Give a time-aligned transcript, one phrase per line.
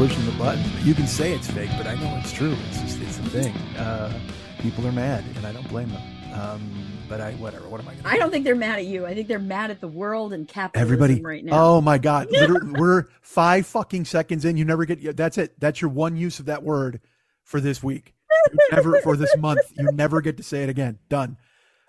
[0.00, 0.64] Pushing the button.
[0.82, 2.56] You can say it's fake, but I know it's true.
[2.68, 3.54] It's just, it's the thing.
[3.76, 4.10] Uh,
[4.60, 6.02] people are mad, and I don't blame them.
[6.32, 6.72] Um,
[7.06, 7.68] but I, whatever.
[7.68, 9.04] What am I to I don't think they're mad at you.
[9.04, 11.52] I think they're mad at the world and capitalism Everybody, right now.
[11.52, 12.28] oh my God!
[12.32, 14.56] Literally, we're five fucking seconds in.
[14.56, 15.18] You never get.
[15.18, 15.60] That's it.
[15.60, 17.00] That's your one use of that word
[17.42, 18.14] for this week.
[18.52, 19.60] You never for this month.
[19.76, 20.98] You never get to say it again.
[21.10, 21.36] Done.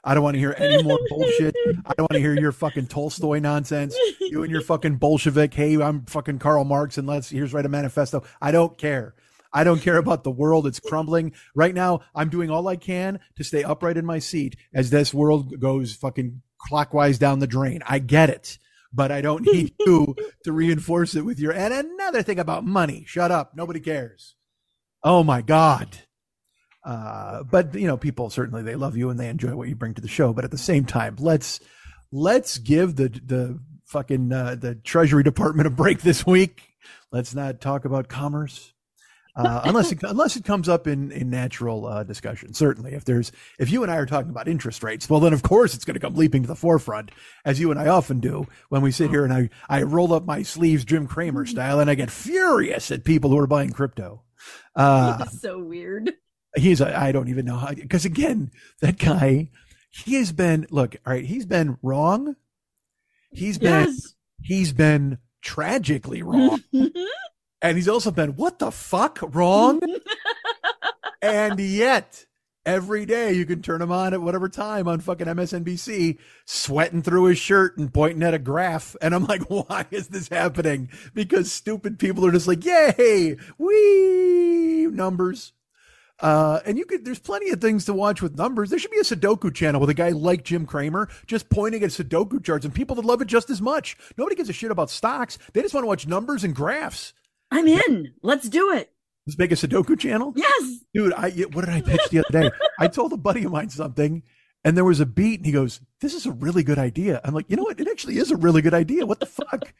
[0.03, 1.55] I don't want to hear any more bullshit.
[1.85, 3.95] I don't want to hear your fucking Tolstoy nonsense.
[4.19, 5.53] You and your fucking Bolshevik.
[5.53, 8.23] Hey, I'm fucking Karl Marx, and let's here's write a manifesto.
[8.41, 9.15] I don't care.
[9.53, 10.65] I don't care about the world.
[10.65, 12.01] It's crumbling right now.
[12.15, 15.93] I'm doing all I can to stay upright in my seat as this world goes
[15.93, 17.81] fucking clockwise down the drain.
[17.85, 18.57] I get it,
[18.93, 21.51] but I don't need you to reinforce it with your.
[21.51, 23.03] And another thing about money.
[23.07, 23.55] Shut up.
[23.55, 24.35] Nobody cares.
[25.03, 25.99] Oh my god.
[26.83, 29.93] Uh, but you know, people certainly they love you and they enjoy what you bring
[29.93, 30.33] to the show.
[30.33, 31.59] But at the same time, let's
[32.11, 36.69] let's give the the fucking uh, the Treasury Department a break this week.
[37.11, 38.73] Let's not talk about commerce.
[39.33, 43.31] Uh, unless it, unless it comes up in in natural uh, discussion, certainly if there's
[43.59, 45.93] if you and I are talking about interest rates, well then of course it's going
[45.93, 47.11] to come leaping to the forefront,
[47.45, 50.25] as you and I often do when we sit here and I I roll up
[50.25, 54.23] my sleeves Jim Cramer style and I get furious at people who are buying crypto.
[54.75, 56.11] Uh, That's so weird.
[56.55, 58.51] He's I I don't even know how because again
[58.81, 59.49] that guy
[59.89, 62.35] he has been look all right he's been wrong.
[63.31, 64.15] He's been Yes.
[64.41, 66.63] he's been tragically wrong.
[67.63, 69.81] And he's also been what the fuck wrong?
[71.21, 72.25] And yet
[72.65, 77.25] every day you can turn him on at whatever time on fucking MSNBC sweating through
[77.25, 78.95] his shirt and pointing at a graph.
[79.01, 80.89] And I'm like why is this happening?
[81.13, 85.53] Because stupid people are just like yay we numbers
[86.21, 88.69] uh, and you could, there's plenty of things to watch with numbers.
[88.69, 91.89] There should be a Sudoku channel with a guy like Jim Cramer just pointing at
[91.89, 93.97] Sudoku charts and people that love it just as much.
[94.17, 95.37] Nobody gives a shit about stocks.
[95.53, 97.13] They just want to watch numbers and graphs.
[97.49, 98.13] I'm in.
[98.21, 98.91] Let's do it.
[99.25, 100.33] Let's make a Sudoku channel.
[100.35, 100.79] Yes.
[100.93, 102.51] Dude, I, what did I pitch the other day?
[102.79, 104.23] I told a buddy of mine something
[104.63, 107.19] and there was a beat and he goes, this is a really good idea.
[107.23, 107.79] I'm like, you know what?
[107.79, 109.05] It actually is a really good idea.
[109.05, 109.73] What the fuck?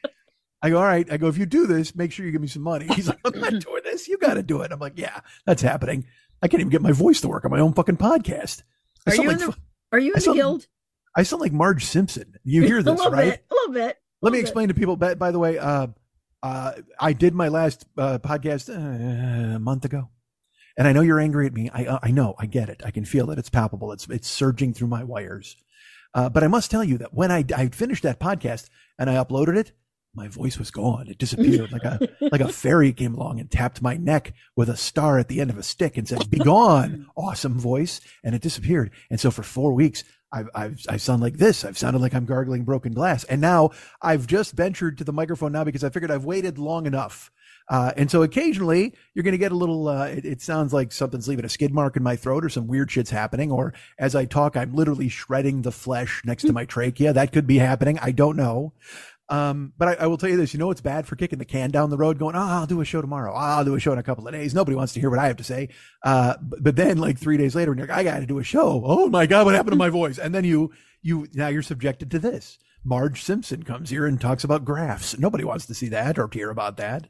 [0.60, 1.10] I go, all right.
[1.10, 2.86] I go, if you do this, make sure you give me some money.
[2.94, 4.08] He's like, I'm not doing this.
[4.08, 4.72] You got to do it.
[4.72, 6.06] I'm like, yeah, that's happening.
[6.42, 8.62] I can't even get my voice to work on my own fucking podcast.
[9.06, 9.56] I Are you in like the
[9.92, 10.66] Are you in the sound- guild?
[11.14, 12.34] I sound like Marge Simpson.
[12.42, 13.30] You hear this, little right?
[13.32, 13.44] bit.
[13.50, 13.98] A little bit.
[14.22, 14.42] Let me bit.
[14.42, 14.96] explain to people.
[14.96, 15.88] By, by the way, uh,
[16.42, 20.08] uh, I did my last uh, podcast uh, a month ago,
[20.78, 21.70] and I know you're angry at me.
[21.72, 22.34] I uh, I know.
[22.38, 22.82] I get it.
[22.84, 23.38] I can feel it.
[23.38, 23.92] It's palpable.
[23.92, 25.56] It's it's surging through my wires.
[26.14, 29.14] Uh, but I must tell you that when I I finished that podcast and I
[29.14, 29.72] uploaded it,
[30.14, 31.08] my voice was gone.
[31.08, 34.76] It disappeared like a like a fairy came along and tapped my neck with a
[34.76, 38.42] star at the end of a stick and said, "Be gone, awesome voice," and it
[38.42, 38.90] disappeared.
[39.10, 41.64] And so for four weeks, I've, I've I sound like this.
[41.64, 43.70] I've sounded like I'm gargling broken glass, and now
[44.00, 47.30] I've just ventured to the microphone now because I figured I've waited long enough.
[47.68, 50.92] Uh, and so occasionally you're going to get a little, uh, it, it sounds like
[50.92, 53.50] something's leaving a skid mark in my throat or some weird shit's happening.
[53.50, 57.12] Or as I talk, I'm literally shredding the flesh next to my trachea.
[57.12, 57.98] That could be happening.
[58.00, 58.72] I don't know.
[59.32, 61.46] Um, but I, I will tell you this, you know, it's bad for kicking the
[61.46, 63.32] can down the road going, Oh, I'll do a show tomorrow.
[63.32, 64.52] I'll do a show in a couple of days.
[64.52, 65.70] Nobody wants to hear what I have to say.
[66.04, 68.40] Uh, but, but then like three days later, when you're like, I got to do
[68.40, 68.82] a show.
[68.84, 70.18] Oh my God, what happened to my voice?
[70.18, 70.70] And then you,
[71.00, 72.58] you, now you're subjected to this.
[72.84, 75.18] Marge Simpson comes here and talks about graphs.
[75.18, 77.08] Nobody wants to see that or to hear about that.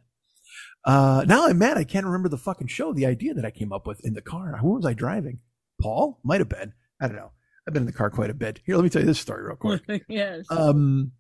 [0.85, 1.77] Uh, now I'm mad.
[1.77, 2.93] I can't remember the fucking show.
[2.93, 4.59] The idea that I came up with in the car.
[4.59, 5.41] Who was I driving?
[5.81, 6.73] Paul might have been.
[7.01, 7.33] I don't know.
[7.67, 8.61] I've been in the car quite a bit.
[8.65, 10.05] Here, let me tell you this story real quick.
[10.09, 10.47] yes.
[10.51, 11.13] Um,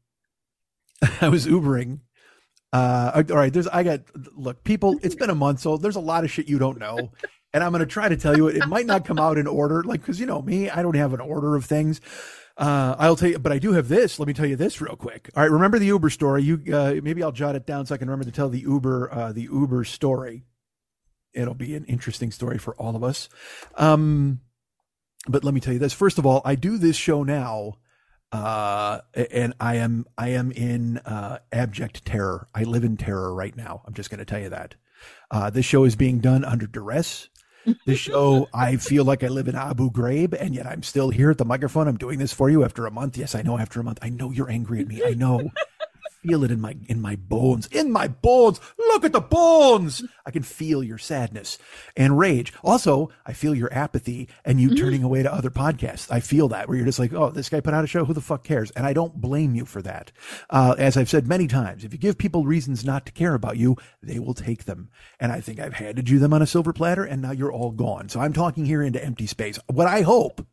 [1.20, 2.00] I was Ubering.
[2.72, 3.52] Uh, all right.
[3.52, 4.00] There's, I got,
[4.34, 7.12] look, people, it's been a month, so there's a lot of shit you don't know.
[7.52, 8.56] And I'm to try to tell you it.
[8.56, 11.12] It might not come out in order, like, cause you know me, I don't have
[11.12, 12.00] an order of things.
[12.56, 14.18] Uh, I'll tell you, but I do have this.
[14.18, 15.30] Let me tell you this real quick.
[15.36, 15.50] All right.
[15.50, 16.42] Remember the Uber story?
[16.44, 19.12] You, uh, maybe I'll jot it down so I can remember to tell the Uber,
[19.12, 20.44] uh, the Uber story.
[21.34, 23.28] It'll be an interesting story for all of us.
[23.76, 24.40] Um,
[25.28, 25.92] but let me tell you this.
[25.92, 27.78] First of all, I do this show now
[28.32, 32.48] uh, and I am I am in uh, abject terror.
[32.54, 33.82] I live in terror right now.
[33.86, 34.74] I'm just going to tell you that.
[35.30, 37.28] Uh, this show is being done under duress.
[37.86, 41.30] This show, I feel like I live in Abu Ghraib, and yet I'm still here
[41.30, 41.86] at the microphone.
[41.86, 43.16] I'm doing this for you after a month.
[43.16, 43.56] Yes, I know.
[43.56, 45.02] After a month, I know you're angry at me.
[45.04, 45.50] I know
[46.22, 48.60] feel it in my in my bones in my bones.
[48.78, 50.04] Look at the bones.
[50.24, 51.58] I can feel your sadness
[51.96, 52.52] and rage.
[52.62, 56.10] Also i feel your apathy and you turning away to other podcasts.
[56.10, 58.04] I feel that where you're just like oh this guy put out a show.
[58.04, 58.70] Who the fuck cares?
[58.72, 60.12] And i don't blame you for that.
[60.48, 63.56] Uh, as i've said many times if you give people reasons not to care about
[63.56, 64.90] you they will take them.
[65.18, 67.72] And i think i've handed you them on a silver platter and now you're all
[67.72, 68.08] gone.
[68.08, 69.58] So i'm talking here into empty space.
[69.66, 70.46] What i hope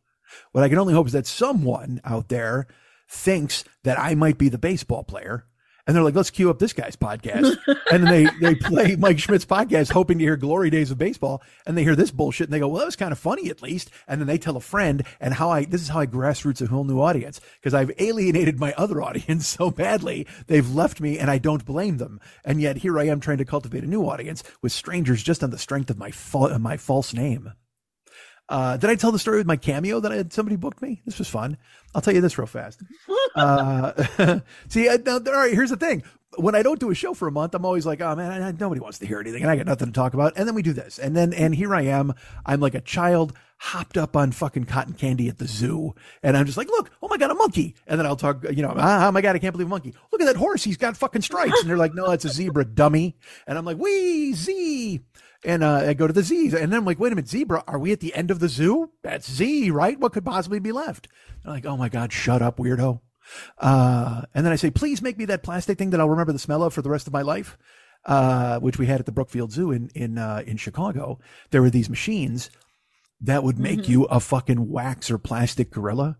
[0.52, 2.66] what i can only hope is that someone out there
[3.08, 5.44] thinks that i might be the baseball player
[5.90, 7.58] and they're like, let's queue up this guy's podcast.
[7.90, 11.42] and then they, they play Mike Schmidt's podcast, hoping to hear glory days of baseball.
[11.66, 13.60] And they hear this bullshit and they go, well, that was kind of funny at
[13.60, 13.90] least.
[14.06, 16.66] And then they tell a friend and how I, this is how I grassroots a
[16.68, 20.28] whole new audience because I've alienated my other audience so badly.
[20.46, 22.20] They've left me and I don't blame them.
[22.44, 25.50] And yet here I am trying to cultivate a new audience with strangers just on
[25.50, 27.52] the strength of my, fa- my false name.
[28.50, 31.00] Uh, did I tell the story with my cameo that I had somebody booked me?
[31.06, 31.56] This was fun.
[31.94, 32.82] I'll tell you this real fast.
[33.36, 36.02] Uh, see, I, now, all right, here's the thing.
[36.36, 38.50] When I don't do a show for a month, I'm always like, oh man, I,
[38.50, 40.32] nobody wants to hear anything and I got nothing to talk about.
[40.34, 40.98] And then we do this.
[40.98, 42.12] And then, and here I am.
[42.44, 43.32] I'm like a child
[43.62, 45.94] hopped up on fucking cotton candy at the zoo.
[46.22, 47.74] And I'm just like, look, oh my God, a monkey.
[47.86, 49.94] And then I'll talk, you know, ah, oh my God, I can't believe a monkey.
[50.10, 50.64] Look at that horse.
[50.64, 51.60] He's got fucking stripes.
[51.60, 53.18] And they're like, no, that's a zebra dummy.
[53.46, 55.00] And I'm like, wee, Z.
[55.44, 57.64] And uh, I go to the Z's, and then I'm like, wait a minute, zebra,
[57.66, 58.90] are we at the end of the zoo?
[59.02, 59.98] That's Z, right?
[59.98, 61.08] What could possibly be left?
[61.42, 63.00] They're like, oh my God, shut up, weirdo.
[63.58, 66.38] Uh, and then I say, please make me that plastic thing that I'll remember the
[66.38, 67.58] smell of for the rest of my life.
[68.06, 71.18] Uh, which we had at the Brookfield Zoo in in uh, in Chicago.
[71.50, 72.50] There were these machines
[73.20, 73.92] that would make Mm-hmm.
[73.92, 76.18] you a fucking wax or plastic gorilla,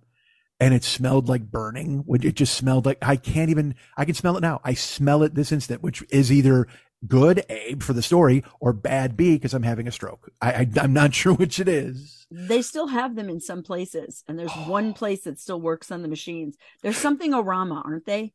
[0.58, 1.98] and it smelled like burning.
[2.06, 3.74] Which it just smelled like I can't even.
[3.96, 4.60] I can smell it now.
[4.64, 6.66] I smell it this instant, which is either
[7.06, 10.30] good A for the story or bad B because I'm having a stroke.
[10.40, 12.26] I, I I'm not sure which it is.
[12.30, 16.02] They still have them in some places, and there's one place that still works on
[16.02, 16.56] the machines.
[16.82, 18.32] There's something Orama, aren't they?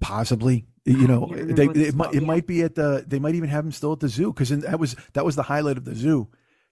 [0.00, 2.26] Possibly, you know, they, it, might, it yeah.
[2.26, 3.04] might be at the.
[3.06, 5.42] They might even have them still at the zoo because that was that was the
[5.42, 6.28] highlight of the zoo,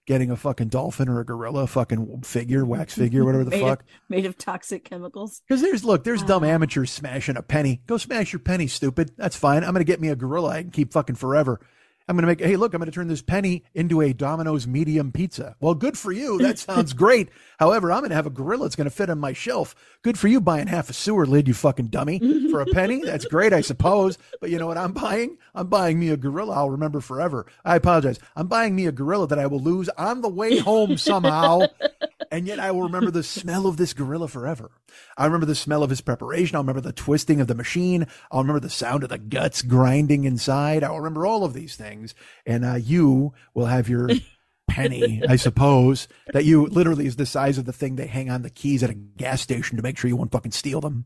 [0.07, 3.81] getting a fucking dolphin or a gorilla, fucking figure, wax figure, whatever the fuck.
[3.81, 5.41] Of, made of toxic chemicals.
[5.47, 6.47] Because there's look, there's dumb Ah.
[6.47, 7.81] amateurs smashing a penny.
[7.85, 9.11] Go smash your penny, stupid.
[9.17, 9.63] That's fine.
[9.63, 11.59] I'm gonna get me a gorilla I can keep fucking forever.
[12.07, 12.39] I'm gonna make.
[12.39, 15.55] Hey, look, I'm gonna turn this penny into a Domino's medium pizza.
[15.59, 16.37] Well, good for you.
[16.37, 17.29] That sounds great.
[17.59, 19.75] However, I'm gonna have a gorilla that's gonna fit on my shelf.
[20.03, 22.19] Good for you buying half a sewer lid, you fucking dummy,
[22.49, 23.01] for a penny.
[23.05, 24.17] That's great, I suppose.
[24.39, 25.37] But you know what I'm buying?
[25.53, 27.45] I'm buying me a gorilla I'll remember forever.
[27.65, 28.19] I apologize.
[28.35, 31.61] I'm buying me a gorilla that I will lose on the way home somehow
[32.31, 34.71] and yet I will remember the smell of this gorilla forever.
[35.17, 36.55] I remember the smell of his preparation.
[36.55, 38.07] I'll remember the twisting of the machine.
[38.31, 40.83] I'll remember the sound of the guts grinding inside.
[40.83, 41.96] I'll remember all of these things.
[42.45, 44.09] And uh, you will have your
[44.67, 48.41] penny, I suppose, that you literally is the size of the thing they hang on
[48.41, 51.05] the keys at a gas station to make sure you won't fucking steal them.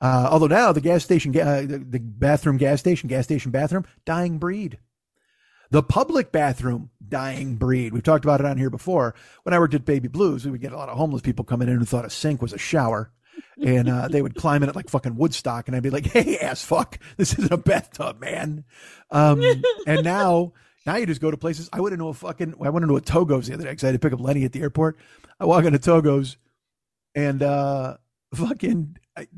[0.00, 3.84] Uh, although now the gas station, uh, the, the bathroom, gas station, gas station, bathroom,
[4.04, 4.78] dying breed.
[5.70, 7.92] The public bathroom, dying breed.
[7.92, 9.14] We've talked about it on here before.
[9.42, 11.68] When I worked at Baby Blues, we would get a lot of homeless people coming
[11.68, 13.10] in who thought a sink was a shower.
[13.62, 15.68] And uh, they would climb in it like fucking Woodstock.
[15.68, 18.64] And I'd be like, hey, ass fuck, this isn't a bathtub, man.
[19.10, 19.40] Um,
[19.86, 20.52] and now,
[20.86, 21.68] now you just go to places.
[21.72, 23.88] I went into a fucking, I went into a Togo's the other day because I
[23.88, 24.98] had to pick up Lenny at the airport.
[25.38, 26.36] I walk into Togo's
[27.14, 27.96] and uh,
[28.34, 29.28] fucking I,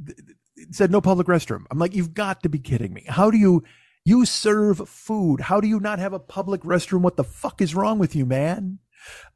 [0.70, 1.64] said no public restroom.
[1.70, 3.04] I'm like, you've got to be kidding me.
[3.06, 3.64] How do you
[4.04, 5.40] you serve food?
[5.40, 7.00] How do you not have a public restroom?
[7.00, 8.78] What the fuck is wrong with you, man?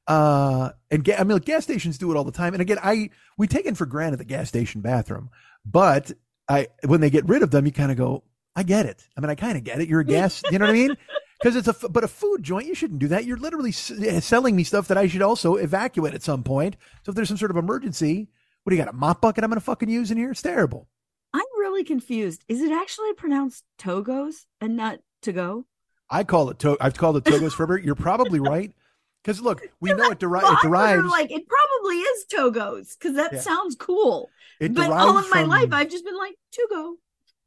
[0.07, 2.53] Uh, and ga- I mean, like, gas stations do it all the time.
[2.55, 5.31] And again, I we take it for granted the gas station bathroom,
[5.65, 6.13] but
[6.49, 8.25] I when they get rid of them, you kind of go,
[8.57, 9.07] I get it.
[9.17, 9.89] I mean, I kind of get it.
[9.89, 10.97] You're a gas, you know what I mean?
[11.43, 13.25] Because it's a f- but a food joint, you shouldn't do that.
[13.25, 16.77] You're literally s- eh, selling me stuff that I should also evacuate at some point.
[17.03, 18.29] So if there's some sort of emergency,
[18.63, 18.93] what do you got?
[18.93, 20.31] A mop bucket I'm going to fucking use in here?
[20.33, 20.87] It's terrible.
[21.33, 22.45] I'm really confused.
[22.47, 25.65] Is it actually pronounced Togos and not to go?
[26.11, 27.79] I call it to- I've called it Togos forever.
[27.79, 28.75] You're probably right.
[29.23, 31.09] Because look, we know it, deri- Well, it derives.
[31.11, 33.41] like it probably is Togos because that Yeah.
[33.41, 34.31] sounds cool.
[34.61, 36.97] it but all of my from, life, I've just been like Togo.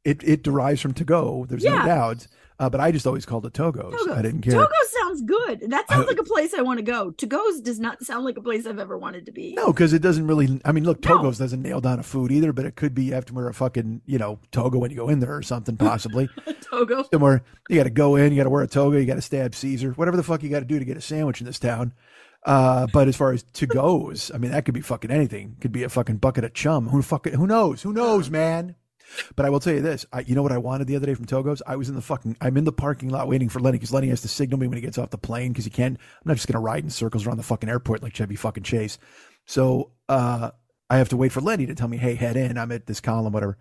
[0.04, 1.46] it it derives from to go.
[1.48, 2.26] There's no doubt.
[2.58, 3.92] Uh, but I just always called it Togos.
[3.92, 4.16] Togos.
[4.16, 4.52] I didn't care.
[4.52, 4.68] Togo
[5.00, 5.70] sounds good.
[5.70, 7.10] That sounds like a place I want to go.
[7.10, 9.54] Togos does not sound like a place I've ever wanted to be.
[9.54, 10.60] No, because it doesn't really.
[10.64, 11.18] I mean, look, No.
[11.18, 13.48] Togos doesn't nail down a food either, but it could be you have to wear
[13.48, 16.28] a fucking you know toga when you go in there or something possibly.
[16.60, 17.04] Togo.
[17.12, 19.22] Somewhere you got to go in, you got to wear a toga, you got to
[19.22, 21.58] stab Caesar, whatever the fuck you got to do to get a sandwich in this
[21.58, 21.92] town.
[22.44, 25.56] Uh, but as far as to goes, I mean, that could be fucking anything.
[25.60, 26.88] Could be a fucking bucket of chum.
[26.88, 27.82] Who fucking who knows?
[27.82, 28.76] Who knows, man?
[29.36, 30.06] But I will tell you this.
[30.12, 31.62] I, you know what I wanted the other day from Togo's?
[31.66, 32.36] I was in the fucking.
[32.40, 34.76] I'm in the parking lot waiting for Lenny because Lenny has to signal me when
[34.76, 35.98] he gets off the plane because he can't.
[35.98, 38.98] I'm not just gonna ride in circles around the fucking airport like Chevy fucking Chase.
[39.46, 40.50] So uh,
[40.90, 42.58] I have to wait for Lenny to tell me, hey, head in.
[42.58, 43.58] I'm at this column, whatever.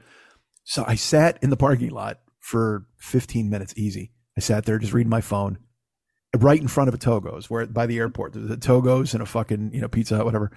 [0.63, 4.11] So I sat in the parking lot for 15 minutes, easy.
[4.37, 5.59] I sat there just reading my phone,
[6.37, 9.25] right in front of a Togo's, where by the airport, there's a Togo's and a
[9.25, 10.51] fucking you know Pizza whatever.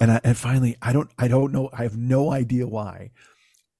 [0.00, 1.70] And I, and finally, I don't I don't know.
[1.72, 3.10] I have no idea why,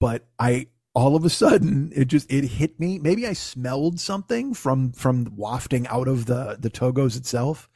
[0.03, 2.99] but I all of a sudden it just it hit me.
[2.99, 7.71] Maybe I smelled something from from wafting out of the the Togo's itself.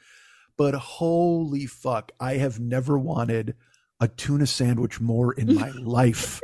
[0.57, 3.55] But holy fuck, I have never wanted
[4.01, 6.41] a tuna sandwich more in my life.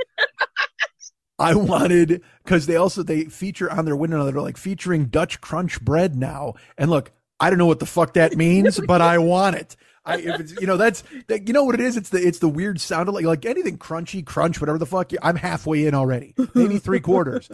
[1.38, 5.82] I wanted because they also they feature on their window they're like featuring Dutch crunch
[5.82, 6.54] bread now.
[6.78, 7.12] And look,
[7.42, 9.76] I don't know what the fuck that means, but I want it.
[10.06, 11.96] I if it's you know that's that, you know what it is.
[11.98, 15.12] It's the it's the weird sound of like like anything crunchy crunch whatever the fuck.
[15.22, 17.50] I'm halfway in already, maybe three quarters.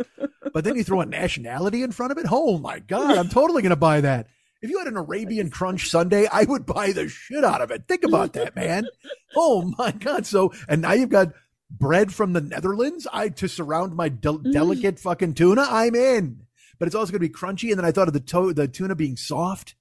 [0.51, 2.25] But then you throw a nationality in front of it.
[2.29, 4.27] Oh my god, I'm totally gonna buy that.
[4.61, 7.87] If you had an Arabian Crunch Sunday, I would buy the shit out of it.
[7.87, 8.87] Think about that, man.
[9.35, 10.25] Oh my god.
[10.25, 11.33] So and now you've got
[11.71, 13.07] bread from the Netherlands.
[13.13, 15.65] I to surround my del- delicate fucking tuna.
[15.69, 16.41] I'm in.
[16.79, 17.69] But it's also going to be crunchy.
[17.69, 19.75] And then I thought of the to- the tuna being soft,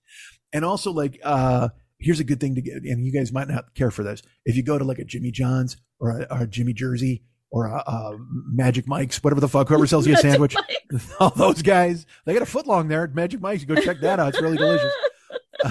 [0.53, 2.75] and also like uh here's a good thing to get.
[2.77, 4.23] And you guys might not care for this.
[4.45, 7.67] If you go to like a Jimmy John's or a, or a Jimmy Jersey or
[7.67, 8.17] a, a
[8.53, 10.57] Magic Mike's, whatever the fuck, whoever sells you a sandwich,
[11.21, 13.63] all those guys, they got a foot long there at Magic Mike's.
[13.63, 14.29] You go check that out.
[14.29, 14.93] It's really delicious.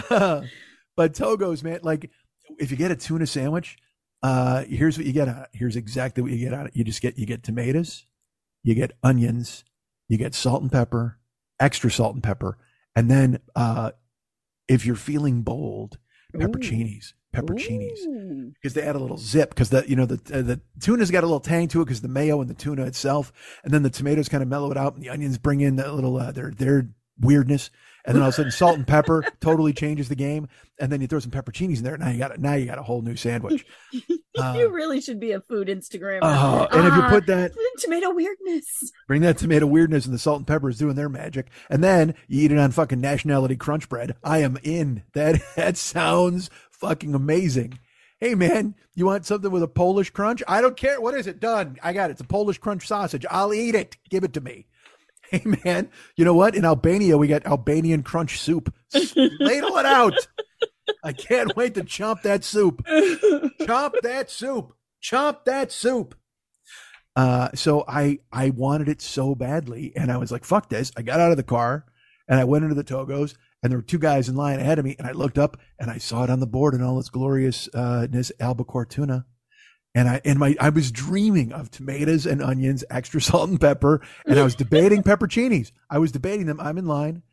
[0.96, 2.10] but Togo's, man, like
[2.60, 3.77] if you get a tuna sandwich,
[4.24, 5.50] uh, here's what you get on it.
[5.53, 6.75] Here's exactly what you get out of it.
[6.75, 8.05] You just get you get tomatoes,
[8.63, 9.63] you get onions,
[10.10, 11.19] you get salt and pepper,
[11.60, 12.57] extra salt and pepper,
[12.96, 13.91] and then uh,
[14.67, 15.98] if you're feeling bold,
[16.38, 18.53] pepperoncinis, pepperoncinis.
[18.53, 21.24] Because they add a little zip because the you know the uh, the tuna's got
[21.24, 23.32] a little tang to it because the mayo and the tuna itself,
[23.63, 25.94] and then the tomatoes kind of mellow it out, and the onions bring in that
[25.94, 26.89] little uh, their their
[27.20, 27.70] weirdness,
[28.07, 30.47] and then all of a sudden salt and pepper totally changes the game,
[30.79, 31.97] and then you throw some pepperoncinis in there.
[31.97, 33.65] Now you got now you got a whole new sandwich.
[34.39, 36.19] Uh, you really should be a food Instagrammer.
[36.21, 38.65] uh, and if you Ah, put that tomato weirdness.
[39.07, 42.13] bring that tomato weirdness and the salt and pepper is doing their magic, and then
[42.27, 44.15] you eat it on fucking nationality crunch bread.
[44.23, 45.01] I am in.
[45.13, 47.79] That that sounds fucking amazing.
[48.19, 50.43] Hey man, you want something with a Polish crunch?
[50.47, 51.01] I don't care.
[51.01, 51.39] What is it?
[51.39, 51.77] Done.
[51.81, 52.13] I got it.
[52.13, 53.25] It's a Polish crunch sausage.
[53.31, 53.97] I'll eat it.
[54.11, 54.67] Give it to me.
[55.31, 56.55] Hey man, you know what?
[56.55, 58.74] In Albania, we got Albanian crunch soup.
[58.93, 60.13] Ladle it out.
[61.03, 62.81] I can't wait to chomp that soup.
[62.86, 64.74] Chomp that soup.
[65.03, 66.15] Chomp that soup.
[67.17, 71.01] Uh, so I I wanted it so badly, and I was like, "Fuck this!" I
[71.01, 71.86] got out of the car
[72.27, 74.86] and I went into the Togos, and there were two guys in line ahead of
[74.86, 77.10] me, and I looked up and I saw it on the board in all its
[77.10, 79.25] gloriousness, albacore tuna,
[79.97, 84.01] and I and my I was dreaming of tomatoes and onions, extra salt and pepper,
[84.27, 85.71] and I was debating pepperoncinis.
[85.89, 86.59] I was debating them.
[86.59, 87.23] I'm in line.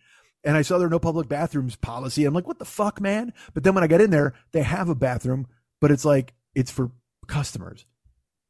[0.47, 2.25] And I saw there were no public bathrooms policy.
[2.25, 3.33] I'm like, what the fuck, man?
[3.55, 5.47] But then when I got in there, they have a bathroom,
[5.81, 6.91] but it's like it's for
[7.27, 7.85] customers.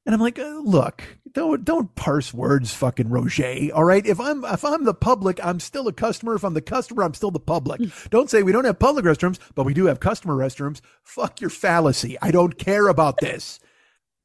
[0.06, 1.02] And I'm like, uh, look,
[1.32, 3.70] don't don't parse words, fucking Roger.
[3.74, 6.34] All right, if I'm if I'm the public, I'm still a customer.
[6.34, 7.80] If I'm the customer, I'm still the public.
[8.10, 10.80] don't say we don't have public restrooms, but we do have customer restrooms.
[11.02, 12.16] Fuck your fallacy.
[12.22, 13.58] I don't care about this.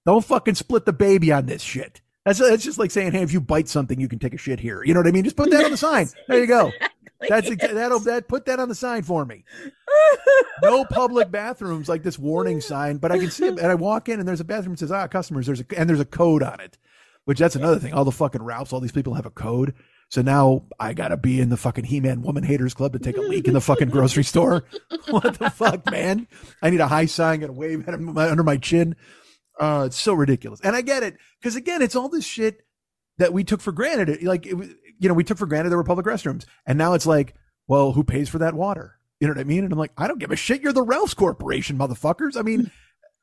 [0.10, 2.02] Don't fucking split the baby on this shit.
[2.26, 4.60] That's that's just like saying, hey, if you bite something, you can take a shit
[4.60, 4.84] here.
[4.84, 5.24] You know what I mean?
[5.24, 6.10] Just put that on the sign.
[6.28, 6.72] There you go.
[7.28, 9.44] That's exa- that'll that put that on the sign for me.
[10.64, 13.60] No public bathrooms like this warning sign, but I can see it.
[13.60, 15.46] And I walk in and there's a bathroom that says, ah, customers.
[15.46, 16.78] There's a and there's a code on it,
[17.26, 17.94] which that's another thing.
[17.94, 19.76] All the fucking Ralphs, all these people have a code.
[20.10, 23.22] So now I gotta be in the fucking He-Man Woman Haters Club to take a
[23.22, 24.66] leak in the fucking grocery store.
[25.10, 26.28] what the fuck, man?
[26.64, 28.96] I need a high sign, gotta wave at him under my chin.
[29.60, 32.62] Uh, it's so ridiculous, and I get it because again, it's all this shit
[33.18, 34.24] that we took for granted.
[34.24, 34.56] Like, it,
[35.00, 37.36] you know, we took for granted there were public restrooms, and now it's like,
[37.68, 38.96] well, who pays for that water?
[39.20, 39.66] You know what I mean?
[39.66, 40.62] And I'm like, I don't give a shit.
[40.62, 42.38] You're the Ralph's Corporation, motherfuckers.
[42.38, 42.72] I mean,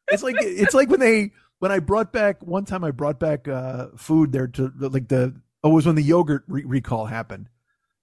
[0.08, 3.48] it's like it's like when they when I brought back one time I brought back
[3.48, 7.48] uh food there to like the oh it was when the yogurt re- recall happened.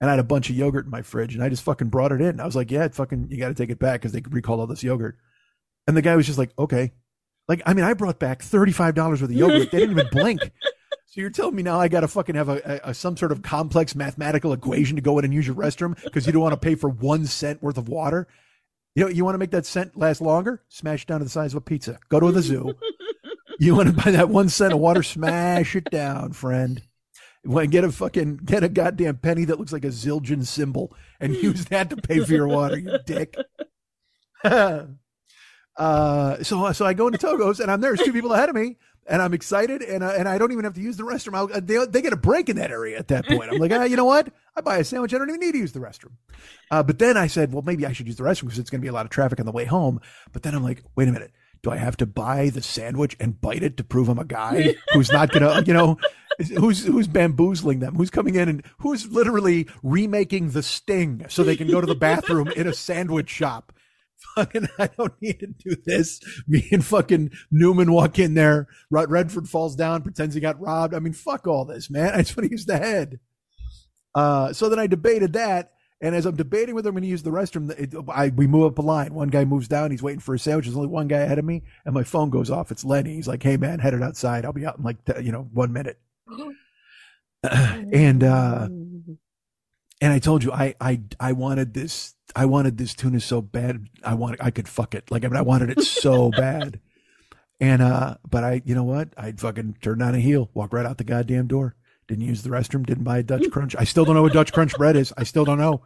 [0.02, 2.12] and I had a bunch of yogurt in my fridge, and I just fucking brought
[2.12, 2.40] it in.
[2.40, 4.68] I was like, "Yeah, fucking, you got to take it back because they recalled all
[4.68, 5.18] this yogurt."
[5.86, 6.94] And the guy was just like, "Okay."
[7.48, 9.72] Like, I mean, I brought back thirty five dollars worth of yogurt.
[9.72, 10.42] They didn't even blink.
[11.14, 13.32] So you're telling me now I got to fucking have a, a, a some sort
[13.32, 16.54] of complex mathematical equation to go in and use your restroom because you don't want
[16.54, 18.28] to pay for one cent worth of water?
[18.96, 20.64] You know, you want to make that cent last longer?
[20.70, 22.00] Smash it down to the size of a pizza.
[22.10, 22.74] Go to the zoo.
[23.60, 25.04] you want to buy that one cent of water?
[25.04, 26.82] Smash it down, friend.
[27.48, 31.36] To get a fucking get a goddamn penny that looks like a Zildjian cymbal and
[31.36, 33.36] use that to pay for your water, you dick.
[35.78, 37.96] uh, so so I go into Togo's and I'm there.
[37.96, 38.78] There's two people ahead of me,
[39.08, 41.36] and I'm excited, and I, and I don't even have to use the restroom.
[41.36, 43.52] I'll, they they get a break in that area at that point.
[43.52, 44.32] I'm like, ah, you know what?
[44.56, 45.14] I buy a sandwich.
[45.14, 46.12] I don't even need to use the restroom.
[46.70, 48.82] Uh, but then I said, well, maybe I should use the restroom because it's going
[48.82, 50.00] to be a lot of traffic on the way home.
[50.32, 51.32] But then I'm like, wait a minute.
[51.64, 54.76] Do I have to buy the sandwich and bite it to prove I'm a guy
[54.92, 55.98] who's not gonna, you know,
[56.58, 57.96] who's who's bamboozling them?
[57.96, 61.96] Who's coming in and who's literally remaking the sting so they can go to the
[61.96, 63.72] bathroom in a sandwich shop?
[64.36, 66.20] Fucking, I don't need to do this.
[66.48, 68.68] Me and fucking Newman walk in there.
[68.90, 70.94] Redford falls down, pretends he got robbed.
[70.94, 72.14] I mean, fuck all this, man.
[72.14, 73.20] I just want to use the head.
[74.16, 75.72] Uh, so then I debated that.
[76.02, 78.66] And as I'm debating whether I'm going to use the restroom, it, I, we move
[78.66, 79.14] up a line.
[79.14, 79.90] One guy moves down.
[79.90, 80.66] He's waiting for a sandwich.
[80.66, 81.64] There's only one guy ahead of me.
[81.86, 82.72] And my phone goes off.
[82.72, 83.16] It's Lenny.
[83.16, 84.44] He's like, hey, man, headed outside.
[84.44, 85.98] I'll be out in like, you know, one minute.
[87.44, 88.68] and, uh,
[90.02, 93.88] and I told you, I, I, I wanted this, I wanted this tuna so bad.
[94.04, 95.12] I wanted, I could fuck it.
[95.12, 96.80] Like, I mean, I wanted it so bad.
[97.60, 99.10] And, uh, but I, you know what?
[99.18, 101.76] I'd fucking turn on a heel, walk right out the goddamn door.
[102.08, 102.86] Didn't use the restroom.
[102.86, 103.76] Didn't buy a Dutch Crunch.
[103.78, 105.14] I still don't know what Dutch Crunch bread is.
[105.18, 105.84] I still don't know.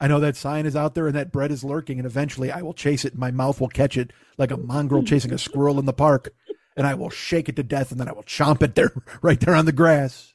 [0.00, 2.62] I know that sign is out there and that bread is lurking, and eventually I
[2.62, 3.12] will chase it.
[3.12, 6.34] And my mouth will catch it like a mongrel chasing a squirrel in the park,
[6.76, 9.38] and I will shake it to death, and then I will chomp it there, right
[9.38, 10.34] there on the grass.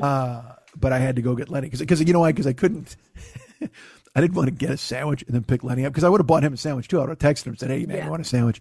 [0.00, 0.42] Uh,
[0.76, 2.32] but I had to go get Lenny because because you know why?
[2.32, 2.96] Because I couldn't.
[4.14, 6.20] I didn't want to get a sandwich and then pick Lenny up because I would
[6.20, 6.98] have bought him a sandwich too.
[6.98, 8.04] I would have texted him and said, "Hey man, Yeah.
[8.06, 8.60] you want a sandwich?"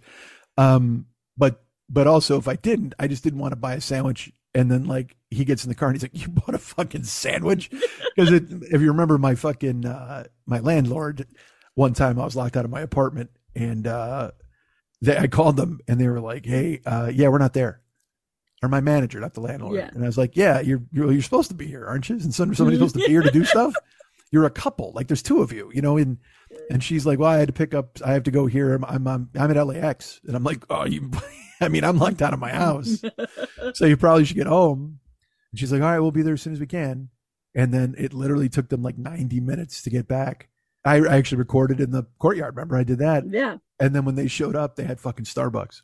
[0.58, 1.06] Um,
[1.38, 4.70] but but also if I didn't, I just didn't want to buy a sandwich and
[4.70, 7.70] then like he gets in the car and he's like, "You bought a fucking sandwich?"
[8.16, 11.26] Because if you remember my fucking uh, my landlord,
[11.76, 14.32] one time I was locked out of my apartment and uh,
[15.02, 17.82] they, I called them and they were like, "Hey, uh, yeah, we're not there."
[18.62, 19.78] Or my manager, not the landlord.
[19.78, 19.90] Yeah.
[19.94, 22.18] And I was like, "Yeah, you're you're, you're supposed to be here, aren't you?
[22.18, 23.74] And some, somebody's supposed to be here to do stuff.
[24.32, 24.92] You're a couple.
[24.94, 26.18] Like there's two of you, you know." And
[26.70, 27.98] and she's like, "Well, I had to pick up.
[28.06, 28.74] I have to go here.
[28.74, 31.12] I'm I'm I'm, I'm at LAX." And I'm like, "Oh, you."
[31.62, 33.04] I mean, I'm locked out of my house,
[33.74, 35.00] so you probably should get home.
[35.52, 37.10] And she's like, "All right, we'll be there as soon as we can."
[37.56, 40.48] And then it literally took them like 90 minutes to get back.
[40.86, 42.56] I, I actually recorded in the courtyard.
[42.56, 43.24] Remember, I did that.
[43.28, 43.58] Yeah.
[43.80, 45.82] And then when they showed up, they had fucking Starbucks.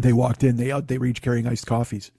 [0.00, 0.56] They walked in.
[0.56, 0.88] They out.
[0.88, 2.10] They were each carrying iced coffees,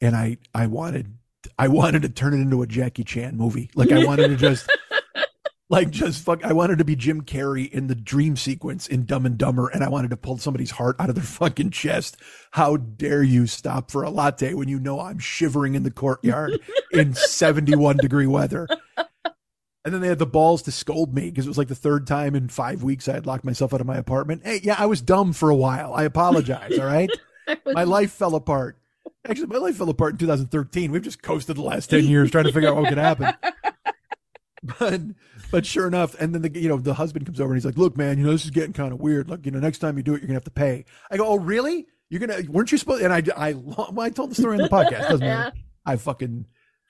[0.00, 1.14] and I I wanted
[1.60, 3.70] I wanted to turn it into a Jackie Chan movie.
[3.74, 4.66] Like I wanted to just
[5.68, 6.42] like just fuck.
[6.42, 9.84] I wanted to be Jim Carrey in the dream sequence in Dumb and Dumber, and
[9.84, 12.16] I wanted to pull somebody's heart out of their fucking chest.
[12.52, 16.58] How dare you stop for a latte when you know I'm shivering in the courtyard
[16.92, 18.66] in 71 degree weather?
[19.84, 22.06] And then they had the balls to scold me because it was like the third
[22.06, 24.42] time in five weeks I had locked myself out of my apartment.
[24.46, 25.92] Hey, yeah, I was dumb for a while.
[25.92, 26.78] I apologize.
[26.78, 27.10] All right.
[27.66, 28.79] My life fell apart.
[29.28, 30.90] Actually, my life fell apart in 2013.
[30.90, 33.34] We've just coasted the last 10 years trying to figure out what could happen.
[34.78, 35.00] But
[35.50, 37.78] but sure enough, and then the you know the husband comes over and he's like,
[37.78, 39.30] "Look, man, you know this is getting kind of weird.
[39.30, 41.26] Like, you know, next time you do it, you're gonna have to pay." I go,
[41.26, 41.86] "Oh, really?
[42.10, 42.42] You're gonna?
[42.46, 45.08] Weren't you supposed?" And I I well, I told the story on the podcast.
[45.08, 45.56] Doesn't matter.
[45.86, 46.44] I fucking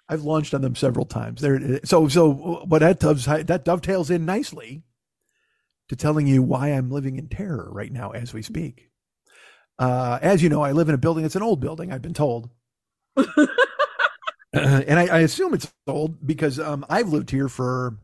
[0.09, 1.41] I've launched on them several times.
[1.41, 4.83] There, so so, but that doves that dovetails in nicely
[5.89, 8.90] to telling you why I'm living in terror right now as we speak.
[9.81, 11.25] Uh, as you know, I live in a building.
[11.25, 11.93] It's an old building.
[11.93, 12.51] I've been told,
[14.53, 17.97] and I, I assume it's old because um, I've lived here for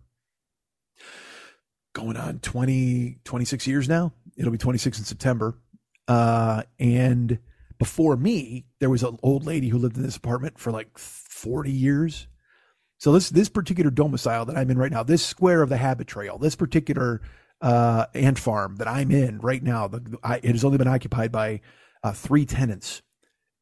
[1.94, 4.12] going on 20, 26 years now.
[4.36, 5.58] It'll be 26 in September.
[6.08, 7.38] Uh, and
[7.78, 11.70] before me, there was an old lady who lived in this apartment for like 40
[11.72, 12.28] years.
[12.98, 16.06] So this this particular domicile that I'm in right now, this square of the habit
[16.06, 17.20] trail, this particular
[17.60, 21.32] uh, ant farm that I'm in right now, the, I, it has only been occupied
[21.32, 21.60] by
[22.02, 23.02] uh, three tenants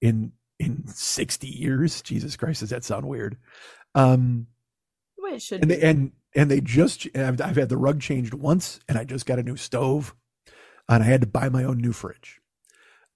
[0.01, 2.03] in in 60 years.
[2.03, 3.37] Jesus Christ, does that sound weird?
[3.95, 4.47] Um,
[5.25, 8.35] way it should and they, and and they just I've, I've had the rug changed
[8.35, 10.15] once, and I just got a new stove,
[10.89, 12.41] and I had to buy my own new fridge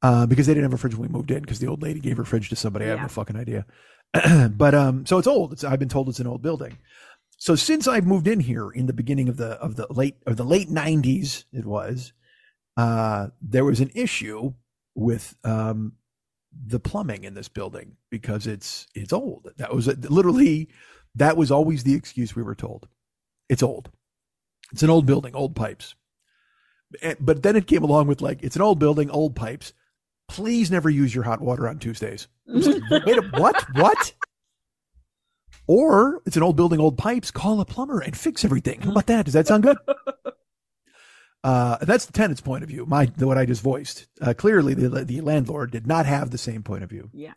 [0.03, 2.01] uh, because they didn't have a fridge when we moved in because the old lady
[2.01, 2.87] gave her fridge to somebody.
[2.87, 3.67] I have no fucking idea.
[4.51, 5.53] but um, so it's old.
[5.53, 6.79] It's I've been told it's an old building.
[7.39, 10.37] So since I've moved in here in the beginning of the of the late of
[10.37, 12.13] the late nineties, it was
[12.77, 14.55] uh, there was an issue
[14.95, 15.93] with um,
[16.67, 19.49] the plumbing in this building because it's it's old.
[19.57, 20.69] That was literally
[21.15, 22.89] That was always the excuse we were told.
[23.49, 23.91] It's old.
[24.73, 25.95] It's an old building, old pipes.
[27.03, 29.73] And- But then it came along with like, it's an old building, old pipes.
[30.29, 32.29] Please never use your hot water on Tuesdays.
[32.47, 33.65] Like, Wait, a, what?
[33.75, 34.13] What?
[35.69, 37.31] Or it's an old building, old pipes.
[37.31, 38.81] Call a plumber and fix everything.
[38.81, 39.27] How about that?
[39.27, 39.77] Does that sound good?
[41.45, 42.85] Uh, that's the tenant's point of view.
[42.85, 44.09] My what I just voiced.
[44.21, 47.11] Uh, clearly, the the landlord did not have the same point of view.
[47.13, 47.35] Yeah.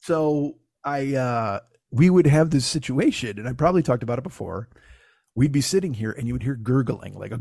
[0.00, 1.60] So I uh,
[1.92, 4.68] we would have this situation, and I probably talked about it before.
[5.36, 7.38] We'd be sitting here, and you would hear gurgling like a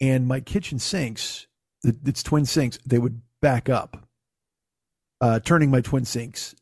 [0.00, 1.46] and my kitchen sinks.
[1.82, 2.78] It's twin sinks.
[2.84, 4.06] They would back up,
[5.22, 6.54] uh, turning my twin sinks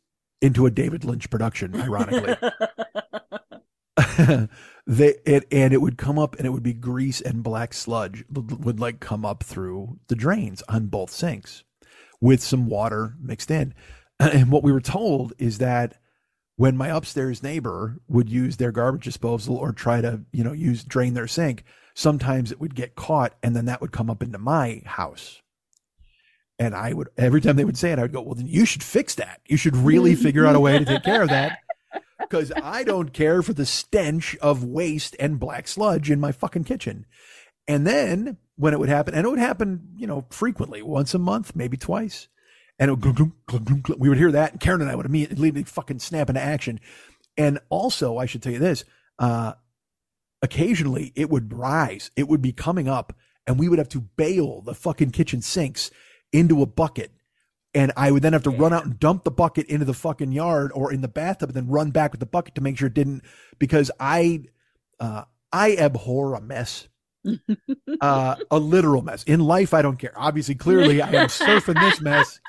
[0.43, 1.79] into a David Lynch production.
[1.79, 2.35] Ironically,
[4.87, 8.25] they it and it would come up and it would be grease and black sludge
[8.29, 11.63] would would, like come up through the drains on both sinks
[12.19, 13.73] with some water mixed in.
[14.19, 15.99] And what we were told is that
[16.55, 20.83] when my upstairs neighbor would use their garbage disposal or try to, you know, use
[20.83, 21.63] drain their sink,
[21.95, 25.41] sometimes it would get caught and then that would come up into my house.
[26.59, 28.65] And I would every time they would say it, I would go, Well, then you
[28.65, 29.41] should fix that.
[29.47, 31.59] You should really figure out a way to take care of that.
[32.19, 36.63] Because I don't care for the stench of waste and black sludge in my fucking
[36.63, 37.05] kitchen.
[37.67, 41.19] And then when it would happen, and it would happen, you know, frequently, once a
[41.19, 42.29] month, maybe twice.
[42.79, 45.05] And it would glug, glug, glug, we would hear that, and Karen and I would
[45.05, 46.79] immediately fucking snap into action.
[47.37, 48.83] And also, I should tell you this:
[49.19, 49.53] uh,
[50.41, 53.15] occasionally it would rise, it would be coming up,
[53.47, 55.91] and we would have to bail the fucking kitchen sinks
[56.33, 57.11] into a bucket.
[57.75, 60.31] And I would then have to run out and dump the bucket into the fucking
[60.31, 62.87] yard or in the bathtub, and then run back with the bucket to make sure
[62.87, 63.23] it didn't,
[63.57, 64.43] because I,
[64.99, 66.87] uh, I abhor a mess
[68.01, 69.23] uh, a literal mess.
[69.23, 70.13] In life, I don't care.
[70.15, 72.39] Obviously, clearly, I am surfing this mess.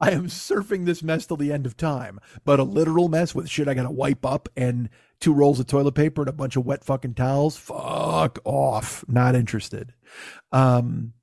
[0.00, 2.20] I am surfing this mess till the end of time.
[2.44, 5.66] But a literal mess with shit I got to wipe up and two rolls of
[5.66, 7.56] toilet paper and a bunch of wet fucking towels.
[7.56, 9.04] Fuck off.
[9.08, 9.94] Not interested.
[10.52, 11.14] Um,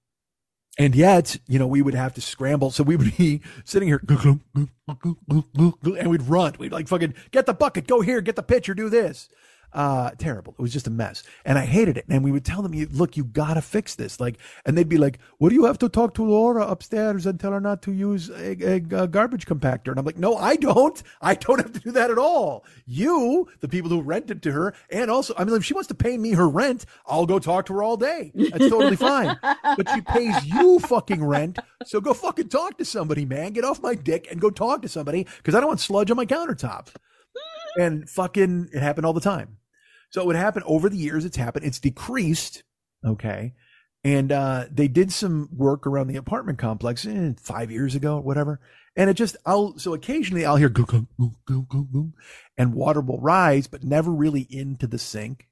[0.77, 2.71] and yet, you know, we would have to scramble.
[2.71, 6.55] So we would be sitting here and we'd run.
[6.57, 9.29] We'd like fucking get the bucket, go here, get the pitcher, do this.
[9.73, 10.53] Uh, terrible.
[10.57, 11.23] It was just a mess.
[11.45, 12.05] And I hated it.
[12.07, 14.19] And we would tell them, look, you gotta fix this.
[14.19, 17.39] Like, and they'd be like, what do you have to talk to Laura upstairs and
[17.39, 19.87] tell her not to use a, a, a garbage compactor?
[19.89, 21.01] And I'm like, no, I don't.
[21.21, 22.65] I don't have to do that at all.
[22.85, 25.95] You, the people who rented to her, and also, I mean, if she wants to
[25.95, 28.31] pay me her rent, I'll go talk to her all day.
[28.35, 29.37] That's totally fine.
[29.75, 31.57] But she pays you fucking rent.
[31.85, 33.53] So go fucking talk to somebody, man.
[33.53, 36.17] Get off my dick and go talk to somebody because I don't want sludge on
[36.17, 36.89] my countertop.
[37.79, 39.57] And fucking, it happened all the time.
[40.13, 41.25] So it would happen over the years.
[41.25, 41.65] It's happened.
[41.65, 42.63] It's decreased.
[43.05, 43.53] Okay.
[44.03, 48.59] And uh, they did some work around the apartment complex eh, five years ago, whatever.
[48.95, 52.11] And it just, I'll, so occasionally I'll hear go, go, go, go, go, go,
[52.57, 55.47] and water will rise, but never really into the sink.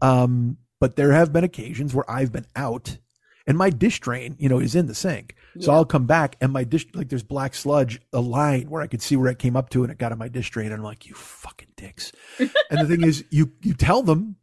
[0.00, 2.98] Um, but there have been occasions where I've been out
[3.46, 5.36] and my dish drain, you know, is in the sink.
[5.60, 8.86] So I'll come back and my dish, like there's black sludge, a line where I
[8.86, 10.66] could see where it came up to and it got on my dish drain.
[10.66, 12.12] And I'm like, you fucking dicks.
[12.38, 14.36] and the thing is, you, you tell them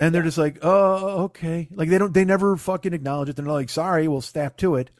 [0.00, 1.68] and they're just like, oh, okay.
[1.72, 3.36] Like they don't, they never fucking acknowledge it.
[3.36, 4.90] They're like, sorry, we'll staff to it.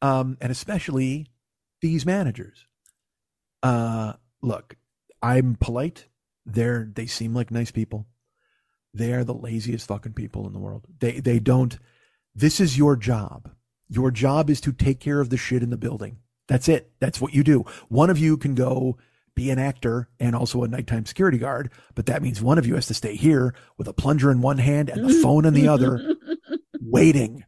[0.00, 1.26] Um, and especially
[1.80, 2.66] these managers.
[3.62, 4.76] Uh, look,
[5.22, 6.06] I'm polite.
[6.46, 8.06] They're, they seem like nice people.
[8.94, 10.86] They are the laziest fucking people in the world.
[10.98, 11.78] They, they don't,
[12.34, 13.50] this is your job.
[13.88, 16.18] Your job is to take care of the shit in the building.
[16.48, 16.92] That's it.
[16.98, 17.64] That's what you do.
[17.88, 18.96] One of you can go
[19.34, 22.74] be an actor and also a nighttime security guard, but that means one of you
[22.74, 25.68] has to stay here with a plunger in one hand and the phone in the
[25.68, 26.14] other,
[26.80, 27.44] waiting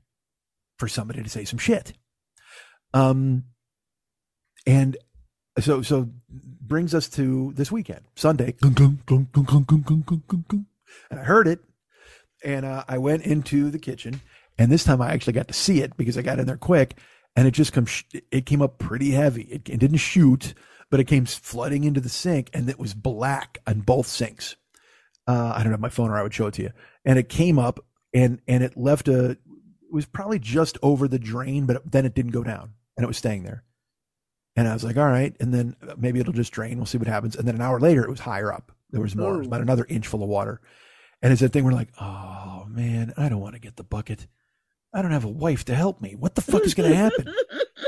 [0.79, 1.93] for somebody to say some shit.
[2.95, 3.45] Um,
[4.67, 4.97] and
[5.61, 8.55] so, so brings us to this weekend, Sunday.
[11.11, 11.61] And I heard it
[12.45, 14.21] and uh, I went into the kitchen
[14.59, 16.99] and this time I actually got to see it because I got in there quick
[17.37, 19.43] and it just come sh- it came up pretty heavy.
[19.43, 20.55] It, it didn't shoot,
[20.91, 24.57] but it came flooding into the sink and it was black on both sinks.
[25.27, 26.71] Uh, I don't have my phone or I would show it to you.
[27.05, 27.81] And it came up
[28.13, 29.39] and and it left a it
[29.91, 33.17] was probably just over the drain, but then it didn't go down and it was
[33.17, 33.65] staying there.
[34.57, 35.35] And I was like, all right.
[35.41, 36.77] And then maybe it'll just drain.
[36.77, 37.35] We'll see what happens.
[37.35, 38.71] And then an hour later, it was higher up.
[38.91, 39.51] There was more, it was Oh.
[39.51, 40.61] about another inch full of water.
[41.23, 44.27] And it's that thing where like, oh man, I don't want to get the bucket.
[44.95, 46.15] I don't have a wife to help me.
[46.15, 47.35] What the fuck is going to happen?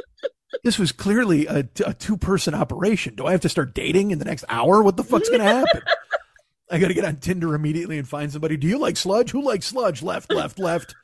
[0.64, 3.14] this was clearly a, a two person operation.
[3.14, 4.82] Do I have to start dating in the next hour?
[4.82, 5.82] What the fuck's going to happen?
[6.70, 8.56] I got to get on Tinder immediately and find somebody.
[8.56, 9.30] Do you like sludge?
[9.30, 10.02] Who likes sludge?
[10.02, 10.96] Left, left, left.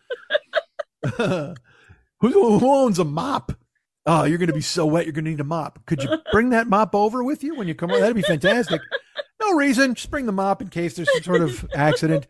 [1.16, 1.54] who,
[2.20, 3.52] who owns a mop?
[4.04, 5.06] Oh, you're going to be so wet.
[5.06, 5.86] You're going to need a mop.
[5.86, 8.00] Could you bring that mop over with you when you come over?
[8.00, 8.80] That'd be fantastic.
[9.40, 9.94] No reason.
[9.94, 12.26] Just bring the mop in case there's some sort of accident.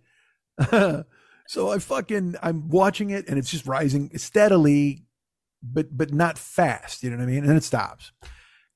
[1.47, 5.05] So I fucking, I'm watching it and it's just rising steadily,
[5.63, 7.03] but, but not fast.
[7.03, 7.39] You know what I mean?
[7.39, 8.13] And then it stops.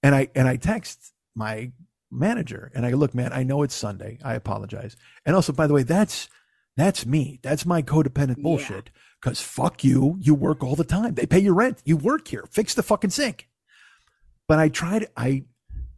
[0.02, 1.72] And I, and I text my
[2.11, 4.18] manager and I look, man, I know it's Sunday.
[4.24, 4.96] I apologize.
[5.24, 6.29] And also, by the way, that's,
[6.76, 7.40] that's me.
[7.42, 8.90] That's my codependent bullshit.
[9.22, 10.18] Cause fuck you.
[10.20, 11.14] You work all the time.
[11.14, 11.83] They pay your rent.
[11.85, 12.44] You work here.
[12.50, 13.48] Fix the fucking sink.
[14.46, 15.44] But I tried, I,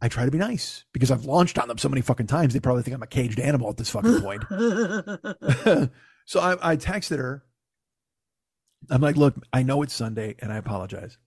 [0.01, 2.53] I try to be nice because I've launched on them so many fucking times.
[2.53, 4.43] They probably think I'm a caged animal at this fucking point.
[6.29, 7.43] so I, I texted her.
[8.87, 11.17] I'm like, look, I know it's Sunday and I apologize,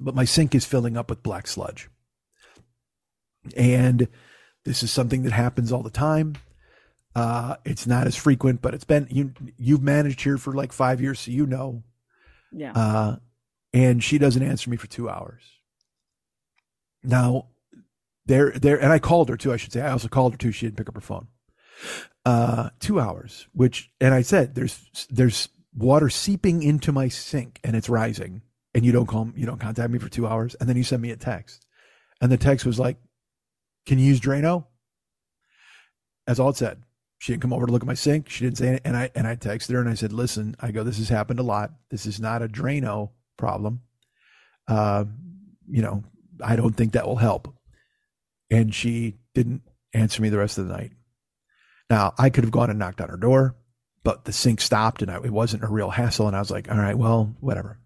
[0.00, 1.88] but my sink is filling up with black sludge.
[3.56, 4.08] And
[4.64, 6.34] this is something that happens all the time.
[7.14, 9.32] Uh, it's not as frequent, but it's been you.
[9.58, 11.84] You've managed here for like five years, so you know.
[12.50, 12.72] Yeah.
[12.72, 13.16] Uh,
[13.72, 15.44] and she doesn't answer me for two hours.
[17.04, 17.46] Now,
[18.26, 19.52] there, there, and I called her too.
[19.52, 20.50] I should say I also called her too.
[20.50, 21.28] She didn't pick up her phone.
[22.24, 27.76] Uh, two hours, which, and I said, there's, there's water seeping into my sink and
[27.76, 28.42] it's rising,
[28.74, 31.02] and you don't call, you don't contact me for two hours, and then you send
[31.02, 31.66] me a text,
[32.20, 32.96] and the text was like,
[33.86, 34.66] "Can you use Drano?"
[36.26, 36.82] That's all it said.
[37.18, 38.28] She didn't come over to look at my sink.
[38.28, 38.82] She didn't say it.
[38.84, 41.38] And I and I texted her and I said, listen, I go, this has happened
[41.38, 41.72] a lot.
[41.90, 43.82] This is not a Drano problem.
[44.68, 45.04] Uh,
[45.68, 46.04] you know,
[46.44, 47.54] I don't think that will help.
[48.50, 49.62] And she didn't
[49.94, 50.92] answer me the rest of the night.
[51.90, 53.54] Now I could have gone and knocked on her door,
[54.02, 56.26] but the sink stopped and I, it wasn't a real hassle.
[56.26, 57.78] And I was like, all right, well, whatever.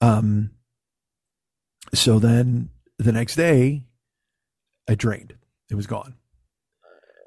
[0.00, 0.50] Um.
[1.94, 3.84] So then the next day,
[4.88, 5.34] I drained.
[5.70, 6.14] It was gone.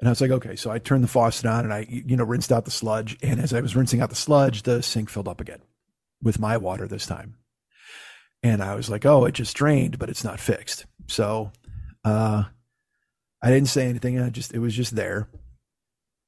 [0.00, 0.56] And I was like, okay.
[0.56, 3.16] So I turned the faucet on and I, you know, rinsed out the sludge.
[3.22, 5.60] And as I was rinsing out the sludge, the sink filled up again
[6.20, 7.36] with my water this time.
[8.42, 10.86] And I was like, oh, it just drained, but it's not fixed.
[11.06, 11.52] So
[12.04, 12.44] uh,
[13.40, 14.20] I didn't say anything.
[14.20, 15.28] I just, it was just there.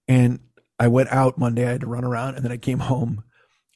[0.09, 0.41] And
[0.79, 1.67] I went out Monday.
[1.67, 3.25] I had to run around and then I came home.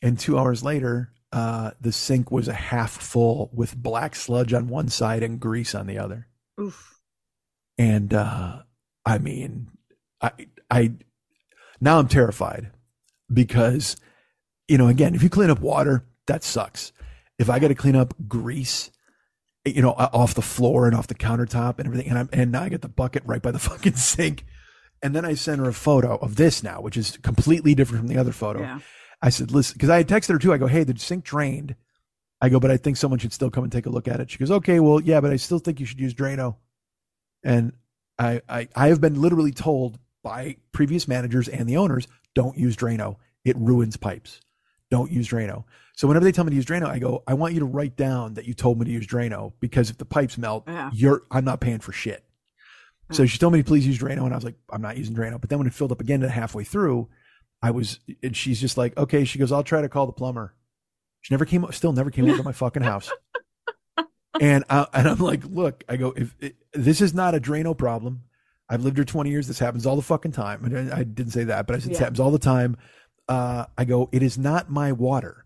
[0.03, 4.69] And two hours later, uh, the sink was a half full with black sludge on
[4.69, 6.29] one side and grease on the other.
[6.61, 7.01] Oof.
[7.77, 8.62] And uh,
[9.05, 9.69] I mean,
[10.21, 10.31] I
[10.71, 10.93] I
[11.81, 12.71] now I'm terrified
[13.33, 13.97] because
[14.67, 16.93] you know again if you clean up water that sucks.
[17.38, 18.91] If I got to clean up grease,
[19.64, 22.62] you know, off the floor and off the countertop and everything, and I'm and now
[22.62, 24.45] I get the bucket right by the fucking sink,
[25.03, 28.09] and then I sent her a photo of this now, which is completely different from
[28.09, 28.61] the other photo.
[28.61, 28.79] Yeah.
[29.21, 30.53] I said, listen, because I had texted her too.
[30.53, 31.75] I go, hey, the sink drained.
[32.41, 34.31] I go, but I think someone should still come and take a look at it.
[34.31, 36.57] She goes, okay, well, yeah, but I still think you should use Drano.
[37.43, 37.73] And
[38.19, 42.77] I, I, I have been literally told by previous managers and the owners, don't use
[42.77, 43.17] Drano.
[43.45, 44.41] It ruins pipes.
[44.91, 45.65] Don't use Drano.
[45.97, 47.97] So whenever they tell me to use Drano, I go, I want you to write
[47.97, 50.91] down that you told me to use Drano because if the pipes melt, Yeah.
[50.93, 52.25] you're I'm not paying for shit.
[53.11, 55.14] So she told me to please use Drano, and I was like, I'm not using
[55.14, 55.40] Drano.
[55.40, 57.09] But then when it filled up again to halfway through,
[57.62, 59.25] I was, and she's just like, okay.
[59.25, 60.55] She goes, I'll try to call the plumber.
[61.23, 63.11] She never came, still never came over to my fucking house.
[64.40, 67.77] And I, and I'm like, look, I go, if it, this is not a Drano
[67.77, 68.23] problem,
[68.68, 69.49] I've lived here 20 years.
[69.49, 70.64] This happens all the fucking time.
[70.64, 72.05] And I, I didn't say that, but I said this Yeah.
[72.05, 72.77] happens all the time.
[73.27, 75.44] Uh, I go, it is not my water.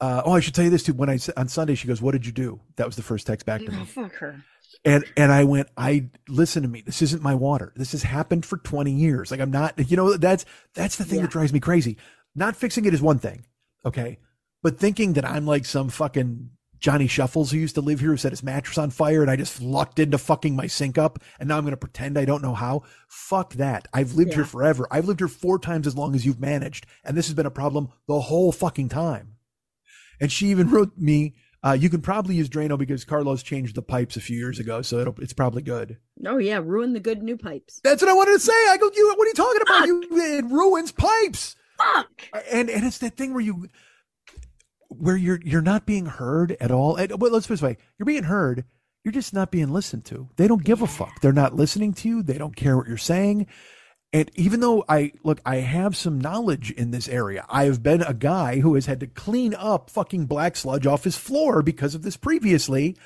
[0.00, 0.92] Uh, oh, I should tell you this too.
[0.92, 3.26] When I s- on Sunday, she goes, "What did you do?" That was the first
[3.26, 3.78] text back to me.
[3.80, 4.44] Oh, fuck her.
[4.84, 6.82] And and I went, I listen to me.
[6.82, 7.72] This isn't my water.
[7.76, 9.30] This has happened for 20 years.
[9.30, 11.22] Like I'm not, you know, that's that's the thing Yeah.
[11.22, 11.96] that drives me crazy.
[12.34, 13.44] Not fixing it is one thing,
[13.86, 14.18] okay,
[14.62, 18.16] but thinking that I'm like some fucking Johnny Shuffles who used to live here who
[18.18, 21.48] set his mattress on fire and I just lucked into fucking my sink up and
[21.48, 22.82] now I'm going to pretend I don't know how.
[23.08, 23.88] Fuck that.
[23.94, 24.86] I've lived here forever.
[24.90, 27.50] I've lived here four times as long as you've managed, and this has been a
[27.50, 29.36] problem the whole fucking time.
[30.20, 31.34] And she even wrote me,
[31.64, 34.82] uh, you can probably use Drano because Carlos changed the pipes a few years ago,
[34.82, 35.98] so it'll, it's probably good.
[36.26, 37.80] Oh yeah, ruin the good new pipes.
[37.82, 38.52] That's what I wanted to say.
[38.52, 39.86] I go, you, what are you talking about?
[39.86, 41.56] You, it ruins pipes.
[41.78, 42.28] Fuck.
[42.52, 43.68] And and it's that thing where you,
[44.88, 46.96] where you're you're not being heard at all.
[46.96, 48.64] And, well, let's put it this way: you're being heard.
[49.02, 50.30] You're just not being listened to.
[50.36, 51.20] They don't give a fuck.
[51.20, 52.22] They're not listening to you.
[52.22, 53.46] They don't care what you're saying.
[54.14, 57.44] And even though I look, I have some knowledge in this area.
[57.48, 61.02] I have been a guy who has had to clean up fucking black sludge off
[61.02, 62.96] his floor because of this previously.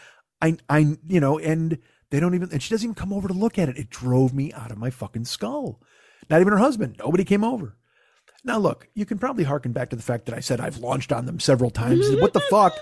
[0.43, 1.79] I, I, you know, and
[2.11, 3.79] they don't even, and she doesn't even come over to look at it.
[3.79, 5.81] It drove me out of my fucking skull.
[6.29, 6.97] Not even her husband.
[6.99, 7.75] Nobody came over.
[8.45, 11.11] Now, look, you can probably harken back to the fact that I said I've launched
[11.11, 12.07] on them several times.
[12.17, 12.75] what the fuck?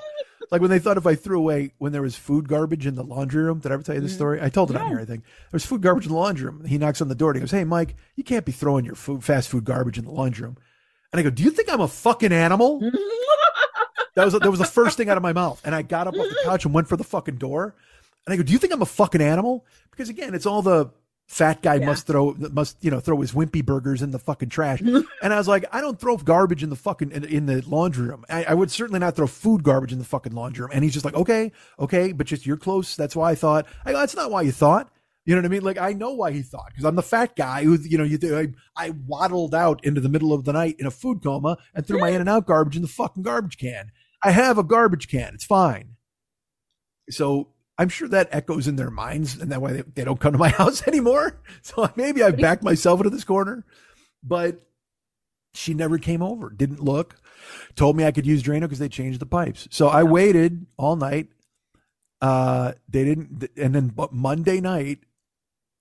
[0.50, 3.02] Like when they thought if I threw away when there was food garbage in the
[3.02, 3.58] laundry room.
[3.58, 4.16] Did I ever tell you this mm.
[4.16, 4.40] story?
[4.40, 5.24] I told it on here, I think.
[5.24, 6.64] There was food garbage in the laundry room.
[6.64, 8.94] He knocks on the door and he goes, Hey, Mike, you can't be throwing your
[8.94, 10.56] food, fast food garbage in the laundry room.
[11.12, 12.80] And I go, Do you think I'm a fucking animal?
[14.16, 15.60] That was that was the first thing out of my mouth.
[15.62, 17.74] And I got up off the couch and went for the fucking door.
[18.24, 20.90] And I go, "Do you think I'm a fucking animal?" Because again, it's all the
[21.26, 21.86] fat guy Yeah.
[21.86, 24.80] must throw must you know throw his wimpy burgers in the fucking trash.
[25.22, 28.08] and I was like, I don't throw garbage in the fucking in, in the laundry
[28.08, 28.24] room.
[28.28, 30.70] I, I would certainly not throw food garbage in the fucking laundry room.
[30.72, 32.96] And he's just like, okay, okay, but just you're close.
[32.96, 33.66] That's why I thought.
[33.84, 34.90] I go, that's not why you thought.
[35.24, 35.64] You know what I mean?
[35.64, 38.18] Like I know why he thought because I'm the fat guy who, you know, you
[38.36, 41.84] I, I waddled out into the middle of the night in a food coma and
[41.84, 42.16] threw my hmm.
[42.16, 43.90] In-N-Out garbage in the fucking garbage can.
[44.22, 45.34] I have a garbage can.
[45.34, 45.96] It's fine.
[47.10, 50.32] So I'm sure that echoes in their minds, and that way they, they don't come
[50.32, 51.40] to my house anymore.
[51.62, 53.64] So maybe I backed myself into this corner,
[54.22, 54.62] but
[55.54, 57.16] she never came over, didn't look,
[57.74, 59.68] told me I could use Drano because they changed the pipes.
[59.70, 61.28] So I waited all night.
[62.20, 65.00] Uh, they didn't, and then but Monday night,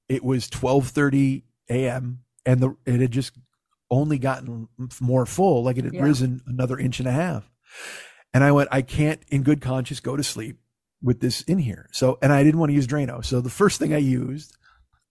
[0.10, 2.19] it was 12:30 a.m.
[2.45, 3.34] and the it had just
[3.89, 4.67] only gotten
[4.99, 6.03] more full, like it had Yeah.
[6.03, 7.49] risen another inch and a half.
[8.34, 10.58] And I went, I can't, in good conscience, go to sleep
[11.05, 11.87] with this in here.
[11.91, 13.23] So, and I didn't want to use Drano.
[13.23, 14.57] So the first thing I used,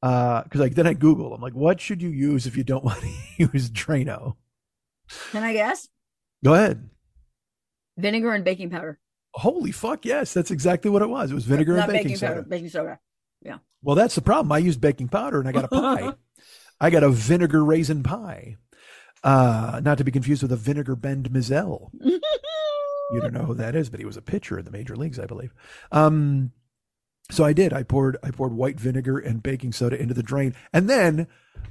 [0.02, 2.84] uh, because like then I Google, I'm like, what should you use if you don't
[2.84, 4.34] want to use Drano?
[5.30, 5.88] Can I guess?
[6.44, 6.90] Go ahead.
[7.96, 8.98] Vinegar and baking powder.
[9.34, 11.30] Holy fuck, yes, that's exactly what it was.
[11.30, 12.48] It was vinegar Not and baking, powder, soda.
[12.48, 12.98] baking soda.
[13.42, 13.58] Yeah.
[13.82, 14.50] Well, that's the problem.
[14.52, 16.12] I used baking powder and I got a pie.
[16.80, 18.56] I got a vinegar raisin pie.
[19.22, 21.90] Uh, not to be confused with a vinegar bend Mizell.
[23.14, 25.18] You don't know who that is, but he was a pitcher in the major leagues,
[25.18, 25.54] I believe.
[25.92, 26.52] Um,
[27.30, 27.72] so I did.
[27.72, 31.26] I poured I poured white vinegar and baking soda into the drain, and then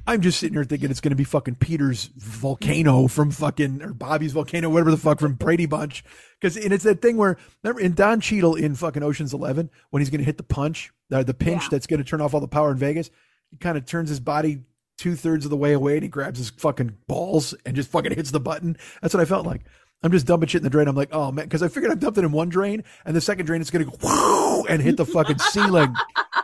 [0.08, 3.94] I'm just sitting here thinking it's going to be fucking Peter's volcano from fucking or
[3.94, 6.04] Bobby's volcano, whatever the fuck from Brady Bunch,
[6.42, 10.02] because and it's that thing where remember in Don Cheadle in fucking Ocean's Eleven when
[10.02, 11.68] he's going to hit the punch, uh, the pinch Yeah.
[11.72, 13.12] that's going to turn off all the power in Vegas,
[13.52, 14.64] he kind of turns his body
[14.98, 18.14] two thirds of the way away and he grabs his fucking balls and just fucking
[18.14, 18.78] hits the button.
[19.02, 19.62] That's what I felt like.
[20.04, 20.88] I'm just dumping shit in the drain.
[20.88, 23.22] I'm like, oh man, because I figured I dumped it in one drain, and the
[23.22, 25.96] second drain it's gonna go whoo, and hit the fucking ceiling,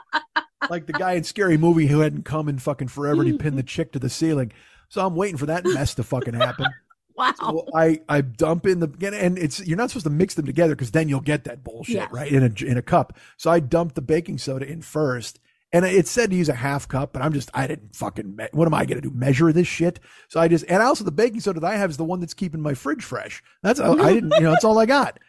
[0.70, 3.58] like the guy in Scary Movie who hadn't come in fucking forever, and he pinned
[3.58, 4.52] the chick to the ceiling.
[4.88, 6.68] So I'm waiting for that mess to fucking happen.
[7.16, 7.34] Wow.
[7.38, 10.74] So I I dump in the and it's you're not supposed to mix them together
[10.74, 12.12] because then you'll get that bullshit Yes.
[12.14, 13.18] right in a in a cup.
[13.36, 15.38] So I dumped the baking soda in first,
[15.72, 18.48] and it said to use a half cup, but I'm just I didn't fucking me-
[18.52, 20.00] what am I gonna do measure this shit?
[20.28, 22.34] So I just and also the baking soda that I have is the one that's
[22.34, 23.44] keeping my fridge fresh.
[23.62, 25.20] That's I didn't you know that's all I got.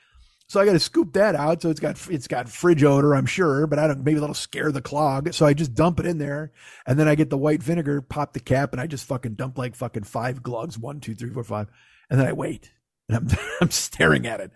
[0.51, 1.63] So I got to scoop that out.
[1.63, 4.03] So it's got it's got fridge odor, I'm sure, but I don't.
[4.03, 5.33] Maybe that'll scare the clog.
[5.33, 6.51] So I just dump it in there,
[6.85, 9.59] and then I get the white vinegar, pop the cap, and I just fucking dump
[9.59, 11.69] like fucking five glugs, one, two, three, four, five,
[12.11, 12.73] and then I wait,
[13.09, 13.29] and I'm
[13.61, 14.51] I'm staring at it,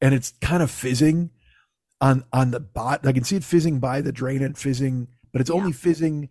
[0.00, 1.28] and it's kind of fizzing
[2.00, 3.06] on on the bot.
[3.06, 6.30] I can see it fizzing by the drain and fizzing, but it's only fizzing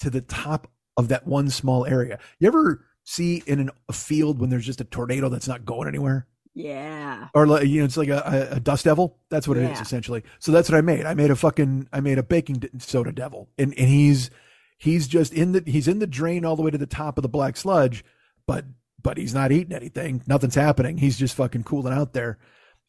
[0.00, 2.18] to the top of that one small area.
[2.40, 5.88] You ever see in an, a field when there's just a tornado that's not going
[5.88, 6.26] anywhere?
[6.52, 7.28] Yeah.
[7.32, 9.18] or like you know it's like a, a, a dust devil?
[9.30, 9.82] That's what it is Yeah.
[9.82, 10.24] essentially.
[10.40, 11.06] So that's what i made.
[11.06, 13.48] I made a fucking i made a baking soda devil.
[13.56, 14.30] And and he's
[14.76, 17.22] he's just in the he's in the drain all the way to the top of
[17.22, 18.04] the black sludge
[18.46, 18.64] but
[19.00, 20.22] but he's not eating anything.
[20.26, 20.98] Nothing's happening.
[20.98, 22.38] He's just fucking cooling out there.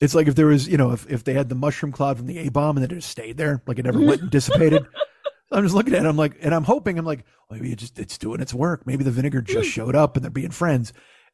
[0.01, 2.25] It's like if there was you know if, if they had the mushroom cloud from
[2.25, 4.87] the a-bomb and then it just stayed there like it never went and dissipated
[5.51, 6.07] I'm just looking at it.
[6.07, 8.87] I'm like, and I'm hoping, I'm like, maybe it just, it's doing its work.
[8.87, 10.93] Maybe the vinegar just showed up and they're being friends.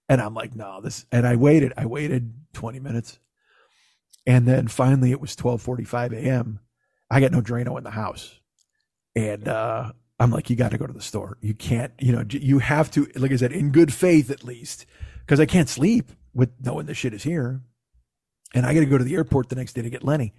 [0.09, 3.19] And I'm like, no, this, and I waited, I waited 20 minutes.
[4.25, 6.59] And then finally it was 1245 AM.
[7.09, 8.39] I got no Drano in the house.
[9.15, 11.37] And, uh, I'm like, you got to go to the store.
[11.41, 14.85] You can't, you know, you have to, like I said, in good faith at least,
[15.19, 17.61] because I can't sleep with knowing this shit is here.
[18.53, 20.33] And I got to go to the airport the next day to get Lenny.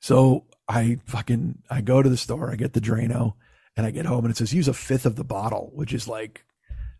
[0.00, 3.34] So I fucking I go to the store, I get the Drano,
[3.76, 6.06] and I get home and it says use a fifth of the bottle, which is
[6.06, 6.44] like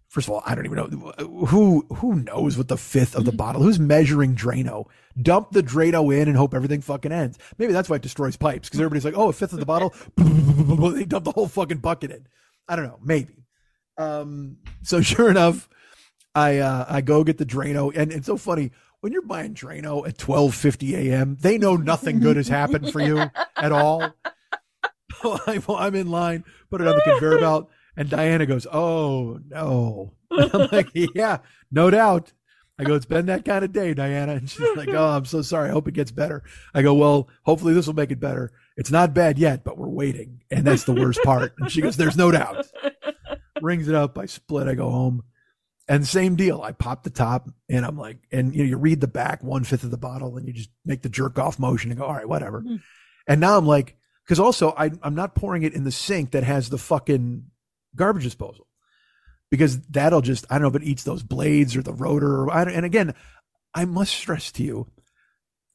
[0.08, 1.12] first of all, I don't even know
[1.46, 3.62] who who knows what the fifth of the bottle.
[3.62, 4.86] Who's measuring Drano?
[5.20, 7.38] Dump the Drano in and hope everything fucking ends.
[7.58, 9.94] Maybe that's why it destroys pipes because everybody's like, oh, a fifth of the bottle.
[10.16, 12.26] they dump the whole fucking bucket in.
[12.68, 13.44] I don't know, maybe.
[13.96, 15.68] Um, so sure enough,
[16.34, 20.06] I uh, I go get the Drano, and it's so funny when you're buying Drano
[20.06, 21.36] at 12:50 a.m.
[21.40, 23.18] They know nothing good has happened for you
[23.56, 24.14] at all.
[25.68, 30.68] I'm, in line, put it on the conveyor belt, and Diana goes, "Oh no!" I'm
[30.70, 31.38] like, "Yeah,
[31.70, 32.32] no doubt."
[32.78, 35.42] I go, "It's been that kind of day, Diana," and she's like, "Oh, I'm so
[35.42, 35.70] sorry.
[35.70, 36.42] I hope it gets better."
[36.74, 38.52] I go, "Well, hopefully this will make it better.
[38.76, 41.96] It's not bad yet, but we're waiting, and that's the worst part." And she goes,
[41.96, 42.66] "There's no doubt."
[43.60, 44.16] Rings it up.
[44.16, 44.68] I split.
[44.68, 45.24] I go home.
[45.88, 46.60] And same deal.
[46.60, 49.64] I pop the top and I'm like, and you know, you read the back one
[49.64, 52.12] fifth of the bottle and you just make the jerk off motion and go, all
[52.14, 52.60] right, whatever.
[52.60, 52.82] Mhm.
[53.26, 56.44] And now I'm like, because also I, I'm not pouring it in the sink that
[56.44, 57.44] has the fucking
[57.96, 58.66] garbage disposal
[59.50, 62.42] because that'll just, I don't know if it eats those blades or the rotor.
[62.42, 63.14] Or, I don't, and again,
[63.74, 64.88] I must stress to you,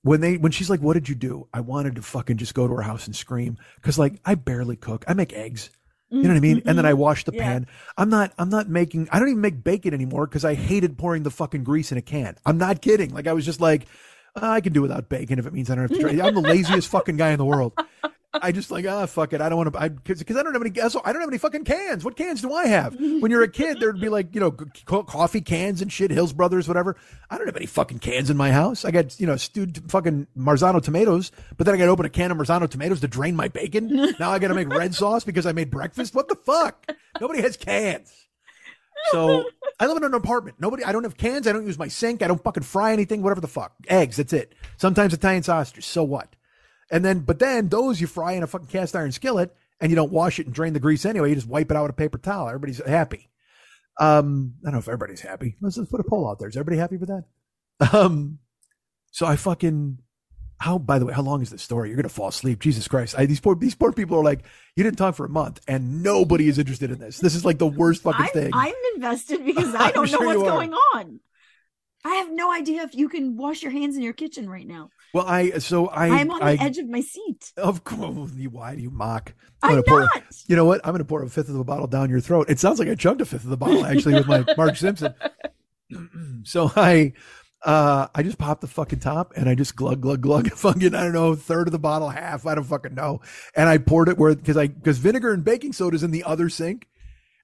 [0.03, 2.67] when they when she's like, "What did you do?" I wanted to fucking just go
[2.67, 5.05] to her house and scream because like I barely cook.
[5.07, 5.69] I make eggs.
[6.13, 6.61] You know what I mean?
[6.65, 7.39] And then I wash the Mm-hmm.
[7.41, 7.47] Yeah.
[7.53, 7.67] pan.
[7.97, 8.33] I'm not.
[8.37, 9.09] I'm not making.
[9.11, 12.01] I don't even make bacon anymore because I hated pouring the fucking grease in a
[12.03, 12.35] can.
[12.45, 13.13] I'm not kidding.
[13.13, 13.87] Like I was just like,
[14.35, 16.11] "Uh, I can do without bacon if it means I don't have to try.
[16.27, 17.73] I'm the laziest fucking guy in the world.
[18.41, 19.41] I just like ah fuck it.
[19.41, 19.79] I don't want to.
[19.79, 20.81] I because I don't have any.
[20.81, 22.03] also, I don't have any fucking cans.
[22.03, 22.97] What cans do I have?
[23.23, 26.33] When you're a kid, there'd be like you know co- coffee cans and shit, Hills
[26.33, 26.97] Brothers, whatever.
[27.29, 28.85] I don't have any fucking cans in my house.
[28.85, 32.09] I got you know stewed fucking Marzano tomatoes, but then I got to open a
[32.09, 34.15] can of Marzano tomatoes to drain my bacon.
[34.19, 36.15] now I got to make red sauce because I made breakfast.
[36.15, 36.91] What the fuck?
[37.21, 38.11] Nobody has cans.
[39.11, 39.45] So
[39.79, 40.57] I live in an apartment.
[40.59, 40.83] Nobody.
[40.83, 41.47] I don't have cans.
[41.47, 42.21] I don't use my sink.
[42.21, 43.21] I don't fucking fry anything.
[43.21, 43.73] Whatever the fuck.
[43.87, 44.17] Eggs.
[44.17, 44.53] That's it.
[44.77, 45.85] Sometimes Italian sausages.
[45.85, 46.35] So what?
[46.91, 49.95] And then, but then those you fry in a fucking cast iron skillet, and you
[49.95, 51.29] don't wash it and drain the grease anyway.
[51.29, 52.47] You just wipe it out with a paper towel.
[52.47, 53.29] Everybody's happy.
[53.99, 55.55] Um, I don't know if everybody's happy.
[55.61, 56.47] Let's just put a poll out there.
[56.47, 57.25] Is everybody happy with that?
[57.93, 58.39] Um,
[59.11, 59.99] so I fucking.
[60.59, 60.77] How?
[60.77, 61.89] By the way, how long is this story?
[61.89, 62.59] You're gonna fall asleep.
[62.59, 63.15] Jesus Christ!
[63.17, 64.43] I, these poor these poor people are like,
[64.75, 67.17] you didn't talk for a month, and nobody is interested in this.
[67.17, 68.51] This is like the worst fucking I'm, thing.
[68.53, 71.19] I'm invested because I don't know sure what's going on.
[72.05, 74.89] I have no idea if you can wash your hands in your kitchen right now.
[75.13, 77.53] Well, I so I I, am on the edge of my seat.
[77.55, 79.33] Of course, why do you mock?
[79.61, 80.23] I'm gonna pour- not.
[80.47, 80.81] you know what?
[80.83, 82.49] I'm going to pour a fifth of a bottle down your throat.
[82.49, 85.13] It sounds like I chugged a fifth of the bottle actually with my Marge Simpson.
[86.43, 87.13] so I,
[87.63, 91.03] uh, I just popped the fucking top and I just glug glug glug fucking I
[91.03, 93.21] don't know third of the bottle, half I don't fucking know,
[93.55, 96.23] and I poured it where because I because vinegar and baking soda is in the
[96.23, 96.87] other sink.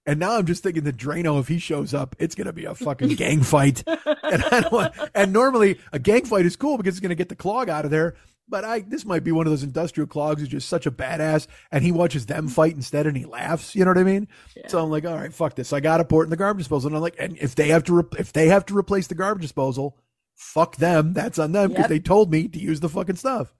[0.09, 2.65] And now I'm just thinking that Drano, if he shows up, it's going to be
[2.65, 3.83] a fucking gang fight.
[3.87, 7.15] And I don't want, and normally a gang fight is cool because it's going to
[7.15, 8.15] get the clog out of there.
[8.47, 11.45] But I, this might be one of those industrial clogs who's just such a badass
[11.71, 13.75] and he watches them fight instead and he laughs.
[13.75, 14.27] You know what I mean?
[14.67, 15.71] So I'm like, all right, fuck this.
[15.73, 16.87] I got to pour it in the garbage disposal.
[16.87, 19.13] And I'm like, and if they have to, re- if they have to replace the
[19.13, 19.95] garbage disposal,
[20.35, 21.13] fuck them.
[21.13, 21.89] That's on them because Yep.
[21.89, 23.53] they told me to use the fucking stuff.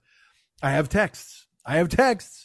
[0.60, 1.46] I have texts.
[1.64, 2.39] I have texts.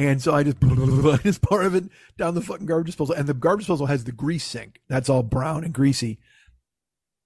[0.00, 1.84] And so I just, I just pour of it
[2.16, 3.14] down the fucking garbage disposal.
[3.14, 4.80] And the garbage disposal has the grease sink.
[4.88, 6.18] That's all brown and greasy.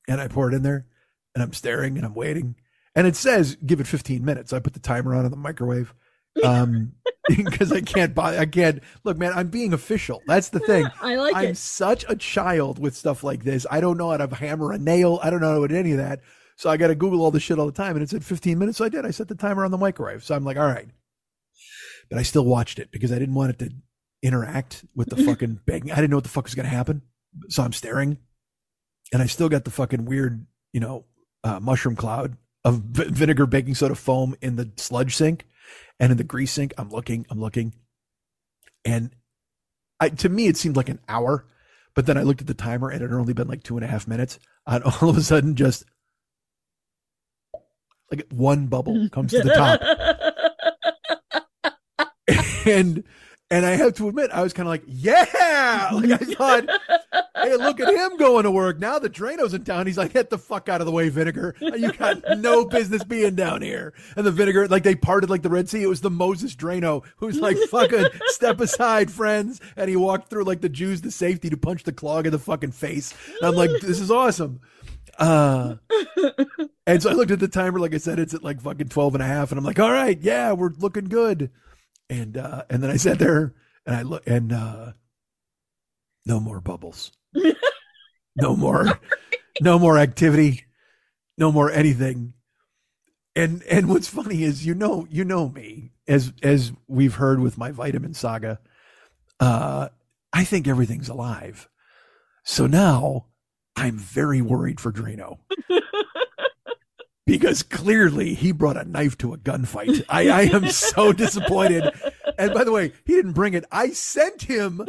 [0.08, 0.84] And I pour it in there
[1.34, 2.56] and I'm staring and I'm waiting.
[2.96, 4.52] And it says give it 15 minutes.
[4.52, 5.94] I put the timer on in the microwave.
[6.42, 6.94] Um,
[7.28, 10.20] because I can't buy, I can't look, man, I'm being official.
[10.26, 10.88] That's the thing.
[11.00, 11.56] I like I'm it.
[11.56, 13.68] such a child with stuff like this.
[13.70, 15.20] I don't know how to hammer a nail.
[15.22, 16.22] I don't know how to do any of that.
[16.56, 17.94] So I got to Google all this shit all the time.
[17.94, 18.78] And it said 15 minutes.
[18.78, 19.06] So I did.
[19.06, 20.24] I set the timer on the microwave.
[20.24, 20.88] So I'm like, all right.
[22.09, 23.70] But I still watched it because I didn't want it to
[24.22, 25.92] interact with the fucking baking.
[25.92, 27.02] I didn't know what the fuck was going to happen.
[27.48, 28.18] So I'm staring
[29.12, 31.05] and I still got the fucking weird, you know,
[31.42, 35.46] uh, mushroom cloud of vi- vinegar, baking soda foam in the sludge sink
[36.00, 36.72] and in the grease sink.
[36.78, 37.74] I'm looking, I'm looking.
[38.84, 39.14] And
[40.00, 41.46] I, to me, it seemed like an hour.
[41.94, 43.84] But then I looked at the timer and it had only been like two and
[43.84, 44.38] a half minutes.
[44.66, 45.84] And all of a sudden, just
[48.11, 49.80] like one bubble comes to the top.
[52.64, 53.04] and
[53.50, 56.68] and I have to admit, I was kind of like, yeah, like I thought,
[57.36, 58.78] hey, look at him going to work.
[58.78, 61.54] Now the Drano's in town, he's like, get the fuck out of the way, vinegar.
[61.60, 63.92] You got no business being down here.
[64.16, 65.82] And the vinegar, like they parted like the Red Sea.
[65.82, 69.60] It was the Moses Drano who's like, fucking step aside, friends.
[69.76, 72.38] And he walked through like the Jews to safety to punch the clog in the
[72.38, 73.14] fucking face.
[73.40, 74.60] And I'm like, this is awesome.
[75.18, 75.76] Uh,
[76.86, 79.14] and so I looked at the timer, like I said, it's at like fucking 12
[79.14, 79.52] and a half.
[79.52, 81.50] And I'm like, all right, yeah, we're looking good.
[82.11, 83.55] And, uh, and then I sat there
[83.86, 84.92] and I look and, uh,
[86.26, 87.12] no more bubbles,
[88.36, 88.98] no more,
[89.61, 90.64] no more activity,
[91.36, 92.34] no more anything.
[93.36, 97.59] And, and what's funny is, you know, you know me as, as we've heard with
[97.59, 98.61] my vitamin saga,
[99.40, 99.88] uh,
[100.32, 101.68] I think everything's alive.
[102.44, 103.26] So now
[103.76, 105.38] I'm very worried for Drano
[107.26, 110.04] because clearly he brought a knife to a gunfight.
[110.08, 111.90] I, I am so disappointed.
[112.38, 113.64] And by the way, he didn't bring it.
[113.72, 114.86] I sent him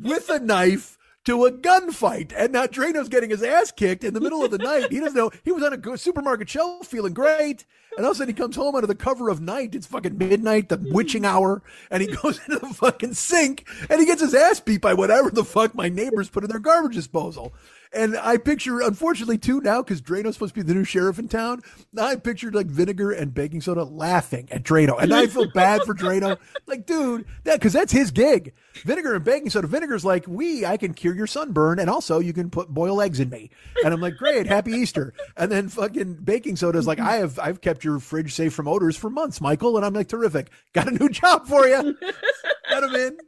[0.00, 2.32] with a knife to a gunfight.
[2.36, 4.90] And now Drano's getting his ass kicked in the middle of the night.
[4.90, 5.30] He doesn't know.
[5.44, 7.64] He was on a supermarket shelf feeling great.
[7.96, 9.74] And all of a sudden he comes home under the cover of night.
[9.74, 11.62] It's fucking midnight, the witching hour.
[11.90, 15.30] And he goes into the fucking sink and he gets his ass beat by whatever
[15.30, 17.54] the fuck my neighbors put in their garbage disposal.
[17.94, 21.28] And I picture, unfortunately, too, now because Drano's supposed to be the new sheriff in
[21.28, 21.60] town.
[21.98, 25.94] I pictured like vinegar and baking soda laughing at Drano, and I feel bad for
[25.94, 26.38] Drano.
[26.66, 28.54] Like, dude, that because that's his gig.
[28.84, 29.66] Vinegar and baking soda.
[29.66, 33.20] Vinegar's like, we, I can cure your sunburn, and also you can put boil eggs
[33.20, 33.50] in me.
[33.84, 35.12] And I'm like, great, happy Easter.
[35.36, 38.68] And then fucking baking soda is like, I have, I've kept your fridge safe from
[38.68, 39.76] odors for months, Michael.
[39.76, 41.96] And I'm like, terrific, got a new job for you.
[42.70, 43.18] got him in.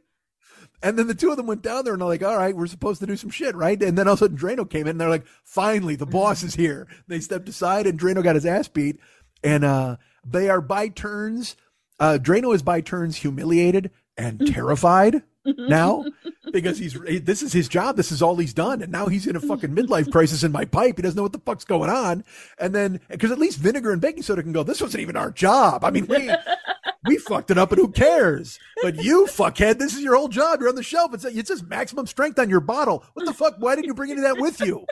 [0.85, 2.67] And then the two of them went down there and they're like, all right, we're
[2.67, 3.81] supposed to do some shit, right?
[3.81, 6.43] And then all of a sudden Drano came in and they're like, finally, the boss
[6.43, 6.87] is here.
[7.07, 8.99] They stepped aside and Drano got his ass beat.
[9.43, 11.55] and uh, they are by turns.
[11.99, 16.05] Uh, Drano is by turns humiliated and terrified now
[16.53, 17.97] because he's this is his job.
[17.97, 20.65] This is all he's done, and now he's in a fucking midlife crisis in my
[20.65, 20.97] pipe.
[20.97, 22.23] He doesn't know what the fuck's going on,
[22.59, 24.63] and then because at least vinegar and baking soda can go.
[24.63, 25.83] This wasn't even our job.
[25.83, 26.29] I mean, we
[27.07, 28.59] we fucked it up, and who cares?
[28.81, 30.59] But you fuckhead, this is your whole job.
[30.59, 31.13] You're on the shelf.
[31.13, 33.03] It's it says maximum strength on your bottle.
[33.13, 33.55] What the fuck?
[33.59, 34.85] Why didn't you bring any of that with you?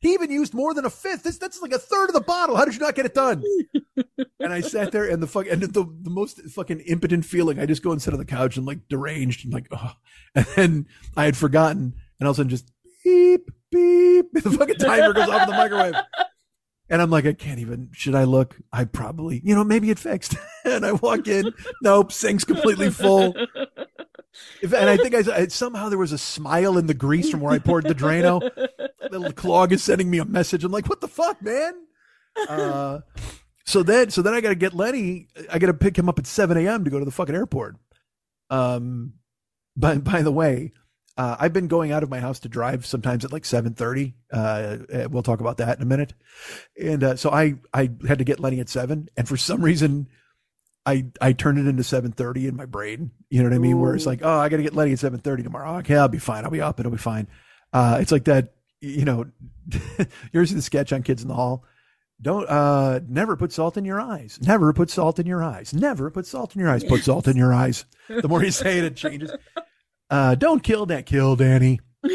[0.00, 1.24] He even used more than a fifth.
[1.24, 2.56] This that's like a third of the bottle.
[2.56, 3.42] How did you not get it done?
[4.38, 7.58] and I sat there and the fuck and the, the most fucking impotent feeling.
[7.58, 9.92] I just go and sit on the couch and like deranged and like, oh.
[10.34, 12.70] And then I had forgotten, and all of a sudden just
[13.02, 14.26] beep beep.
[14.32, 15.94] The fucking timer goes off in the microwave.
[16.90, 17.90] And I'm like, I can't even.
[17.92, 18.56] Should I look?
[18.72, 20.36] I probably, you know, maybe it fixed.
[20.64, 23.34] and I walk in, nope, sink's completely full.
[24.62, 27.40] If, and I think I, I somehow there was a smile in the grease from
[27.40, 28.40] where I poured the Drano.
[29.10, 30.64] Little clog is sending me a message.
[30.64, 31.72] I'm like, what the fuck, man?
[32.48, 33.00] Uh,
[33.64, 35.28] so then, so then I got to get Lenny.
[35.50, 36.84] I got to pick him up at 7 a.m.
[36.84, 37.76] to go to the fucking airport.
[38.48, 39.14] Um,
[39.76, 40.72] but by the way,
[41.18, 44.14] uh, I've been going out of my house to drive sometimes at like 7:30.
[44.32, 46.14] Uh, we'll talk about that in a minute.
[46.80, 50.08] And uh, so I I had to get Lenny at seven, and for some reason,
[50.86, 53.10] I I turned it into 7:30 in my brain.
[53.30, 53.80] You know what I mean?
[53.80, 55.78] Where it's like, oh, I got to get Lenny at 7:30 tomorrow.
[55.78, 56.44] Okay, I'll be fine.
[56.44, 56.78] I'll be up.
[56.78, 57.26] It'll be fine.
[57.72, 58.54] Uh, it's like that.
[58.80, 59.26] You know,
[59.72, 61.64] you ever see the sketch on Kids in the Hall?
[62.22, 64.38] Don't uh never put salt in your eyes.
[64.40, 65.74] Never put salt in your eyes.
[65.74, 66.84] Never put salt in your eyes.
[66.84, 67.84] Put salt in your eyes.
[68.08, 69.32] The more you say it, it changes.
[70.10, 71.80] Uh don't kill that kill, Danny.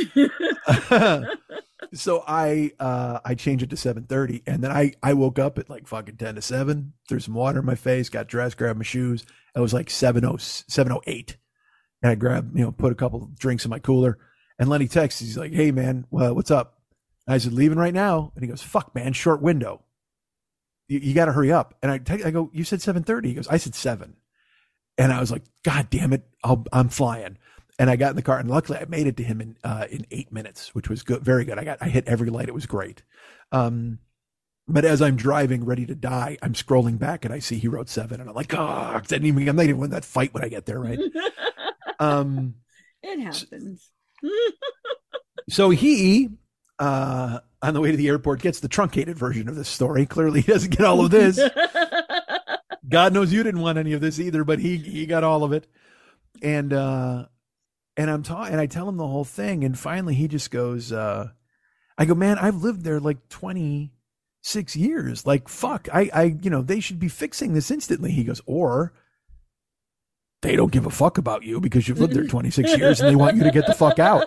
[1.93, 5.69] so I uh I changed it to 7:30 and then I I woke up at
[5.69, 8.83] like fucking 10 to 7, threw some water in my face, got dressed, grabbed my
[8.83, 9.25] shoes.
[9.55, 11.37] It was like 70 708.
[12.01, 14.17] And I grabbed, you know, put a couple drinks in my cooler.
[14.59, 16.79] And Lenny texts, he's like, "Hey man, well, what's up?"
[17.27, 19.83] And I said, "Leaving right now." And he goes, "Fuck, man, short window.
[20.87, 23.47] You, you got to hurry up." And I I go, "You said 7:30." He goes,
[23.47, 24.15] "I said 7."
[24.97, 27.37] And I was like, "God damn it, I'll, I'm flying."
[27.79, 29.87] And I got in the car, and luckily I made it to him in uh,
[29.89, 31.57] in eight minutes, which was good, very good.
[31.57, 33.01] I got I hit every light; it was great.
[33.51, 33.99] Um,
[34.67, 37.89] but as I'm driving, ready to die, I'm scrolling back, and I see he wrote
[37.89, 40.43] seven, and I'm like, "Oh, I didn't even I'm not even in that fight when
[40.43, 40.99] I get there, right?"
[41.99, 42.55] um,
[43.01, 43.89] it happens.
[45.49, 46.29] so he,
[46.79, 50.05] uh, on the way to the airport, gets the truncated version of this story.
[50.05, 51.39] Clearly, he doesn't get all of this.
[52.87, 55.51] God knows you didn't want any of this either, but he he got all of
[55.51, 55.67] it.
[56.41, 57.25] And uh
[57.97, 60.91] and I'm talking and I tell him the whole thing and finally he just goes
[60.91, 61.29] uh
[61.97, 65.25] I go, "Man, I've lived there like 26 years.
[65.27, 65.87] Like fuck.
[65.93, 68.93] I I you know, they should be fixing this instantly." He goes, "Or
[70.41, 73.15] they don't give a fuck about you because you've lived there 26 years and they
[73.15, 74.25] want you to get the fuck out."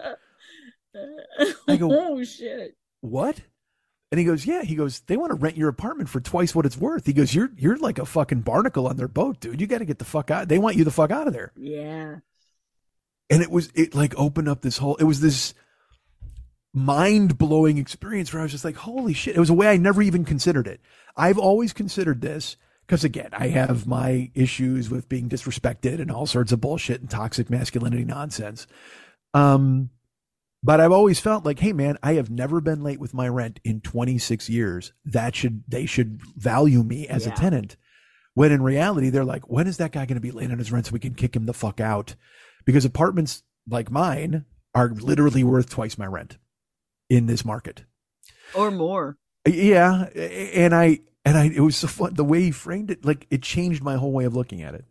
[1.69, 3.41] I go, "Oh shit." What?
[4.13, 4.63] And he goes, yeah.
[4.63, 7.07] He goes, they want to rent your apartment for twice what it's worth.
[7.07, 9.61] He goes, you're you're like a fucking barnacle on their boat, dude.
[9.61, 10.49] You got to get the fuck out.
[10.49, 11.53] They want you the fuck out of there.
[11.57, 12.17] Yeah.
[13.29, 14.97] And it was it like opened up this whole.
[14.97, 15.53] It was this
[16.73, 19.37] mind blowing experience where I was just like, holy shit!
[19.37, 20.81] It was a way I never even considered it.
[21.17, 22.57] I've always considered this
[22.87, 27.11] because again, I have my issues with being disrespected and all sorts of bullshit and
[27.11, 28.67] toxic masculinity nonsense.
[29.35, 29.91] Um,
[30.63, 33.59] but I've always felt like, hey man, I have never been late with my rent
[33.65, 34.93] in 26 years.
[35.05, 37.33] That should they should value me as Yeah.
[37.33, 37.77] a tenant.
[38.35, 40.71] When in reality, they're like, when is that guy going to be late on his
[40.71, 42.15] rent so we can kick him the fuck out?
[42.67, 44.45] Because apartments like mine
[44.75, 46.37] are literally worth twice my rent
[47.09, 47.85] in this market.
[48.55, 49.17] Or more.
[49.47, 53.05] Yeah, and I and I it was so fun the way he framed it.
[53.05, 54.85] Like it changed my whole way of looking at it.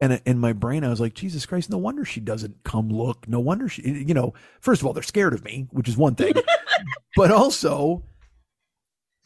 [0.00, 1.70] And in my brain, I was like, Jesus Christ!
[1.70, 3.26] No wonder she doesn't come look.
[3.26, 3.82] No wonder she.
[3.82, 6.34] You know, first of all, they're scared of me, which is one thing,
[7.16, 8.04] but also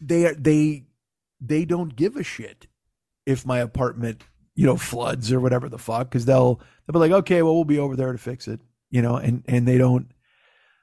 [0.00, 0.84] they they
[1.40, 2.66] they don't give a shit
[3.26, 4.22] if my apartment
[4.54, 6.60] you know floods or whatever the fuck because they'll
[6.92, 8.60] they'll be like, okay, well we'll be over there to fix it,
[8.90, 10.10] you know, and and they don't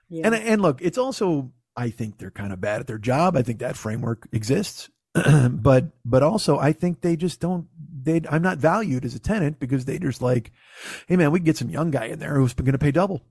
[0.10, 0.28] Yeah.
[0.28, 3.36] and and look, it's also I think they're kind of bad at their job.
[3.38, 7.68] I think that framework exists, but but also I think they just don't.
[8.04, 10.52] They I'm not valued as a tenant because they just like,
[11.08, 13.22] hey man, we can get some young guy in there who's going to pay double.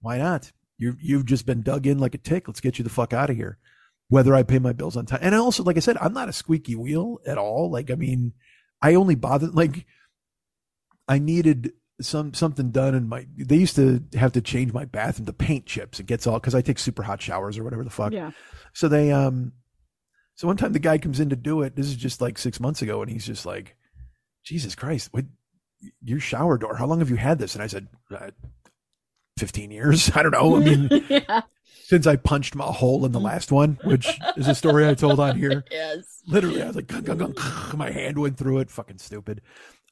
[0.00, 0.52] Why not?
[0.76, 2.48] You you've just been dug in like a tick.
[2.48, 3.58] Let's get you the fuck out of here.
[4.08, 6.32] Whether I pay my bills on time, and also like I said, I'm not a
[6.32, 7.70] squeaky wheel at all.
[7.70, 8.32] Like I mean,
[8.82, 9.86] I only bother like
[11.08, 15.26] I needed some something done in my they used to have to change my bathroom
[15.26, 17.90] the paint chips it gets all because i take super hot showers or whatever the
[17.90, 18.32] fuck Yeah.
[18.72, 19.52] so they um
[20.34, 22.58] so one time the guy comes in to do it this is just like six
[22.58, 23.76] months ago and he's just like
[24.42, 25.24] jesus christ what
[26.02, 28.30] your shower door how long have you had this and i said uh,
[29.38, 31.42] 15 years i don't know i mean yeah.
[31.84, 35.20] since I punched my hole in the last one, which is a story I told
[35.20, 35.64] on here.
[35.70, 36.22] Yes.
[36.26, 38.70] Literally, I was like, gung, gung, gung, my hand went through it.
[38.70, 39.42] Fucking stupid.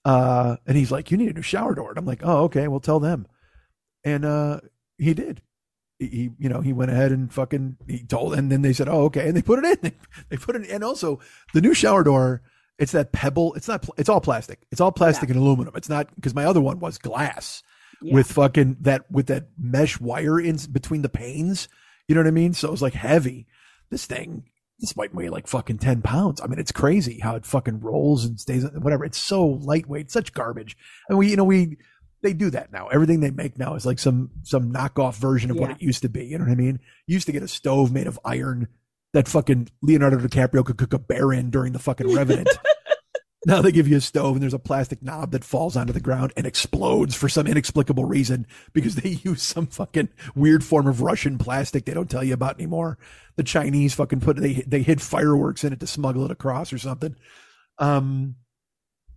[0.05, 1.91] Uh, and he's like, you need a new shower door.
[1.91, 3.27] And I'm like, oh, okay, well, tell them.
[4.05, 4.61] And uh,
[4.99, 5.43] he did.
[5.99, 8.89] He, he, you know, he went ahead and fucking he told, and then they said,
[8.89, 9.79] oh, okay, and they put it in.
[9.83, 9.93] They,
[10.31, 10.71] they put it, in.
[10.71, 11.21] and also
[11.55, 12.43] the new shower door.
[12.79, 13.55] It's that pebble.
[13.55, 13.87] It's not.
[13.97, 14.67] It's all plastic.
[14.73, 15.75] It's all plastic and aluminum.
[15.77, 17.63] It's not because my other one was glass
[18.01, 18.15] Yeah.
[18.15, 21.69] with fucking that with that mesh wire in between the panes.
[22.09, 22.55] You know what I mean?
[22.55, 23.47] So it was like heavy.
[23.91, 24.45] This thing,
[24.83, 26.41] this might weigh like fucking ten pounds.
[26.43, 28.65] I mean, it's crazy how it fucking rolls and stays.
[28.65, 29.07] Whatever.
[29.07, 30.11] It's so lightweight.
[30.11, 30.77] Such garbage.
[31.09, 31.79] And we, you know, we
[32.23, 32.89] they do that now.
[32.89, 36.09] Everything they make now is like some some knockoff version of what it used to
[36.09, 36.27] be.
[36.27, 36.81] You know what I mean?
[37.07, 38.69] You used to get a stove made of iron
[39.13, 42.49] that fucking Leonardo DiCaprio could cook a bear in during the fucking Revenant.
[43.45, 46.01] Now they give you a stove and there's a plastic knob that falls onto the
[46.01, 51.01] ground and explodes for some inexplicable reason because they use some fucking weird form of
[51.01, 52.99] Russian plastic they don't tell you about anymore.
[53.37, 56.79] The Chinese fucking put they they hid fireworks in it to smuggle it across or
[56.79, 57.17] something.
[57.79, 58.37] Um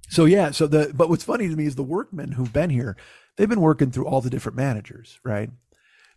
[0.10, 2.96] so yeah, so the but what's funny to me is the workmen who've been here,
[3.36, 5.50] they've been working through all the different managers, right?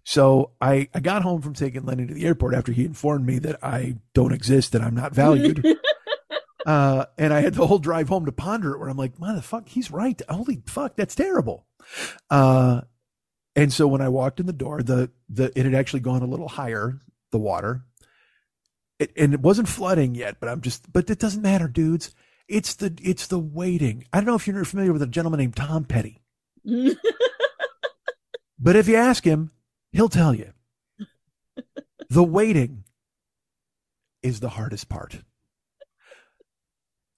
[0.05, 3.39] So I I got home from taking Lenny to the airport after he informed me
[3.41, 5.63] that I don't exist and I'm not valued.
[6.69, 9.71] uh, and I had the whole drive home to ponder it where I'm like, motherfuck,
[9.71, 10.21] he's right.
[10.29, 11.67] Holy fuck, that's terrible.
[12.29, 12.83] Uh,
[13.57, 16.27] and so when I walked in the door, the the it had actually gone a
[16.27, 17.01] little higher,
[17.33, 17.85] the water.
[18.99, 22.15] It, and it wasn't flooding yet, but I'm just but it doesn't matter, dudes.
[22.49, 24.05] It's the it's the waiting.
[24.13, 26.21] I don't know if you're familiar with a gentleman named Tom Petty.
[28.59, 29.53] But if you ask him,
[29.93, 30.53] he'll tell you.
[32.11, 32.85] The waiting
[34.23, 35.19] is the hardest part.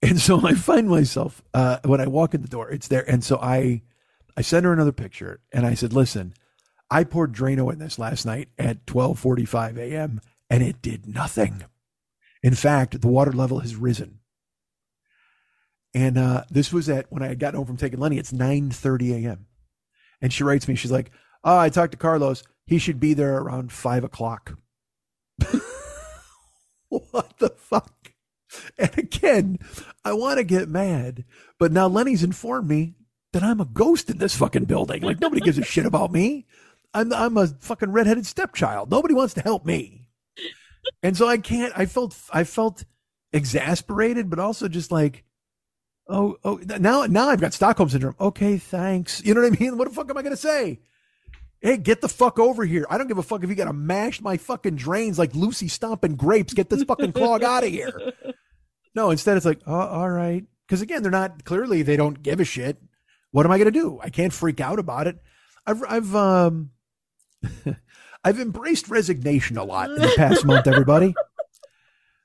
[0.01, 3.07] And so I find myself uh, when I walk in the door, it's there.
[3.09, 3.83] And so I
[4.35, 6.33] I send her another picture and I said, listen,
[6.89, 10.21] I poured Drano in this last night at 12:45 a.m.
[10.49, 11.63] and it did nothing.
[12.41, 14.19] In fact, the water level has risen.
[15.93, 18.17] And uh, this was at when I had gotten home from taking Lenny.
[18.17, 19.45] It's 9:30 a.m.
[20.21, 21.11] And she writes me, she's like,
[21.43, 22.43] Oh, I talked to Carlos.
[22.65, 24.57] He should be there around five o'clock.
[26.89, 28.00] what the fuck?
[28.77, 29.59] And again,
[30.03, 31.23] I want to get mad,
[31.57, 32.95] but now Lenny's informed me
[33.33, 35.01] that I'm a ghost in this fucking building.
[35.03, 36.45] Like nobody gives a shit about me.
[36.93, 38.91] I'm I'm a fucking redheaded stepchild.
[38.91, 40.09] Nobody wants to help me.
[41.01, 42.83] And so I can't I felt I felt
[43.31, 45.23] exasperated, but also just like
[46.07, 48.15] Oh, oh, now, now I've got Stockholm syndrome.
[48.19, 49.23] Okay, thanks.
[49.23, 49.77] You know what I mean?
[49.77, 50.79] What the fuck am I to say?
[51.61, 52.85] Hey, get the fuck over here.
[52.89, 55.69] I don't give a fuck if you got to mash my fucking drains like Lucy
[55.69, 56.53] stomping grapes.
[56.53, 58.13] Get this fucking clog out of here.
[58.95, 60.43] No, instead it's like, oh, all right.
[60.67, 62.81] Because again, they're not clearly they don't give a shit.
[63.31, 63.99] What am I going to do?
[64.01, 65.17] I can't freak out about it.
[65.65, 66.71] I've, I've, um,
[68.23, 71.13] I've embraced resignation a lot in the past month, everybody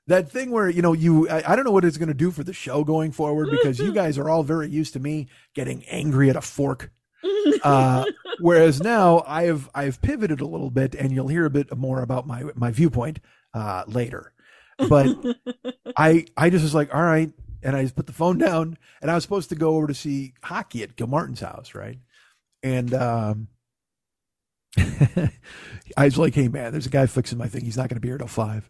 [0.07, 2.31] that thing where you know you I, I don't know what it's going to do
[2.31, 5.83] for the show going forward because you guys are all very used to me getting
[5.85, 6.91] angry at a fork
[7.63, 8.05] uh
[8.39, 12.25] whereas now i've i've pivoted a little bit and you'll hear a bit more about
[12.25, 13.19] my my viewpoint
[13.53, 14.33] uh later
[14.89, 15.07] but
[15.97, 17.31] i i just was like all right
[17.63, 19.93] and i just put the phone down and i was supposed to go over to
[19.93, 21.97] see hockey at Gil Martin's house right
[22.63, 23.47] and um
[24.77, 28.01] i was like hey man there's a guy fixing my thing he's not going to
[28.01, 28.69] be here till five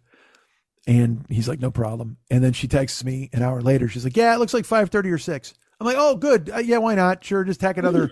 [0.87, 2.17] and he's like, no problem.
[2.31, 3.89] And then she texts me an hour later.
[3.89, 5.53] She's like, yeah, it looks like 5.30 or 6.
[5.79, 6.49] I'm like, oh, good.
[6.49, 7.23] Uh, yeah, why not?
[7.23, 8.09] Sure, just tack another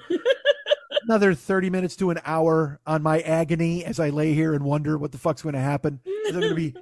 [1.03, 4.97] another 30 minutes to an hour on my agony as I lay here and wonder
[4.97, 6.01] what the fuck's going to happen.
[6.05, 6.75] Is I'm going to be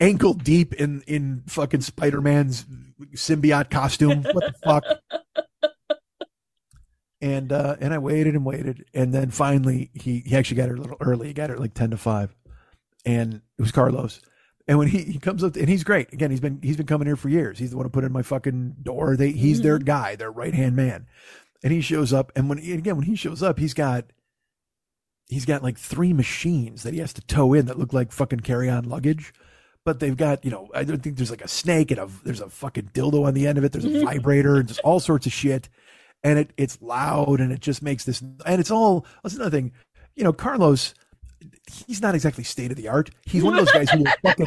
[0.00, 2.66] ankle deep in, in fucking Spider-Man's
[3.14, 4.22] symbiote costume.
[4.22, 4.84] What the fuck?
[7.20, 10.76] And uh, and I waited and waited, and then finally he, he actually got her
[10.76, 11.26] a little early.
[11.26, 12.32] He got her like ten to five,
[13.04, 14.20] and it was Carlos.
[14.68, 16.12] And when he, he comes up, and he's great.
[16.12, 17.58] Again, he's been he's been coming here for years.
[17.58, 19.16] He's the one who put in my fucking door.
[19.16, 21.08] They he's their guy, their right hand man.
[21.64, 24.04] And he shows up, and when again when he shows up, he's got
[25.26, 28.40] he's got like three machines that he has to tow in that look like fucking
[28.40, 29.32] carry on luggage.
[29.84, 32.40] But they've got you know I don't think there's like a snake and a there's
[32.40, 33.72] a fucking dildo on the end of it.
[33.72, 34.06] There's a mm-hmm.
[34.06, 35.68] vibrator and just all sorts of shit.
[36.24, 39.72] And it it's loud and it just makes this and it's all that's another thing.
[40.14, 40.94] You know, Carlos
[41.86, 43.10] he's not exactly state of the art.
[43.24, 44.46] He's one of those guys who will fucking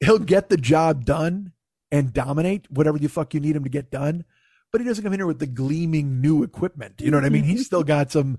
[0.00, 1.52] he'll get the job done
[1.90, 4.24] and dominate whatever the fuck you need him to get done.
[4.70, 7.00] But he doesn't come in here with the gleaming new equipment.
[7.00, 7.44] You know what I mean?
[7.44, 8.38] He's still got some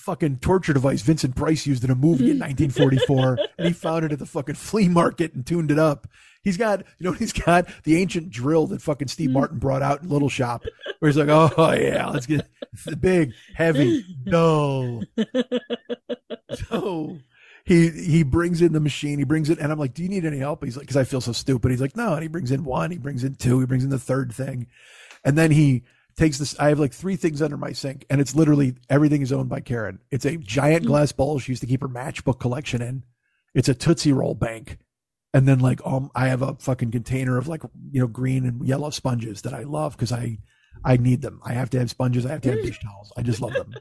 [0.00, 4.12] fucking torture device Vincent Price used in a movie in 1944, and he found it
[4.12, 6.08] at the fucking flea market and tuned it up.
[6.42, 9.34] He's got, you know, he's got the ancient drill that fucking Steve hmm.
[9.34, 10.64] Martin brought out in Little Shop,
[10.98, 12.48] where he's like, oh yeah, let's get
[12.84, 15.02] the big, heavy, dull.
[16.68, 17.18] So
[17.64, 19.18] he he brings in the machine.
[19.18, 21.04] He brings it, and I'm like, "Do you need any help?" He's like, "Because I
[21.04, 22.90] feel so stupid." He's like, "No," and he brings in one.
[22.90, 23.60] He brings in two.
[23.60, 24.66] He brings in the third thing,
[25.24, 25.84] and then he
[26.20, 26.54] takes this.
[26.60, 29.60] I have like three things under my sink, and it's literally everything is owned by
[29.60, 30.00] Karen.
[30.10, 33.04] It's a giant glass bowl she used to keep her matchbook collection in.
[33.54, 34.78] It's a Tootsie Roll bank,
[35.32, 38.66] and then like um, I have a fucking container of like you know green and
[38.66, 40.38] yellow sponges that I love because I
[40.84, 41.40] I need them.
[41.42, 42.26] I have to have sponges.
[42.26, 43.12] I have to have dish towels.
[43.16, 43.74] I just love them.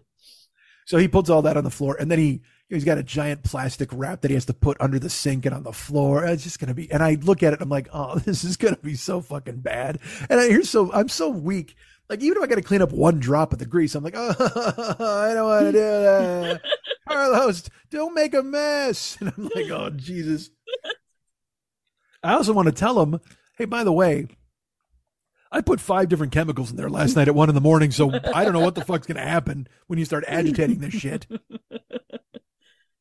[0.85, 3.43] So he puts all that on the floor, and then he he's got a giant
[3.43, 6.23] plastic wrap that he has to put under the sink and on the floor.
[6.23, 6.89] It's just gonna be.
[6.89, 9.99] And I look at it, I'm like, oh, this is gonna be so fucking bad.
[10.29, 11.75] And I hear so I'm so weak.
[12.10, 14.16] Like even if I got to clean up one drop of the grease, I'm like,
[14.18, 14.36] oh,
[14.99, 16.62] I don't want to do that.
[17.07, 19.18] Carlos, don't make a mess.
[19.22, 20.49] And I'm like, oh Jesus.
[22.24, 23.20] I also want to tell him,
[23.57, 24.28] hey, by the way,
[25.51, 28.12] I put five different chemicals in there last night at one in the morning, so
[28.34, 31.26] I don't know what the fuck's gonna happen when you start agitating this shit.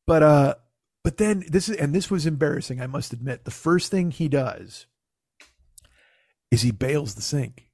[0.07, 0.55] But uh
[1.03, 3.45] but then this is and this was embarrassing, I must admit.
[3.45, 4.87] The first thing he does
[6.49, 7.68] is he bails the sink.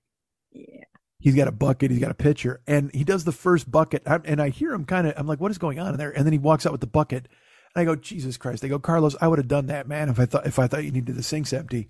[1.25, 4.03] He's got a bucket, he's got a pitcher, and he does the first bucket.
[4.05, 6.11] I'm- And I hear him kind of, I'm like, what is going on in there?
[6.15, 7.27] And then he walks out with the bucket.
[7.75, 8.63] And I go, Jesus Christ.
[8.63, 10.83] I go, Carlos, I would have done that, man, if I thought if I thought
[10.83, 11.89] you needed the sinks empty.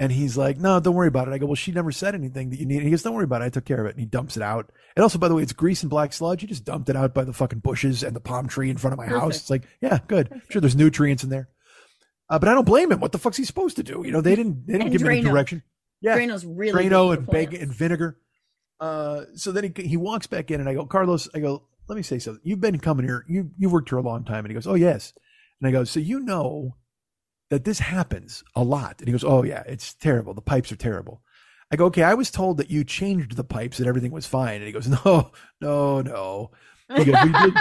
[0.00, 1.34] And he's like, no, don't worry about it.
[1.34, 2.82] I go, well, she never said anything that you need.
[2.84, 3.44] He goes, don't worry about it.
[3.44, 3.90] I took care of it.
[3.90, 4.72] And he dumps it out.
[4.96, 6.40] And also, by the way, it's grease and black sludge.
[6.40, 8.92] He just dumped it out by the fucking bushes and the palm tree in front
[8.94, 9.36] of my house.
[9.36, 10.40] It's like, yeah, good.
[10.48, 11.50] Sure, there's nutrients in there.
[12.30, 13.00] Uh, but I don't blame him.
[13.00, 14.02] What the fuck's he supposed to do?
[14.06, 15.62] You know, they didn't, they didn't And give him any direction.
[16.00, 16.16] Yeah.
[16.16, 18.18] Drano's really Drano and bacon and vinegar.
[18.80, 21.96] Uh, so then he he walks back in, and I go, Carlos, I go, let
[21.96, 22.42] me say something.
[22.44, 23.24] You've been coming here.
[23.28, 25.12] You you've worked here a long time, and he goes, oh yes.
[25.60, 26.76] And I go, so you know
[27.50, 30.34] that this happens a lot, and he goes, oh yeah, it's terrible.
[30.34, 31.22] The pipes are terrible.
[31.70, 32.02] I go, okay.
[32.02, 34.88] I was told that you changed the pipes and everything was fine, and he goes,
[35.04, 36.50] no, no, no.
[36.94, 37.54] He goes, we did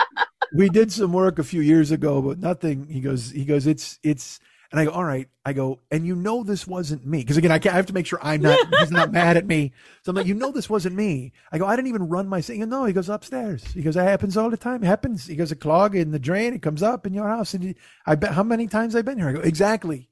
[0.54, 2.88] we did some work a few years ago, but nothing.
[2.88, 4.40] He goes, he goes, it's, it's,
[4.74, 5.28] and I go, all right.
[5.44, 7.22] I go, and you know, this wasn't me.
[7.22, 9.46] Cause again, I, can't, I have to make sure I'm not, he's not mad at
[9.46, 9.72] me.
[10.02, 11.32] So I'm like, you know, this wasn't me.
[11.52, 12.58] I go, I didn't even run my thing.
[12.58, 13.62] Goes, No, he goes upstairs.
[13.72, 14.82] He goes, that happens all the time.
[14.82, 15.28] It happens.
[15.28, 16.54] He goes, a clog in the drain.
[16.54, 17.54] It comes up in your house.
[17.54, 19.28] And you, I bet how many times I've been here.
[19.28, 20.08] I go, exactly.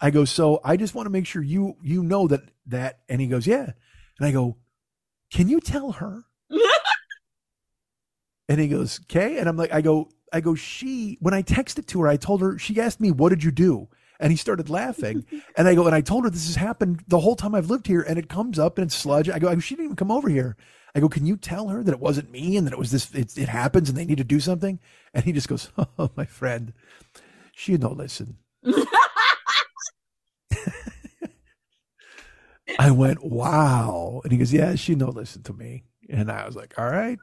[0.00, 3.20] I go, so I just want to make sure you, you know that, that, and
[3.20, 3.70] he goes, yeah.
[4.18, 4.56] And I go,
[5.30, 6.24] can you tell her?
[8.48, 9.38] And he goes, okay.
[9.38, 12.40] And I'm like, I go, I go, she, when I texted to her, I told
[12.40, 13.88] her, she asked me, what did you do?
[14.18, 15.24] And he started laughing.
[15.56, 17.86] and I go, and I told her this has happened the whole time I've lived
[17.86, 18.02] here.
[18.02, 19.28] And it comes up and it's sludge.
[19.28, 20.56] I go, she didn't even come over here.
[20.94, 23.12] I go, can you tell her that it wasn't me and that it was this,
[23.14, 24.78] it, it happens and they need to do something?
[25.14, 26.72] And he just goes, oh, my friend,
[27.54, 28.38] she no listen.
[32.78, 34.20] I went, wow.
[34.24, 35.84] And he goes, yeah, she no listen to me.
[36.08, 37.18] And I was like, all right.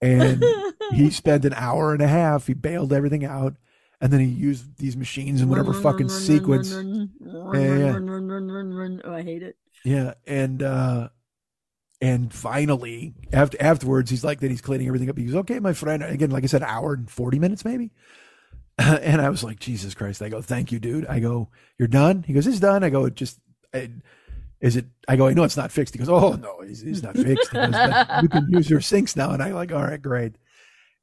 [0.00, 0.44] And
[0.92, 2.46] he spent an hour and a half.
[2.46, 3.54] He bailed everything out.
[4.00, 6.74] And then he used these machines in whatever fucking sequence.
[6.74, 9.56] Oh, I hate it.
[9.84, 10.14] Yeah.
[10.26, 11.08] And, uh,
[12.00, 14.50] and finally, after afterwards, he's like that.
[14.50, 15.16] He's cleaning everything up.
[15.16, 17.92] He goes, "Okay, my friend." Again, like I said, hour and forty minutes, maybe.
[18.78, 22.24] And I was like, "Jesus Christ!" I go, "Thank you, dude." I go, "You're done."
[22.26, 23.40] He goes, "It's done." I go, "Just
[23.72, 23.90] I,
[24.66, 27.02] is it?" I go, "I know it's not fixed." He goes, "Oh no, it's, it's
[27.02, 27.74] not fixed." Goes,
[28.22, 30.36] you can use your sinks now." And I like, "All right, great."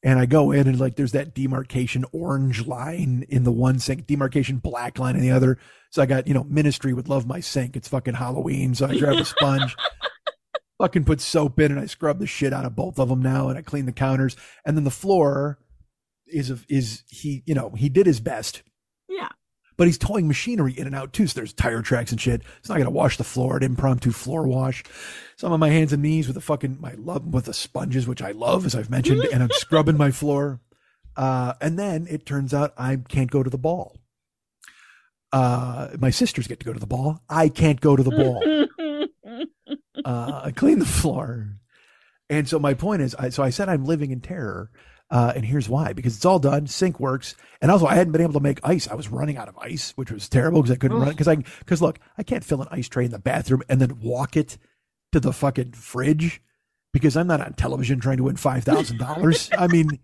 [0.03, 4.05] And I go in and like there's that demarcation orange line in the one sink,
[4.05, 5.57] demarcation black line in the other.
[5.91, 7.78] So I got, you know, ministry would love my sink.
[7.78, 8.76] It's fucking Halloween.
[8.76, 9.78] So I grab a sponge,
[10.78, 13.47] fucking put soap in and I scrub the shit out of both of them now
[13.47, 14.36] and I clean the counters.
[14.66, 15.57] And then the floor
[16.28, 18.61] is of is he, you know, he did his best.
[19.78, 21.28] But he's towing machinery in and out too.
[21.28, 22.41] So there's tire tracks and shit.
[22.59, 24.84] It's not gonna wash the floor, an impromptu floor wash.
[25.36, 28.07] So I'm on my hands and knees with the fucking my love with the sponges,
[28.07, 30.59] which I love, as I've mentioned, and I'm scrubbing my floor.
[31.15, 33.97] Uh, and then it turns out I can't go to the ball.
[35.32, 37.21] Uh, my sisters get to go to the ball.
[37.28, 38.43] I can't go to the ball.
[40.05, 41.57] uh, I clean the floor.
[42.30, 44.71] And so my point is, I, so I said I'm living in terror.
[45.14, 47.36] Uh, and here's why, because it's all done, sink works.
[47.61, 48.88] And also I hadn't been able to make ice.
[48.88, 51.36] I was running out of ice, which was terrible because I couldn't run because I,
[51.36, 54.57] because look, I can't fill an ice tray in the bathroom and then walk it
[55.11, 56.41] to the fucking fridge
[56.93, 59.49] because I'm not on television trying to win $5,000.
[59.59, 59.99] I mean,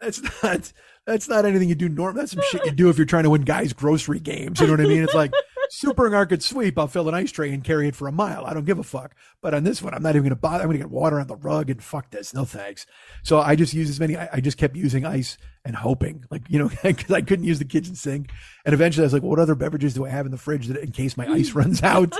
[0.00, 0.72] that's not,
[1.04, 2.20] that's not anything you do normal.
[2.20, 4.60] That's some shit you do if you're trying to win guys grocery games.
[4.60, 5.02] You know what I mean?
[5.02, 5.32] It's like
[5.70, 6.78] supermarket sweep.
[6.78, 8.44] I'll fill an ice tray and carry it for a mile.
[8.46, 9.14] I don't give a fuck.
[9.40, 10.62] But on this one, I'm not even going to bother.
[10.62, 12.34] I'm going to get water on the rug and fuck this.
[12.34, 12.86] No thanks.
[13.22, 14.16] So I just use as many.
[14.16, 17.58] I, I just kept using ice and hoping, like you know, because I couldn't use
[17.58, 18.30] the kitchen sink.
[18.64, 20.66] And eventually, I was like, well, "What other beverages do I have in the fridge
[20.68, 22.14] that in case my ice runs out?"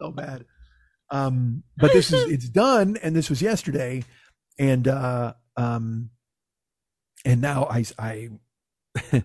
[0.00, 0.44] so bad.
[1.10, 4.04] Um, but this is it's done, and this was yesterday,
[4.58, 6.10] and uh, um,
[7.24, 8.28] and now I I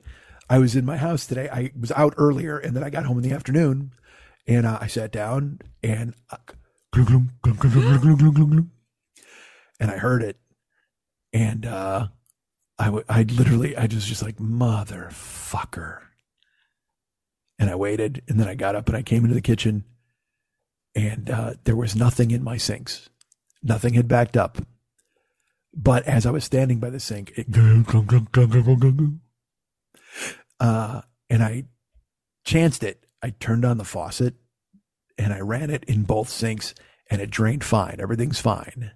[0.49, 1.49] I was in my house today.
[1.51, 3.91] I was out earlier and then I got home in the afternoon
[4.47, 6.37] and uh, I sat down and uh,
[9.79, 10.37] and I heard it
[11.33, 12.07] and uh,
[12.77, 15.99] I I literally I just just like motherfucker
[17.57, 19.83] and I waited and then I got up and I came into the kitchen
[20.93, 23.09] and uh, there was nothing in my sinks.
[23.61, 24.59] Nothing had backed up.
[25.73, 27.51] But as I was standing by the sink, it
[30.59, 31.65] uh, and I
[32.45, 33.05] chanced it.
[33.21, 34.35] I turned on the faucet
[35.17, 36.75] and I ran it in both sinks
[37.09, 37.97] and it drained fine.
[37.99, 38.91] Everything's fine.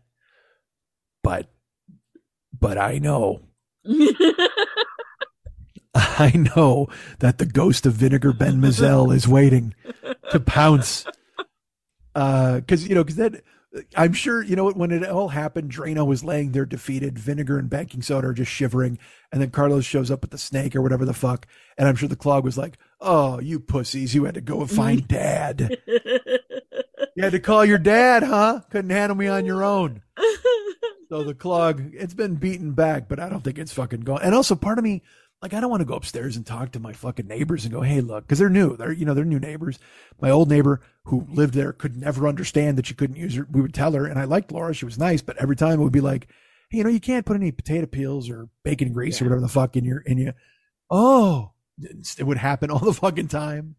[1.23, 1.47] But
[2.57, 3.41] but I know
[5.95, 6.87] I know
[7.19, 9.73] that the ghost of Vinegar Ben Mizell is waiting
[10.31, 11.05] to pounce.
[12.15, 13.43] Uh Because you know, because that
[13.95, 15.71] I'm sure you know what when it all happened.
[15.71, 17.19] Drano was laying there defeated.
[17.19, 18.97] Vinegar and baking soda are just shivering,
[19.31, 21.45] and then Carlos shows up with the snake or whatever the fuck.
[21.77, 24.15] And I'm sure the clog was like, "Oh, you pussies!
[24.15, 25.77] You had to go and find Dad.
[27.15, 28.61] You had to call your dad, huh?
[28.69, 30.03] Couldn't handle me on your own."
[31.09, 34.21] So the clog, it's been beaten back, but I don't think it's fucking gone.
[34.21, 35.01] And also, part of me,
[35.41, 37.81] like, I don't want to go upstairs and talk to my fucking neighbors and go,
[37.81, 38.75] "Hey, look," because they're new.
[38.75, 39.79] They're you know they're new neighbors.
[40.21, 43.47] My old neighbor who lived there could never understand that she couldn't use her.
[43.49, 45.83] We would tell her, and I liked Laura; she was nice, but every time it
[45.83, 46.27] would be like,
[46.69, 49.47] "Hey, you know, you can't put any potato peels or bacon grease or whatever the
[49.47, 50.33] fuck in your in your."
[50.91, 51.53] Oh,
[52.17, 53.75] it would happen all the fucking time.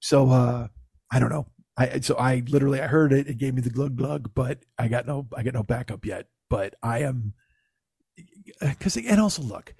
[0.00, 0.68] So uh
[1.10, 1.46] I don't know.
[1.76, 3.28] I so I literally I heard it.
[3.28, 6.26] It gave me the glug glug, but I got no I got no backup yet.
[6.48, 7.34] But I am
[8.60, 9.74] because and also look,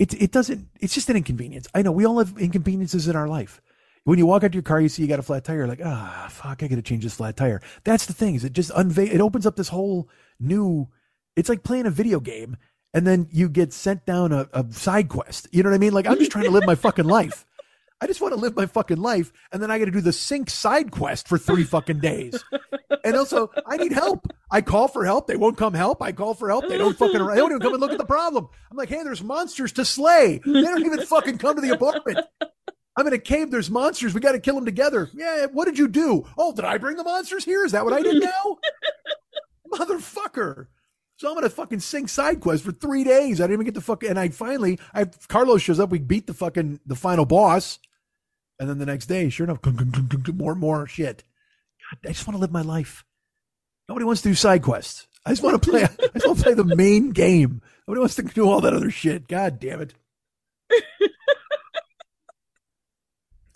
[0.00, 0.66] it it doesn't.
[0.80, 1.68] It's just an inconvenience.
[1.74, 3.60] I know we all have inconveniences in our life.
[4.04, 5.58] When you walk out to your car, you see you got a flat tire.
[5.58, 7.60] You're like, ah, fuck, I got to change this flat tire.
[7.84, 8.34] That's the thing.
[8.34, 9.12] Is it just unveil?
[9.12, 10.08] It opens up this whole
[10.40, 10.88] new.
[11.36, 12.56] It's like playing a video game,
[12.94, 15.48] and then you get sent down a, a side quest.
[15.52, 15.92] You know what I mean?
[15.92, 17.44] Like I'm just trying to live my fucking life.
[18.00, 20.12] I just want to live my fucking life, and then I got to do the
[20.12, 22.42] sink side quest for three fucking days.
[23.04, 24.32] And also, I need help.
[24.50, 25.26] I call for help.
[25.26, 26.02] They won't come help.
[26.02, 26.68] I call for help.
[26.68, 27.26] They don't fucking.
[27.26, 28.48] They don't even come and look at the problem.
[28.70, 30.40] I'm like, hey, there's monsters to slay.
[30.44, 32.18] They don't even fucking come to the apartment.
[32.96, 33.50] I'm in a cave.
[33.50, 34.14] There's monsters.
[34.14, 35.08] We got to kill them together.
[35.14, 35.46] Yeah.
[35.46, 36.26] What did you do?
[36.36, 37.64] Oh, did I bring the monsters here?
[37.64, 38.56] Is that what I did now?
[39.72, 40.66] Motherfucker.
[41.16, 43.40] So I'm gonna fucking sing side quest for three days.
[43.40, 44.02] I didn't even get the fuck.
[44.04, 45.90] And I finally, I Carlos shows up.
[45.90, 47.78] We beat the fucking the final boss,
[48.60, 49.58] and then the next day, sure enough,
[50.34, 51.24] more more shit.
[51.90, 53.04] God, I just want to live my life.
[53.88, 55.08] Nobody wants to do side quests.
[55.24, 55.82] I just want to play.
[55.84, 57.62] I just want to play the main game.
[57.88, 59.26] Nobody wants to do all that other shit.
[59.28, 59.94] God damn it.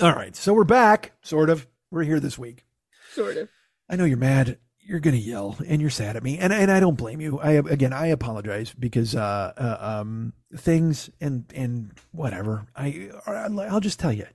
[0.01, 1.13] all right, so we're back.
[1.23, 1.67] Sort of.
[1.91, 2.65] We're here this week.
[3.13, 3.51] sort of.
[3.89, 4.59] I know you're mad.
[4.81, 7.39] You're gonna yell, and you're sad at me, and and I don't blame you.
[7.39, 12.67] I again, I apologize because uh, uh um things and and whatever.
[12.75, 14.27] I I'll just tell you,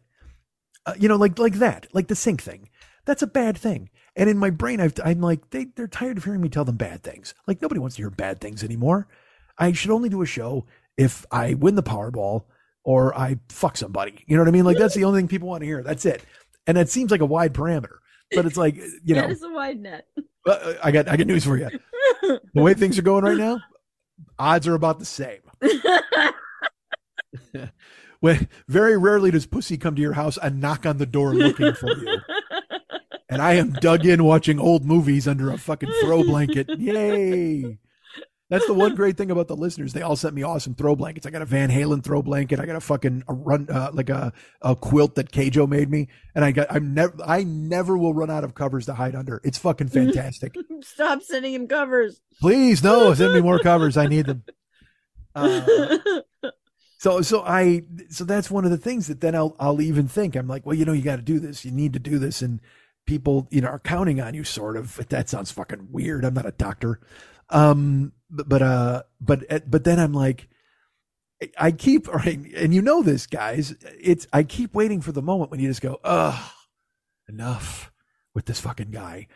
[0.90, 2.70] uh, you know, like like that, like the sink thing.
[3.06, 3.90] That's a bad thing.
[4.16, 6.78] And in my brain, I've, I'm like, they they're tired of hearing me tell them
[6.78, 7.34] bad things.
[7.48, 9.08] Like nobody wants to hear bad things anymore.
[9.58, 10.66] I should only do a show
[10.98, 12.46] if I win the Powerball
[12.84, 14.24] or I fuck somebody.
[14.28, 14.66] You know what I mean?
[14.66, 15.84] Like that's the only thing people want to hear.
[15.84, 16.24] That's it.
[16.66, 17.98] And that seems like a wide parameter,
[18.32, 19.22] but it's like you know.
[19.22, 20.08] that is a wide net.
[20.46, 21.70] Uh, I got I got news for you.
[22.54, 23.62] The way things are going right now,
[24.38, 25.40] odds are about the same.
[28.20, 31.74] When very rarely does pussy come to your house and knock on the door looking
[31.74, 32.18] for you.
[33.32, 36.68] And I am dug in watching old movies under a fucking throw blanket.
[36.80, 37.78] Yay!
[38.50, 39.94] That's the one great thing about the listeners.
[39.94, 41.28] They all sent me awesome throw blankets.
[41.28, 42.60] I got a Van Halen throw blanket.
[42.60, 46.08] I got a fucking a run uh, like a, a quilt that Keijo made me,
[46.34, 49.40] and I got I'm never I never will run out of covers to hide under.
[49.44, 50.56] It's fucking fantastic.
[50.82, 52.22] Stop sending him covers.
[52.42, 53.96] Please, no, send me more covers.
[53.98, 54.44] I need them.
[55.36, 55.98] Uh,
[57.00, 60.36] so so I so that's one of the things that then I'll I'll even think
[60.36, 61.64] I'm like, well, you know, you got to do this.
[61.64, 62.60] You need to do this, and
[63.06, 64.44] people you know are counting on you.
[64.44, 65.08] Sort of.
[65.08, 66.26] That sounds fucking weird.
[66.26, 67.00] I'm not a doctor.
[67.50, 70.50] Um, but but uh, but but then I'm like.
[71.58, 73.74] I keep and you know this, guys.
[73.98, 76.52] It's I keep waiting for the moment when you just go, "Ugh,
[77.30, 77.94] enough
[78.36, 79.28] with this fucking guy,"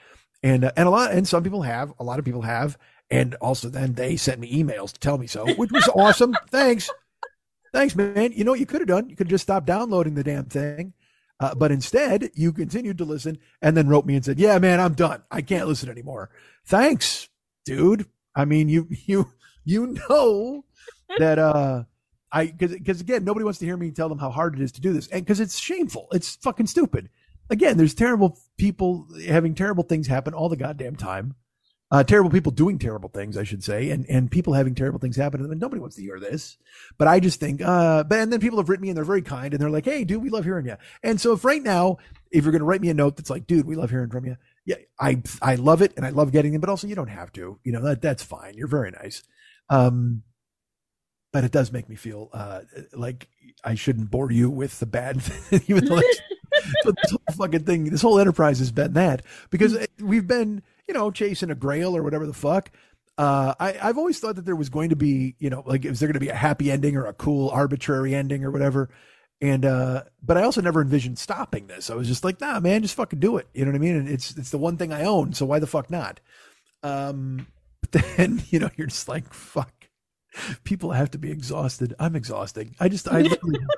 [0.44, 2.78] and uh, and a lot, and some people have, a lot of people have,
[3.10, 6.36] and also then they sent me emails to tell me so, which was awesome.
[6.50, 6.90] Thanks,
[7.74, 8.32] thanks, man.
[8.34, 9.10] You know what you could have done?
[9.10, 10.94] You could have just stopped downloading the damn thing,
[11.40, 14.80] uh, but instead you continued to listen, and then wrote me and said, "Yeah, man,
[14.80, 15.24] I'm done.
[15.32, 16.30] I can't listen anymore."
[16.66, 17.28] Thanks,
[17.66, 18.08] dude.
[18.36, 19.30] I mean, you you
[19.66, 20.66] you know
[21.18, 21.84] that uh
[22.32, 24.72] I because because again, nobody wants to hear me tell them how hard it is
[24.74, 27.10] to do this, and because it's shameful, it's fucking stupid.
[27.50, 31.36] Again, there's terrible people having terrible things happen all the goddamn time.
[31.94, 35.16] Uh, terrible people doing terrible things, I should say, and and people having terrible things
[35.16, 35.52] happen to them.
[35.52, 36.58] And nobody wants to hear this,
[36.98, 37.62] but I just think.
[37.62, 39.86] Uh, but and then people have written me and they're very kind and they're like,
[39.86, 41.98] "Hey, dude, we love hearing you." And so if right now,
[42.32, 44.26] if you're going to write me a note that's like, "Dude, we love hearing from
[44.26, 47.10] you," yeah, I I love it and I love getting them, but also you don't
[47.10, 47.60] have to.
[47.64, 48.56] You know that that's fine.
[48.56, 49.22] You're very nice.
[49.70, 50.24] Um,
[51.34, 52.62] but it does make me feel uh,
[52.94, 53.28] like
[53.64, 55.22] I shouldn't bore you with the bad,
[55.68, 56.22] even though that's,
[56.86, 60.62] this whole fucking thing, this whole enterprise has been that because we've been,
[60.94, 62.70] you know, chasing a grail or whatever the fuck.
[63.18, 66.00] Uh, I, I've always thought that there was going to be, you know, like is
[66.00, 68.90] there going to be a happy ending or a cool arbitrary ending or whatever?
[69.42, 71.90] And uh, but I also never envisioned stopping this.
[71.90, 73.48] I was just like, nah, man, just fucking do it.
[73.54, 73.96] You know what I mean?
[73.96, 76.20] And it's it's the one thing I own, so why the fuck not?
[76.82, 77.48] Um,
[77.82, 79.72] but then you know, you're just like, fuck
[80.64, 81.94] people have to be exhausted.
[82.00, 82.76] I'm exhausting.
[82.80, 83.30] I just, I,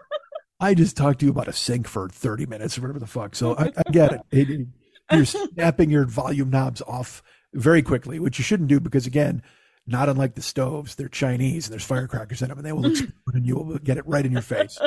[0.62, 3.36] I just talked to you about a sink for 30 minutes or whatever the fuck.
[3.36, 4.22] So I, I get it.
[4.32, 4.68] It- it-
[5.12, 9.42] You're snapping your volume knobs off very quickly, which you shouldn't do because again,
[9.88, 13.36] not unlike the stoves, they're Chinese and there's firecrackers in them and they will explode
[13.36, 14.80] and you will get it right in your face.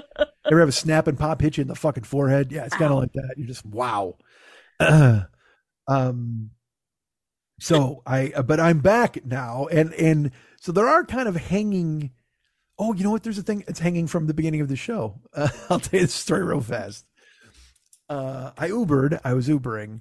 [0.47, 2.51] Ever have a snap and pop hit you in the fucking forehead?
[2.51, 3.35] Yeah, it's kind of like that.
[3.37, 4.17] You're just wow.
[5.89, 6.51] um,
[7.61, 12.13] so I, but I'm back now, and and so there are kind of hanging.
[12.79, 13.25] Oh, you know what?
[13.25, 13.65] There's a thing.
[13.67, 15.21] It's hanging from the beginning of the show.
[15.35, 17.05] Uh, I'll tell you the story real fast.
[18.09, 19.21] Uh, I Ubered.
[19.25, 20.01] I was Ubering,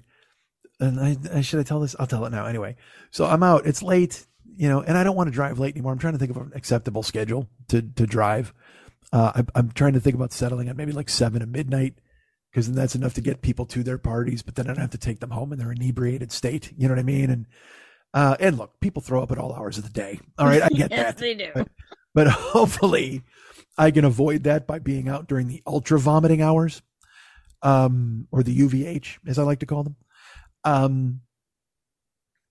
[0.79, 1.95] and I, I should I tell this?
[1.99, 2.75] I'll tell it now anyway.
[3.11, 3.65] So I'm out.
[3.65, 4.25] It's late,
[4.55, 5.91] you know, and I don't want to drive late anymore.
[5.91, 8.53] I'm trying to think of an acceptable schedule to to drive.
[9.11, 11.95] Uh, I, I'm trying to think about settling at maybe like seven at midnight
[12.51, 14.41] because then that's enough to get people to their parties.
[14.41, 16.73] But then I don't have to take them home in their inebriated state.
[16.77, 17.29] You know what I mean?
[17.29, 17.45] And
[18.13, 20.19] uh, and look, people throw up at all hours of the day.
[20.37, 21.17] All right, I get yes, that.
[21.17, 21.51] they do.
[21.53, 21.67] But,
[22.13, 23.23] but hopefully,
[23.77, 26.81] I can avoid that by being out during the ultra vomiting hours,
[27.61, 29.95] um, or the UVH, as I like to call them.
[30.67, 31.21] Um,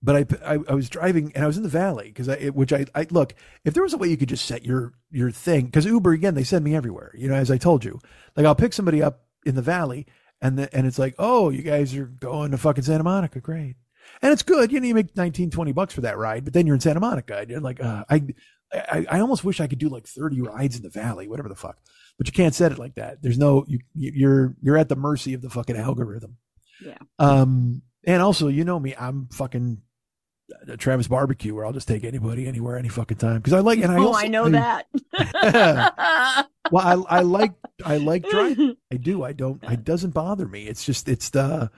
[0.01, 2.55] but I, I, I was driving and I was in the valley because I, it-
[2.55, 3.33] which I, I look,
[3.65, 6.35] if there was a way you could just set your, your thing, because Uber, again,
[6.35, 7.99] they send me everywhere, you know, as I told you,
[8.35, 10.05] like I'll pick somebody up in the valley
[10.41, 13.39] and the, and it's like, oh, you guys are going to fucking Santa Monica.
[13.39, 13.75] Great.
[14.21, 14.71] And it's good.
[14.71, 16.99] You know, you make 19, 20 bucks for that ride, but then you're in Santa
[16.99, 18.23] Monica and you're like, uh, I,
[18.71, 21.55] I, I almost wish I could do like 30 rides in the valley, whatever the
[21.55, 21.77] fuck,
[22.19, 23.21] but you can't set it like that.
[23.21, 26.37] There's no, you, you're, you're at the mercy of the fucking algorithm.
[26.85, 26.97] Yeah.
[27.17, 29.81] Um, and also, you know me, I'm fucking
[30.51, 33.37] uh, Travis Barbecue, where I'll just take anybody, anywhere, any fucking time.
[33.37, 34.87] Because I like, and I oh, also, I know that.
[36.71, 37.53] Well, I, I like,
[37.85, 38.75] I like driving.
[38.91, 39.23] I do.
[39.23, 39.63] I don't.
[39.63, 40.67] It doesn't bother me.
[40.67, 41.71] It's just, it's the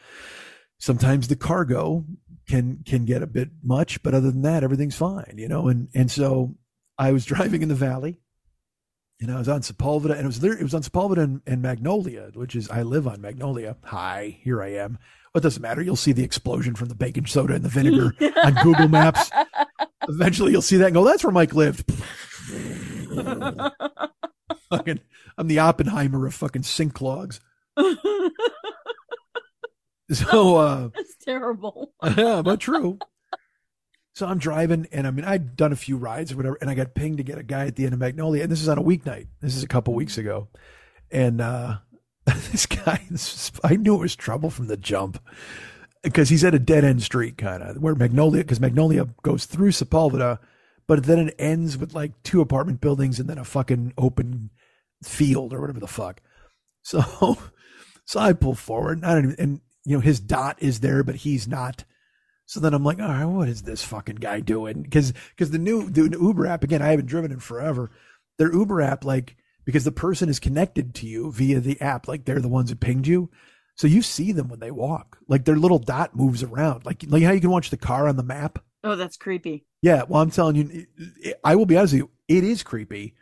[0.80, 2.06] sometimes the cargo
[2.48, 5.36] can can get a bit much, but other than that, everything's fine.
[5.38, 5.68] You know.
[5.68, 6.56] And and so
[6.98, 8.20] I was driving in the valley,
[9.22, 10.54] and I was on Sepulveda, and it was there.
[10.54, 13.78] It was on Sepulveda and, and Magnolia, which is I live on Magnolia.
[13.84, 14.98] Hi, here I am.
[15.32, 15.82] What doesn't matter.
[15.82, 18.14] You'll see the explosion from the baking soda and the vinegar
[18.44, 19.30] on Google Maps.
[20.08, 21.90] Eventually, you'll see that and go, "That's where Mike lived."
[24.70, 25.00] fucking,
[25.38, 27.40] I'm the Oppenheimer of fucking sink clogs.
[30.12, 31.94] So, uh, That's terrible.
[32.18, 32.98] yeah, but true.
[34.16, 36.74] So I'm driving, and I mean, I'd done a few rides or whatever, and I
[36.74, 38.80] got pinged to get a guy at the end of Magnolia, and this is on
[38.80, 39.28] a weeknight.
[39.40, 40.48] This is a couple weeks ago,
[41.12, 41.78] and uh,
[42.52, 43.02] this guy,
[43.64, 45.22] I knew it was trouble from the jump
[46.04, 49.72] because he's at a dead end street, kind of where Magnolia, because Magnolia goes through
[49.72, 50.40] Sepulveda,
[50.88, 54.50] but then it ends with like two apartment buildings and then a fucking open
[55.04, 56.22] field or whatever the fuck.
[56.84, 57.38] So,
[58.06, 61.16] so I pull forward, I don't even, and you know, his dot is there, but
[61.16, 61.84] he's not.
[62.46, 64.82] So then I'm like, all right, what is this fucking guy doing?
[64.82, 67.92] Because because the new the Uber app again, I haven't driven in forever.
[68.40, 69.36] Their Uber app, like
[69.70, 72.80] because the person is connected to you via the app, like they're the ones that
[72.80, 73.30] pinged you.
[73.76, 77.22] So you see them when they walk, like their little dot moves around, like like
[77.22, 78.58] how you can watch the car on the map.
[78.84, 79.68] Oh, that's creepy.
[79.84, 80.88] Yeah, well, I'm telling you,
[81.22, 83.14] it- I will be honest with you, it is creepy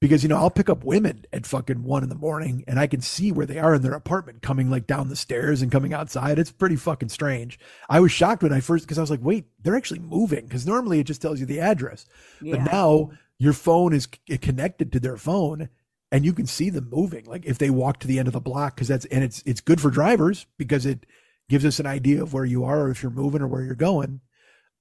[0.00, 2.86] because you know I'll pick up women at fucking one in the morning and I
[2.86, 5.92] can see where they are in their apartment, coming like down the stairs and coming
[5.92, 6.38] outside.
[6.38, 7.58] It's pretty fucking strange.
[7.90, 10.66] I was shocked when I first because I was like, wait, they're actually moving because
[10.66, 12.06] normally it just tells you the address,
[12.40, 12.56] Yeah.
[12.56, 14.06] but now your phone is
[14.40, 15.68] connected to their phone
[16.12, 18.40] and you can see them moving like if they walk to the end of the
[18.40, 21.04] block because that's and it's it's good for drivers because it
[21.48, 23.74] gives us an idea of where you are or if you're moving or where you're
[23.74, 24.20] going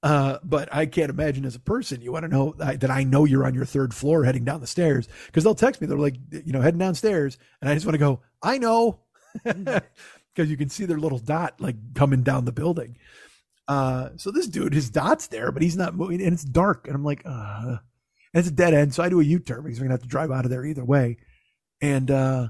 [0.03, 3.03] uh, but I can't imagine as a person, you want to know I, that I
[3.03, 5.87] know you're on your third floor heading down the stairs because they'll text me.
[5.87, 7.37] They're like, you know, heading downstairs.
[7.61, 8.99] And I just want to go, I know.
[10.33, 12.97] Because you can see their little dot like coming down the building.
[13.67, 16.87] Uh, so this dude, his dot's there, but he's not moving and it's dark.
[16.87, 17.79] And I'm like, uh,
[18.33, 18.93] and it's a dead end.
[18.93, 20.51] So I do a U turn because we're going to have to drive out of
[20.51, 21.17] there either way.
[21.81, 22.47] And, uh,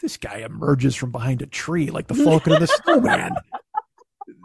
[0.00, 3.34] this guy emerges from behind a tree like the Falcon and the Snowman.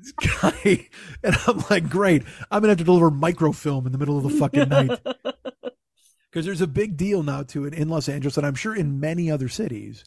[0.01, 0.87] this guy,
[1.23, 2.23] and I'm like, great.
[2.49, 4.99] I'm gonna have to deliver microfilm in the middle of the fucking night
[6.31, 8.99] because there's a big deal now to it in Los Angeles, and I'm sure in
[8.99, 10.03] many other cities.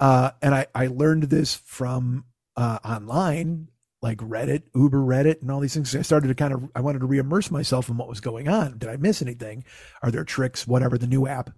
[0.00, 2.24] Uh, and I I learned this from
[2.56, 3.68] uh, online,
[4.00, 5.94] like Reddit, Uber Reddit, and all these things.
[5.96, 8.78] I started to kind of I wanted to reimmerse myself in what was going on.
[8.78, 9.64] Did I miss anything?
[10.02, 10.66] Are there tricks?
[10.66, 11.50] Whatever the new app.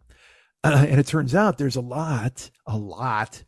[0.65, 3.45] Uh, and it turns out there's a lot, a lot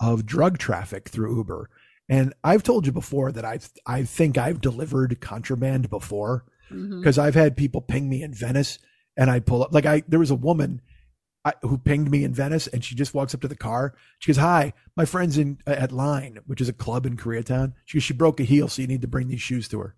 [0.00, 1.70] of drug traffic through Uber.
[2.08, 7.00] And I've told you before that I I think I've delivered contraband before Mhm.
[7.00, 8.78] because I've had people ping me in Venice
[9.16, 10.80] and I pull up like I there was a woman
[11.62, 13.94] Who pinged me in Venice and she just walks up to the car.
[14.18, 17.98] She goes, "Hi, my friend's in at Line, which is a club in Koreatown." She
[17.98, 19.94] goes, "She broke a heel, so you need to bring these shoes to her."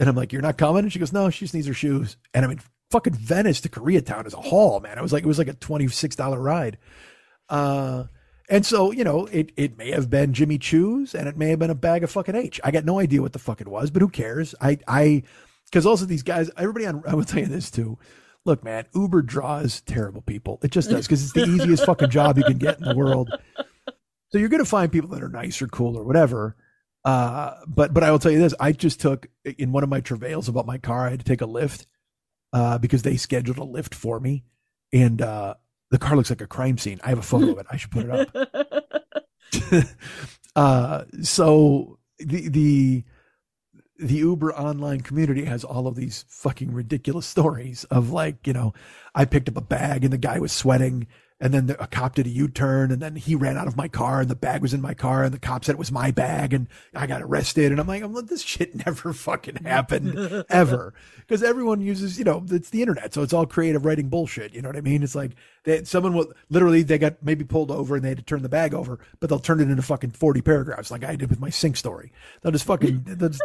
[0.00, 2.16] And I'm like, "You're not coming?" And she goes, "No, she just needs her shoes."
[2.32, 2.60] And I mean,
[2.90, 4.98] fucking Venice to Koreatown is a haul, man.
[4.98, 6.78] It was like it was like a twenty six dollar ride.
[7.48, 8.04] Uh,
[8.48, 11.58] and so you know, it it may have been Jimmy Choo's, and it may have
[11.58, 12.60] been a bag of fucking H.
[12.62, 14.54] I got no idea what the fuck it was, but who cares?
[14.60, 15.22] I I
[15.66, 17.98] because also these guys, everybody on, I will tell you this too.
[18.44, 20.58] Look, man, Uber draws terrible people.
[20.62, 23.30] It just does because it's the easiest fucking job you can get in the world.
[24.30, 26.56] So you're going to find people that are nice or cool or whatever.
[27.04, 30.00] Uh, but but I will tell you this: I just took in one of my
[30.00, 31.06] travails about my car.
[31.06, 31.86] I had to take a lift
[32.52, 34.44] uh, because they scheduled a lift for me,
[34.92, 35.54] and uh,
[35.90, 37.00] the car looks like a crime scene.
[37.02, 37.66] I have a photo of it.
[37.70, 39.84] I should put it up.
[40.56, 43.04] uh, so the the
[43.98, 48.74] the Uber online community has all of these fucking ridiculous stories of like, you know,
[49.14, 51.06] I picked up a bag and the guy was sweating
[51.40, 53.88] and then the, a cop did a U-turn and then he ran out of my
[53.88, 56.10] car and the bag was in my car and the cop said it was my
[56.10, 60.44] bag and I got arrested and I'm like, I'm like this shit never fucking happened
[60.48, 63.12] ever because everyone uses, you know, it's the internet.
[63.12, 64.54] So it's all creative writing bullshit.
[64.54, 65.02] You know what I mean?
[65.02, 65.32] It's like
[65.64, 68.48] that someone will literally, they got maybe pulled over and they had to turn the
[68.48, 71.50] bag over, but they'll turn it into fucking 40 paragraphs like I did with my
[71.50, 72.12] sink story.
[72.42, 73.42] They'll just fucking, they'll just,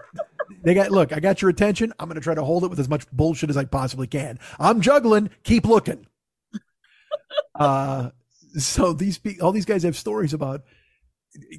[0.64, 2.80] they got look i got your attention i'm going to try to hold it with
[2.80, 6.06] as much bullshit as i possibly can i'm juggling keep looking
[7.56, 8.10] uh
[8.58, 10.64] so these all these guys have stories about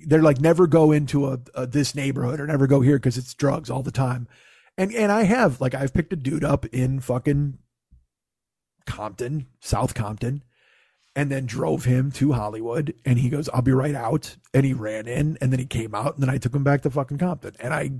[0.07, 3.35] they're like never go into a, a this neighborhood or never go here because it's
[3.35, 4.27] drugs all the time
[4.77, 7.59] and and i have like i've picked a dude up in fucking
[8.87, 10.43] compton south compton
[11.17, 12.95] and then drove him to Hollywood.
[13.05, 14.37] And he goes, I'll be right out.
[14.55, 16.83] And he ran in and then he came out and then I took him back
[16.83, 17.55] to fucking Compton.
[17.61, 17.91] And I,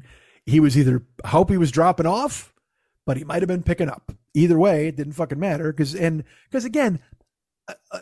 [0.47, 2.53] he was either, hope he was dropping off,
[3.07, 4.13] but he might have been picking up.
[4.35, 5.73] Either way, it didn't fucking matter.
[5.73, 7.01] Cause, and, cause again,
[7.69, 8.01] uh, uh,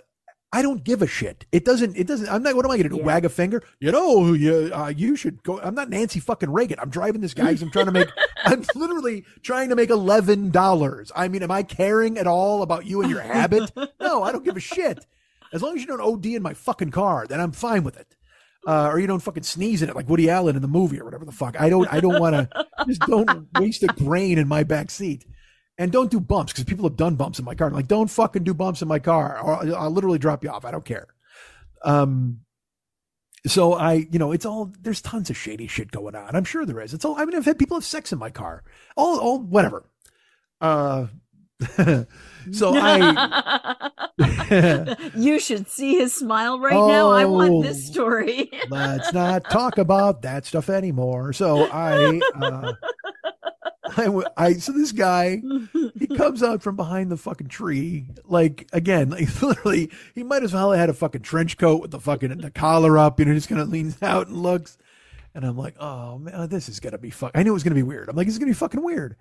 [0.51, 1.45] I don't give a shit.
[1.53, 3.01] It doesn't, it doesn't, I'm not, what am I going to do?
[3.01, 3.05] Yeah.
[3.05, 3.62] Wag a finger?
[3.80, 5.61] You know, you, uh, you should go.
[5.61, 6.78] I'm not Nancy fucking Reagan.
[6.80, 8.09] I'm driving this guy I'm trying to make,
[8.45, 11.12] I'm literally trying to make $11.
[11.14, 13.70] I mean, am I caring at all about you and your habit?
[14.01, 15.05] No, I don't give a shit.
[15.53, 18.16] As long as you don't OD in my fucking car, then I'm fine with it.
[18.69, 21.05] Uh, or you don't fucking sneeze in it like Woody Allen in the movie or
[21.07, 21.59] whatever the fuck.
[21.59, 21.91] I don't.
[21.91, 22.66] I don't want to.
[22.87, 25.25] Just don't waste a grain in my back seat,
[25.79, 27.71] and don't do bumps because people have done bumps in my car.
[27.71, 30.66] Like, don't fucking do bumps in my car, or I'll, I'll literally drop you off.
[30.66, 31.07] I don't care.
[31.83, 32.41] Um.
[33.47, 36.37] So I, you know, it's all there's tons of shady shit going on.
[36.37, 36.93] I'm sure there is.
[36.93, 37.16] It's all.
[37.16, 38.64] I mean, I've had people have sex in my car.
[38.99, 39.89] All, all, whatever.
[40.61, 41.07] Uh.
[42.53, 43.91] so I.
[45.17, 47.11] you should see his smile right now.
[47.11, 47.93] I want this Oh.
[47.93, 48.51] story.
[48.71, 51.33] let's not talk about that stuff anymore.
[51.33, 52.73] So I, uh,
[53.97, 55.41] I, I, so this guy,
[55.99, 58.07] he comes out from behind the fucking tree.
[58.25, 61.91] Like again, like literally, he might as well have had a fucking trench coat with
[61.91, 63.19] the fucking the collar up.
[63.19, 64.77] You know, just kind of leans out and looks.
[65.35, 67.33] And I'm like, oh man, this is gonna be fuck.
[67.35, 68.09] I knew it was gonna be weird.
[68.09, 69.16] I'm like, is gonna be fucking weird.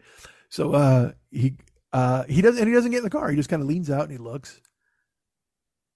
[0.49, 1.55] So uh, he
[1.93, 3.29] uh, he doesn't, and he doesn't get in the car.
[3.29, 4.61] He just kind of leans out and he looks.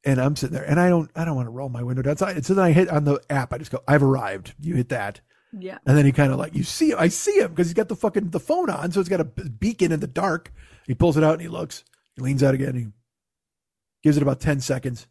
[0.04, 2.18] And I'm sitting there, and I don't, I don't want to roll my window down.
[2.18, 3.54] So, I, so then I hit on the app.
[3.54, 4.56] I just go, I've arrived.
[4.60, 5.22] You hit that.
[5.58, 5.78] yeah.
[5.86, 7.96] And then he kind of like, you see, I see him because he's got the
[7.96, 10.52] fucking the phone on, so it's got a beacon in the dark.
[10.88, 11.84] He pulls it out and he looks.
[12.16, 12.76] He leans out again.
[12.76, 12.88] He
[14.04, 15.06] gives it about ten seconds,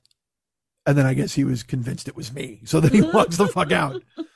[0.87, 2.61] and then I guess he was convinced it was me.
[2.65, 4.03] So then he walks the fuck out.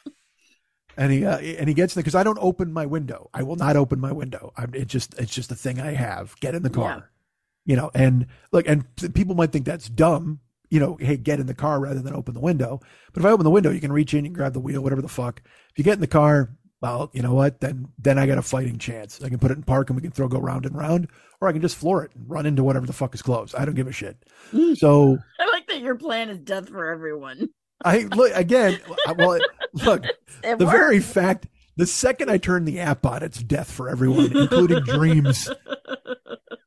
[0.97, 3.31] And he uh, and he gets in because I don't open my window.
[3.35, 4.53] I will not open my window.
[4.57, 6.39] I'm, it just it's just a thing I have.
[6.41, 7.11] Get in the car,
[7.65, 7.91] you know.
[7.95, 8.85] And look, and
[9.15, 10.41] people might think that's dumb.
[10.71, 12.81] You know, hey, get in the car rather than open the window.
[13.13, 15.03] But if I open the window, you can reach in, and grab the wheel, whatever
[15.03, 15.43] the fuck.
[15.71, 17.61] If you get in the car, well, you know what?
[17.61, 19.21] Then then I got a fighting chance.
[19.23, 21.09] I can put it in park and we can throw go round and round,
[21.41, 23.55] or I can just floor it and run into whatever the fuck is close.
[23.55, 24.17] I don't give a shit.
[24.75, 27.49] So I like that your plan is death for everyone.
[27.85, 28.81] I look again.
[29.17, 29.39] Well,
[29.75, 30.05] look,
[30.43, 30.77] It the worked.
[30.77, 31.47] very fact,
[31.77, 35.49] the second I turn the app on, it's death for everyone, including dreams.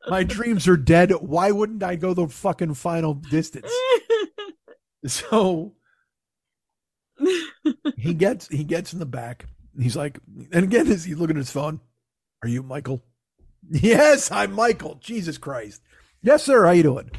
[0.10, 1.12] My dreams are dead.
[1.12, 3.72] Why wouldn't I go the fucking final distance?
[5.06, 5.74] So
[7.96, 9.46] he gets he gets in the back.
[9.80, 10.20] He's like,
[10.52, 11.80] and again, is he looking at his phone?
[12.44, 13.04] Are you Michael?
[13.70, 14.96] Yes, I'm Michael.
[14.96, 15.82] Jesus Christ.
[16.22, 16.66] Yes, sir.
[16.66, 17.10] How you doing?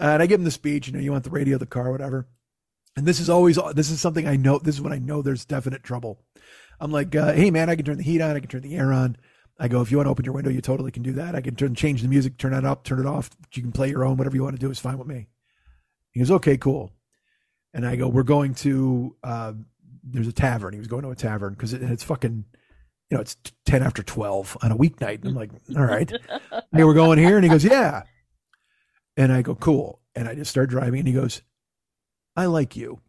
[0.00, 0.86] Uh, and I give him the speech.
[0.88, 2.26] You know, you want the radio, the car, whatever.
[2.98, 4.58] And this is always this is something I know.
[4.58, 6.20] This is when I know there's definite trouble.
[6.80, 8.34] I'm like, uh, hey man, I can turn the heat on.
[8.34, 9.16] I can turn the air on.
[9.56, 11.36] I go, if you want to open your window, you totally can do that.
[11.36, 13.30] I can turn change the music, turn it up, turn it off.
[13.54, 15.28] You can play your own, whatever you want to do is fine with me.
[16.10, 16.92] He goes, okay, cool.
[17.72, 19.52] And I go, we're going to uh,
[20.02, 20.72] there's a tavern.
[20.72, 22.46] He was going to a tavern because it, it's fucking
[23.10, 25.20] you know, it's 10 after 12 on a weeknight.
[25.20, 26.10] And I'm like, all right.
[26.72, 27.36] hey, we're going here.
[27.36, 28.02] And he goes, yeah.
[29.16, 30.00] And I go, cool.
[30.16, 30.98] And I just start driving.
[30.98, 31.42] And he goes,
[32.38, 33.00] I like you.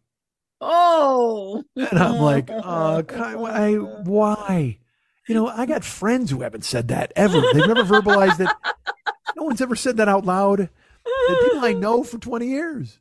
[0.60, 1.62] Oh.
[1.76, 4.78] And I'm like, uh, I, why?
[5.28, 7.40] You know, I got friends who haven't said that ever.
[7.40, 8.52] They've never verbalized it.
[9.36, 10.58] No one's ever said that out loud.
[10.58, 12.98] The people I know for 20 years.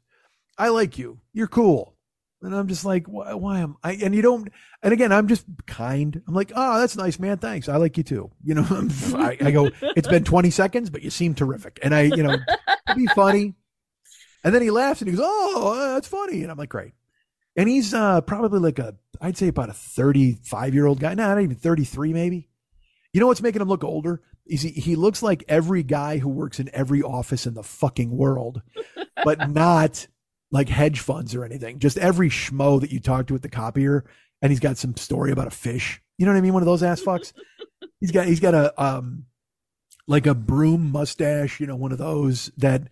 [0.56, 1.20] I like you.
[1.34, 1.96] You're cool.
[2.44, 3.94] And I'm just like, why, why am I?
[3.94, 4.50] And you don't.
[4.84, 6.22] And again, I'm just kind.
[6.28, 7.40] I'm like, oh, that's nice, man.
[7.40, 7.68] Thanks.
[7.68, 8.30] I like you too.
[8.44, 8.68] You know,
[9.16, 9.72] I, I go.
[9.82, 11.80] It's been 20 seconds, but you seem terrific.
[11.82, 12.38] And I, you know,
[12.96, 13.56] be funny.
[14.44, 16.42] And then he laughs and he goes, oh, uh, that's funny.
[16.42, 16.94] And I'm like, great.
[17.56, 21.14] And he's uh, probably like a, I'd say about a 35 year old guy.
[21.14, 22.50] No, not even 33, maybe.
[23.14, 24.22] You know what's making him look older?
[24.46, 28.16] Is he, he looks like every guy who works in every office in the fucking
[28.16, 28.62] world,
[29.24, 30.08] but not
[30.52, 31.80] like hedge funds or anything.
[31.80, 34.06] Just every schmo that you talk to at the copier,
[34.42, 36.02] and he's got some story about a fish.
[36.18, 36.54] You know what I mean?
[36.54, 37.34] One of those ass fucks.
[38.00, 39.26] he's got he's got a um
[40.08, 41.60] like a broom mustache.
[41.60, 42.88] You know, one of those that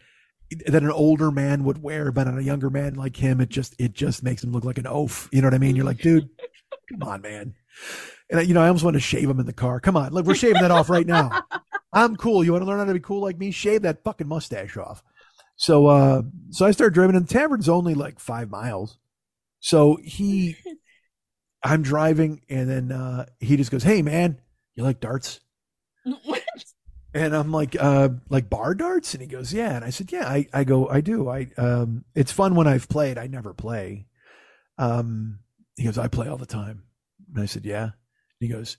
[0.65, 3.75] that an older man would wear, but on a younger man like him, it just
[3.79, 5.29] it just makes him look like an oaf.
[5.31, 5.75] You know what I mean?
[5.75, 6.29] You're like, dude,
[6.89, 7.53] come on, man.
[8.29, 9.79] And I, you know, I almost want to shave him in the car.
[9.79, 11.43] Come on, look, we're shaving that off right now.
[11.93, 12.43] I'm cool.
[12.43, 13.51] You want to learn how to be cool like me?
[13.51, 15.03] Shave that fucking mustache off.
[15.55, 16.21] So uh
[16.51, 18.97] so I started driving and the tavern's only like five miles.
[19.59, 20.55] So he
[21.63, 24.39] I'm driving and then uh he just goes, Hey man,
[24.75, 25.39] you like darts?
[27.13, 29.13] And I'm like, uh, like bar darts?
[29.13, 29.75] And he goes, Yeah.
[29.75, 31.29] And I said, Yeah, I, I go, I do.
[31.29, 33.17] I um it's fun when I've played.
[33.17, 34.07] I never play.
[34.77, 35.39] Um
[35.75, 36.83] he goes, I play all the time.
[37.33, 37.83] And I said, Yeah.
[37.83, 37.93] And
[38.39, 38.77] he goes,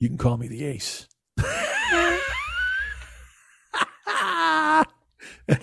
[0.00, 1.08] You can call me the ace.
[1.38, 1.46] and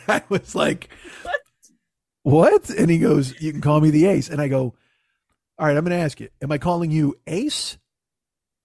[0.08, 0.90] I was like,
[1.24, 1.42] What?
[2.24, 2.70] What?
[2.70, 4.30] And he goes, You can call me the ace.
[4.30, 4.76] And I go,
[5.58, 7.78] All right, I'm going to ask you, am I calling you ace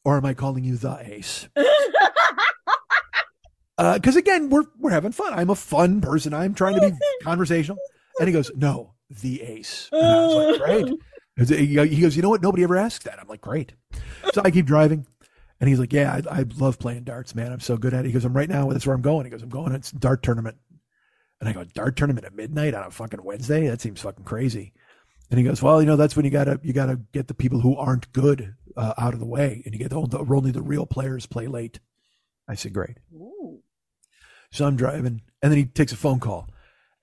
[0.05, 1.49] or am I calling you the ace?
[3.79, 5.33] Because uh, again, we're, we're having fun.
[5.33, 6.35] I'm a fun person.
[6.35, 7.79] I'm trying to be conversational.
[8.19, 9.89] And he goes, No, the ace.
[9.93, 10.61] And I was like,
[11.39, 11.61] Great.
[11.61, 12.43] He goes, You know what?
[12.43, 13.21] Nobody ever asks that.
[13.21, 13.73] I'm like, Great.
[14.33, 15.07] So I keep driving.
[15.61, 17.53] And he's like, Yeah, I, I love playing darts, man.
[17.53, 18.09] I'm so good at it.
[18.09, 18.69] He goes, I'm right now.
[18.69, 19.27] That's where I'm going.
[19.27, 19.73] He goes, I'm going.
[19.73, 20.57] It's dart tournament.
[21.41, 23.69] And I go, dart tournament at midnight on a fucking Wednesday?
[23.69, 24.73] That seems fucking crazy.
[25.31, 27.61] And he goes, well, you know, that's when you gotta you gotta get the people
[27.61, 30.63] who aren't good uh, out of the way, and you get the, the only the
[30.63, 31.81] real players play late.
[32.49, 32.97] I said, great.
[33.15, 33.38] Ooh.
[34.51, 36.49] So I'm driving, and then he takes a phone call,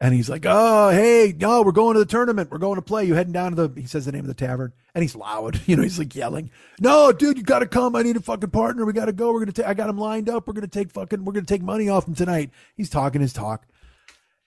[0.02, 2.52] and he's like, oh, hey, no, we're going to the tournament.
[2.52, 3.06] We're going to play.
[3.06, 3.82] You heading down to the?
[3.82, 5.62] He says the name of the tavern, and he's loud.
[5.68, 7.96] You know, he's like yelling, no, dude, you got to come.
[7.96, 8.86] I need a fucking partner.
[8.86, 9.32] We got to go.
[9.32, 9.68] We're gonna take.
[9.68, 10.48] I got him lined up.
[10.48, 11.24] We're gonna take fucking.
[11.24, 12.52] We're gonna take money off him tonight.
[12.76, 13.68] He's talking his talk.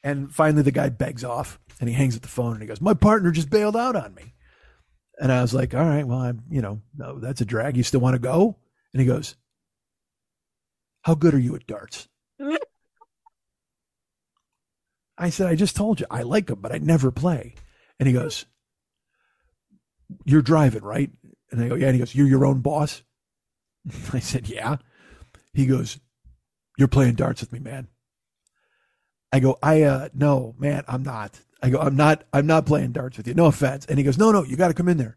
[0.02, 2.80] And finally, the guy begs off and he hangs up the phone and he goes,
[2.80, 4.34] My partner just bailed out on me.
[5.20, 7.76] And I was like, All right, well, I'm, you know, no, that's a drag.
[7.76, 8.56] You still want to go?
[8.92, 9.34] And he goes,
[11.02, 12.08] How good are you at darts?
[15.18, 17.54] I said, I just told you, I like them, but I never play.
[17.98, 18.46] And he goes,
[20.24, 21.10] You're driving, right?
[21.50, 21.86] And I go, Yeah.
[21.86, 23.02] And he goes, You're your own boss?
[24.12, 24.76] I said, Yeah.
[25.52, 25.98] He goes,
[26.78, 27.88] You're playing darts with me, man.
[29.32, 31.40] I go, I uh no, man, I'm not.
[31.62, 33.34] I go, I'm not I'm not playing darts with you.
[33.34, 33.84] No offense.
[33.86, 35.16] And he goes, No, no, you gotta come in there.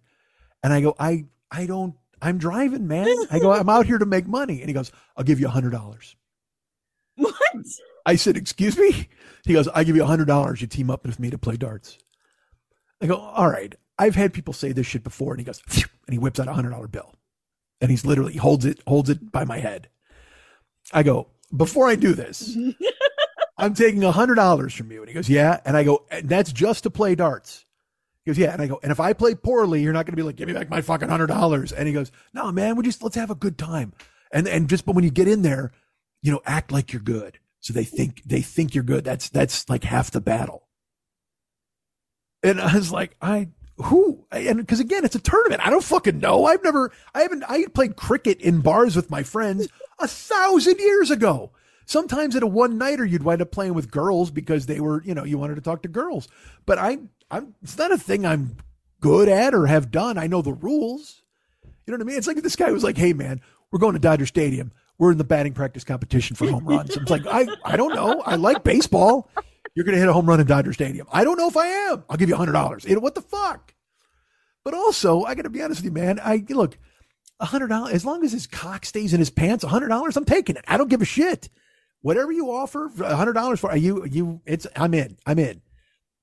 [0.64, 3.08] And I go, I I don't I'm driving, man.
[3.32, 4.60] I go, I'm out here to make money.
[4.60, 6.16] And he goes, I'll give you a hundred dollars.
[7.16, 7.36] What?
[8.06, 9.10] I said, Excuse me?
[9.44, 11.58] He goes, I give you a hundred dollars, you team up with me to play
[11.58, 11.98] darts.
[13.02, 13.74] I go, All right.
[13.98, 16.54] I've had people say this shit before, and he goes, and he whips out a
[16.54, 17.14] hundred dollar bill.
[17.80, 19.90] And he's literally holds it, holds it by my head.
[20.94, 22.56] I go, before I do this,
[23.58, 25.02] I'm taking a hundred dollars from you.
[25.02, 25.60] And he goes, Yeah.
[25.66, 27.66] And I go, and that's just to play darts.
[28.24, 28.54] He goes, Yeah.
[28.54, 30.54] And I go, and if I play poorly, you're not gonna be like, give me
[30.54, 31.72] back my fucking hundred dollars.
[31.72, 33.94] And he goes, No, man, we just let's have a good time.
[34.32, 35.72] And and just but when you get in there,
[36.22, 37.40] you know, act like you're good.
[37.62, 39.04] So they think they think you're good.
[39.04, 40.68] That's that's like half the battle.
[42.44, 45.66] And I was like, I who and because again, it's a tournament.
[45.66, 46.46] I don't fucking know.
[46.46, 49.68] I've never I haven't I played cricket in bars with my friends
[50.00, 51.52] a thousand years ago.
[51.86, 55.14] Sometimes at a one nighter, you'd wind up playing with girls because they were, you
[55.14, 56.28] know, you wanted to talk to girls.
[56.66, 58.56] But I, I'm, it's not a thing I'm
[59.02, 60.18] good at or have done.
[60.18, 61.22] I know the rules.
[61.86, 62.18] You know what I mean?
[62.18, 64.72] It's like this guy was like, "Hey, man, we're going to Dodger Stadium.
[65.02, 68.22] We're in the batting practice competition for home runs." I'm like, I, I don't know.
[68.22, 69.32] I like baseball.
[69.74, 71.08] You're going to hit a home run in Dodger Stadium.
[71.12, 72.04] I don't know if I am.
[72.08, 72.86] I'll give you a hundred dollars.
[72.86, 73.74] You what the fuck?
[74.64, 76.20] But also, I got to be honest with you, man.
[76.24, 76.78] I look,
[77.40, 79.64] a hundred dollars as long as his cock stays in his pants.
[79.64, 80.66] A hundred dollars, I'm taking it.
[80.68, 81.50] I don't give a shit.
[82.02, 84.68] Whatever you offer, a hundred dollars for you, you, it's.
[84.76, 85.18] I'm in.
[85.26, 85.64] I'm in.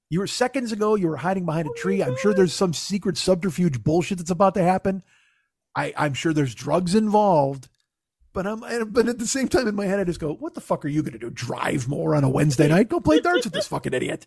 [0.09, 0.95] You were seconds ago.
[0.95, 2.01] You were hiding behind a tree.
[2.01, 5.03] I'm sure there's some secret subterfuge bullshit that's about to happen.
[5.75, 7.69] I, I'm sure there's drugs involved.
[8.39, 10.60] But I'm, but at the same time, in my head, I just go, "What the
[10.60, 11.28] fuck are you going to do?
[11.28, 12.89] Drive more on a Wednesday night?
[12.89, 14.27] Go play darts with this fucking idiot."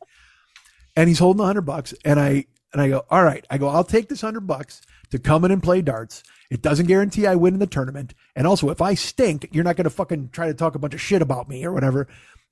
[0.97, 3.69] And he's holding a hundred bucks, and I and I go, "All right." I go,
[3.69, 4.81] "I'll take this hundred bucks
[5.11, 6.23] to come in and play darts.
[6.49, 9.77] It doesn't guarantee I win in the tournament, and also if I stink, you're not
[9.77, 12.09] going to fucking try to talk a bunch of shit about me or whatever."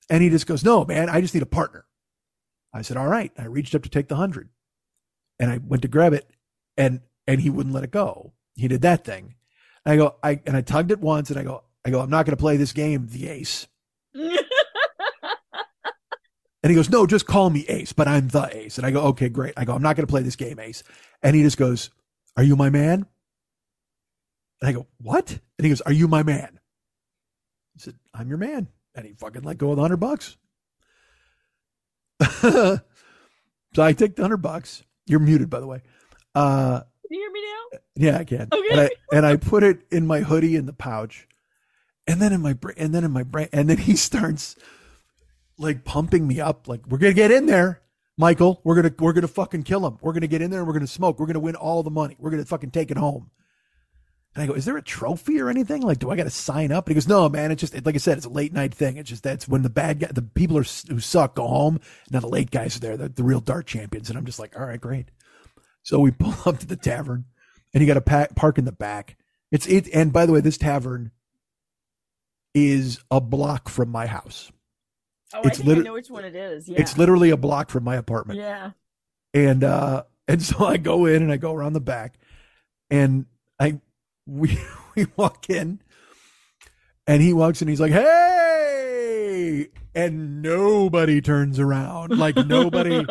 [0.08, 1.84] And he just goes, "No, man, I just need a partner."
[2.72, 4.48] I said, "All right." I reached up to take the hundred,
[5.38, 6.30] and I went to grab it,
[6.78, 8.32] and and he wouldn't let it go.
[8.54, 9.34] He did that thing.
[9.84, 12.10] And I go, I and I tugged it once, and I go, I go, I'm
[12.10, 13.66] not going to play this game, the ace.
[16.62, 18.78] And he goes, No, just call me Ace, but I'm the Ace.
[18.78, 19.54] And I go, Okay, great.
[19.56, 20.82] I go, I'm not going to play this game, Ace.
[21.22, 21.90] And he just goes,
[22.36, 23.06] Are you my man?
[24.60, 25.30] And I go, What?
[25.30, 26.60] And he goes, Are you my man?
[27.74, 28.68] He said, I'm your man.
[28.94, 30.36] And he fucking let go of the hundred bucks.
[32.40, 32.80] so
[33.78, 34.82] I take the hundred bucks.
[35.06, 35.82] You're muted, by the way.
[36.34, 37.78] Uh, you hear me now?
[37.96, 38.48] yeah, I can.
[38.52, 38.68] Okay.
[38.70, 41.26] And I and I put it in my hoodie in the pouch,
[42.06, 44.56] and then in my brain, and then in my brain, and then he starts
[45.58, 47.82] like pumping me up, like we're gonna get in there,
[48.16, 48.60] Michael.
[48.64, 49.98] We're gonna we're gonna fucking kill him.
[50.00, 51.18] We're gonna get in there and we're gonna smoke.
[51.18, 52.16] We're gonna win all the money.
[52.18, 53.30] We're gonna fucking take it home.
[54.34, 55.82] And I go, is there a trophy or anything?
[55.82, 56.86] Like, do I got to sign up?
[56.86, 57.50] And he goes, no, man.
[57.50, 58.96] It's just like I said, it's a late night thing.
[58.96, 61.80] It's just that's when the bad guy, the people are, who suck go home.
[62.10, 64.08] Now the late guys are there, the, the real dart champions.
[64.08, 65.10] And I'm just like, all right, great.
[65.82, 67.24] So we pull up to the tavern,
[67.74, 69.16] and you got to pa- park in the back.
[69.50, 69.88] It's it.
[69.92, 71.10] And by the way, this tavern
[72.54, 74.50] is a block from my house.
[75.32, 76.68] Oh, It's I think I know which one it is.
[76.68, 76.80] Yeah.
[76.80, 78.38] It's literally a block from my apartment.
[78.40, 78.72] Yeah.
[79.32, 82.18] And uh and so I go in and I go around the back
[82.90, 83.26] and
[83.58, 83.80] I
[84.26, 84.58] we
[84.96, 85.80] we walk in
[87.06, 92.16] and he walks in he's like, "Hey!" And nobody turns around.
[92.18, 93.04] Like nobody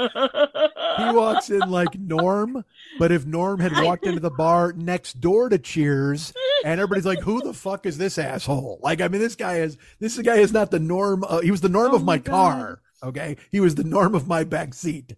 [1.01, 2.63] he walks in like Norm,
[2.97, 7.19] but if Norm had walked into the bar next door to Cheers, and everybody's like,
[7.19, 10.53] "Who the fuck is this asshole?" Like, I mean, this guy is this guy is
[10.53, 11.23] not the norm.
[11.27, 12.81] Uh, he was the norm Oh of my, my car.
[13.03, 15.15] Okay, he was the norm of my back seat.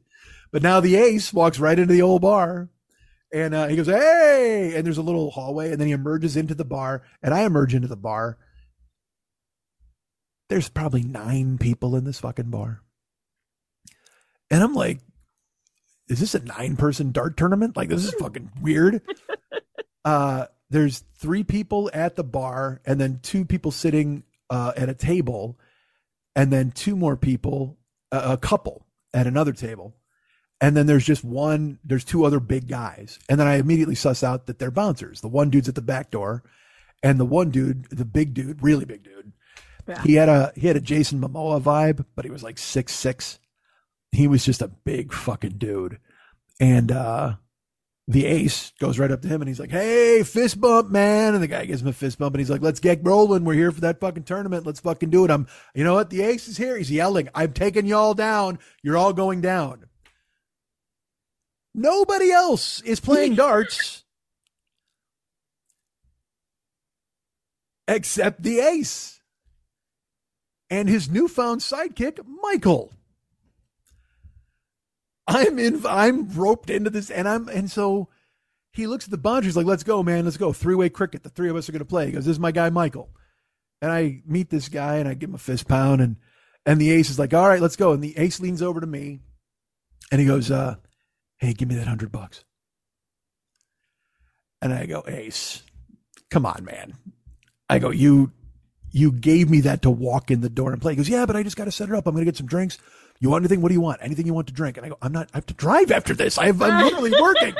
[0.51, 2.69] But now the ace walks right into the old bar,
[3.33, 6.53] and uh, he goes, "Hey!" And there's a little hallway, and then he emerges into
[6.53, 8.37] the bar, and I emerge into the bar.
[10.49, 12.81] There's probably nine people in this fucking bar,
[14.49, 14.99] and I'm like,
[16.07, 17.77] is this a nine person dart tournament?
[17.77, 19.01] Like this is fucking weird.
[20.03, 24.95] Uh there's three people at the bar and then two people sitting uh at a
[24.95, 25.59] table
[26.35, 27.77] and then two more people
[28.11, 29.95] a, a couple at another table.
[30.59, 33.19] And then there's just one there's two other big guys.
[33.29, 35.21] And then I immediately suss out that they're bouncers.
[35.21, 36.43] The one dude's at the back door
[37.03, 39.33] and the one dude, the big dude, really big dude.
[39.87, 40.01] Yeah.
[40.03, 43.39] He had a he had a Jason Momoa vibe, but he was like six six
[44.11, 45.99] he was just a big fucking dude.
[46.59, 47.35] And uh
[48.07, 51.33] the ace goes right up to him and he's like, Hey, fist bump, man.
[51.33, 53.45] And the guy gives him a fist bump and he's like, Let's get rolling.
[53.45, 54.65] We're here for that fucking tournament.
[54.65, 55.31] Let's fucking do it.
[55.31, 56.09] I'm you know what?
[56.09, 56.77] The ace is here.
[56.77, 58.59] He's yelling, I'm taking y'all down.
[58.83, 59.85] You're all going down.
[61.73, 64.03] Nobody else is playing darts
[67.87, 69.21] except the ace
[70.69, 72.93] and his newfound sidekick, Michael.
[75.27, 75.85] I'm in.
[75.85, 78.09] I'm roped into this, and I'm and so
[78.73, 80.25] he looks at the boundaries like, "Let's go, man.
[80.25, 80.53] Let's go.
[80.53, 81.23] Three way cricket.
[81.23, 83.09] The three of us are going to play." He goes, "This is my guy, Michael."
[83.81, 86.17] And I meet this guy, and I give him a fist pound, and
[86.65, 88.87] and the ace is like, "All right, let's go." And the ace leans over to
[88.87, 89.19] me,
[90.11, 90.75] and he goes, uh,
[91.37, 92.43] "Hey, give me that hundred bucks."
[94.61, 95.63] And I go, "Ace,
[96.29, 96.93] come on, man."
[97.69, 98.31] I go, "You."
[98.93, 100.91] You gave me that to walk in the door and play.
[100.91, 102.05] He goes, Yeah, but I just got to set it up.
[102.05, 102.77] I'm going to get some drinks.
[103.21, 103.61] You want anything?
[103.61, 103.99] What do you want?
[104.01, 104.75] Anything you want to drink?
[104.75, 106.37] And I go, I'm not, I have to drive after this.
[106.37, 107.55] I have, I'm literally working.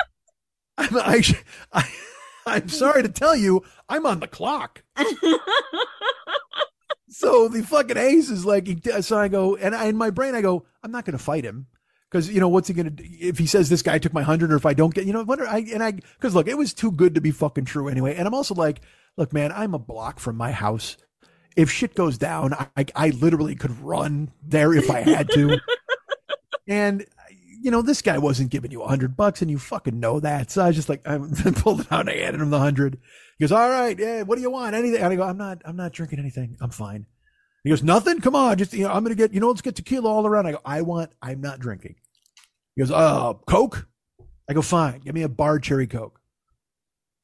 [0.76, 1.22] I'm, I,
[1.72, 1.88] I,
[2.44, 4.82] I'm sorry to tell you, I'm on the clock.
[7.14, 10.34] So the fucking ace is like, he, so I go, and I, in my brain,
[10.34, 11.66] I go, I'm not going to fight him.
[12.10, 13.04] Cause you know, what's he going to do?
[13.06, 15.22] If he says this guy took my hundred or if I don't get, you know,
[15.22, 17.88] what are I, and I, cause look, it was too good to be fucking true
[17.88, 18.16] anyway.
[18.16, 18.80] And I'm also like,
[19.16, 20.96] look, man, I'm a block from my house.
[21.56, 25.58] If shit goes down, I, I literally could run there if I had to.
[26.68, 27.04] and
[27.62, 30.50] you know, this guy wasn't giving you a hundred bucks and you fucking know that.
[30.50, 31.16] So I was just like, I
[31.54, 32.98] pulled it out and I handed him the hundred.
[33.38, 34.74] He goes, all right, yeah, what do you want?
[34.74, 35.00] Anything?
[35.00, 36.56] And I go, I'm not, I'm not drinking anything.
[36.60, 37.06] I'm fine.
[37.62, 38.20] He goes, nothing?
[38.20, 38.58] Come on.
[38.58, 40.46] Just, you know, I'm going to get, you know, let's get tequila all around.
[40.46, 41.94] I go, I want, I'm not drinking.
[42.74, 43.86] He goes, uh, Coke?
[44.50, 44.98] I go, fine.
[45.00, 46.20] Give me a bar cherry Coke.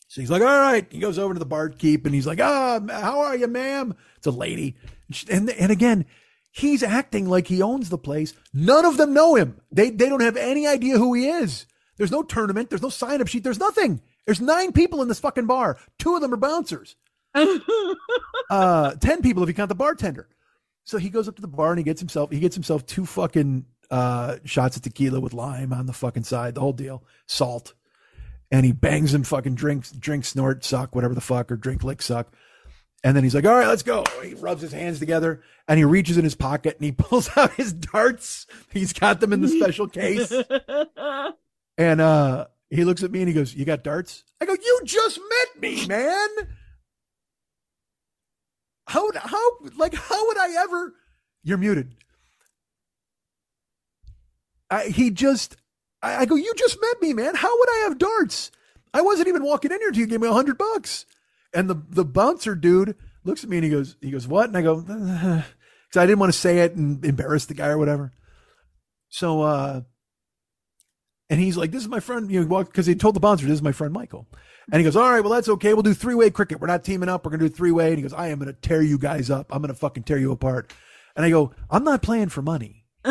[0.08, 0.86] So he's like, all right.
[0.90, 3.94] He goes over to the barkeep and he's like, ah, how are you, ma'am?
[4.16, 4.74] It's a lady.
[5.08, 6.06] And, and, and again,
[6.50, 8.32] he's acting like he owns the place.
[8.54, 9.60] None of them know him.
[9.70, 11.66] They, they don't have any idea who he is.
[11.98, 12.70] There's no tournament.
[12.70, 13.44] There's no sign up sheet.
[13.44, 14.00] There's nothing.
[14.24, 15.78] There's nine people in this fucking bar.
[15.98, 16.96] Two of them are bouncers.
[18.50, 20.28] uh, 10 people if you count the bartender.
[20.84, 23.04] So he goes up to the bar and he gets himself, he gets himself two
[23.04, 27.74] fucking, uh, shots of tequila with lime on the fucking side, the whole deal, salt.
[28.50, 32.00] And he bangs him fucking drinks, drink, snort, suck, whatever the fuck, or drink, lick,
[32.00, 32.32] suck.
[33.04, 34.04] And then he's like, all right, let's go.
[34.22, 37.52] He rubs his hands together and he reaches in his pocket and he pulls out
[37.54, 38.46] his darts.
[38.72, 40.32] He's got them in the special case.
[41.78, 44.24] And uh he looks at me and he goes, You got darts?
[44.40, 46.28] I go, You just met me, man.
[48.88, 50.92] How how like how would I ever
[51.44, 51.94] you're muted.
[54.70, 55.56] I, he just
[56.02, 57.34] I, I go, You just met me, man.
[57.34, 58.50] How would I have darts?
[58.94, 61.06] I wasn't even walking in here till you gave me a hundred bucks.
[61.54, 64.48] And the the bouncer dude looks at me and he goes, he goes, What?
[64.48, 67.78] And I go, because I didn't want to say it and embarrass the guy or
[67.78, 68.12] whatever.
[69.08, 69.80] So uh
[71.30, 73.56] and he's like, "This is my friend." You know, because he told the bouncer, "This
[73.56, 74.26] is my friend Michael."
[74.72, 75.74] And he goes, "All right, well that's okay.
[75.74, 76.60] We'll do three way cricket.
[76.60, 77.24] We're not teaming up.
[77.24, 79.54] We're gonna do three way." And he goes, "I am gonna tear you guys up.
[79.54, 80.72] I'm gonna fucking tear you apart."
[81.16, 82.86] And I go, "I'm not playing for money."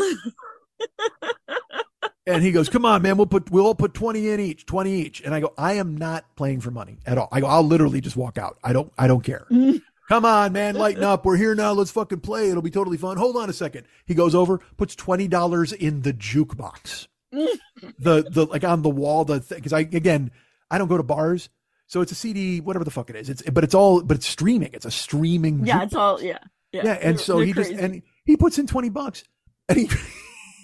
[2.28, 3.18] and he goes, "Come on, man.
[3.18, 5.98] We'll put we'll all put twenty in each, twenty each." And I go, "I am
[5.98, 8.58] not playing for money at all." I go, "I'll literally just walk out.
[8.64, 9.48] I don't I don't care."
[10.10, 11.26] Come on, man, lighten up.
[11.26, 11.74] We're here now.
[11.74, 12.50] Let's fucking play.
[12.50, 13.18] It'll be totally fun.
[13.18, 13.86] Hold on a second.
[14.06, 19.26] He goes over, puts twenty dollars in the jukebox the the like on the wall
[19.26, 20.32] the because I again
[20.72, 21.50] I don't go to bars
[21.88, 24.28] so it's a CD whatever the fuck it is it's but it's all but it's
[24.28, 25.84] streaming it's a streaming yeah, jukebox.
[25.86, 26.38] it's all yeah.
[26.72, 29.26] Yeah, yeah and They're- so they're he just and he puts in 20 bucks
[29.68, 29.90] and he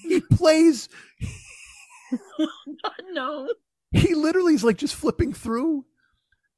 [0.08, 0.88] he plays
[3.12, 3.50] no.
[3.92, 5.86] he literally is like just flipping through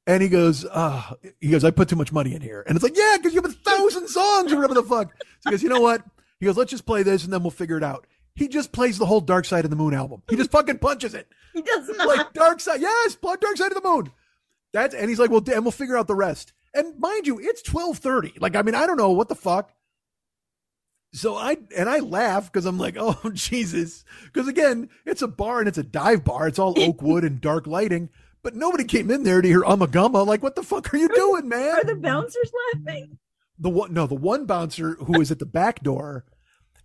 [0.07, 2.83] and he goes uh he goes I put too much money in here and it's
[2.83, 5.11] like yeah because you have a thousand songs or whatever the fuck
[5.41, 6.03] so he goes you know what
[6.39, 8.05] he goes let's just play this and then we'll figure it out
[8.35, 10.21] he just plays the whole Dark Side of the Moon album.
[10.29, 11.27] He just fucking punches it.
[11.55, 12.05] He does not.
[12.05, 12.81] like Dark Side.
[12.81, 14.11] Yes, Dark Side of the Moon.
[14.73, 16.51] That's and he's like, well, and we'll figure out the rest.
[16.73, 18.33] And mind you, it's twelve thirty.
[18.41, 19.71] Like, I mean, I don't know what the fuck.
[21.15, 25.59] So I and I laugh because I'm like, oh Jesus, because again, it's a bar
[25.59, 26.47] and it's a dive bar.
[26.47, 28.09] It's all oak wood and dark lighting.
[28.43, 30.27] But nobody came in there to hear Ummagumma.
[30.27, 31.77] Like, what the fuck are you doing, man?
[31.77, 33.17] Are the bouncers laughing?
[33.57, 36.25] the one no the one bouncer who was at the back door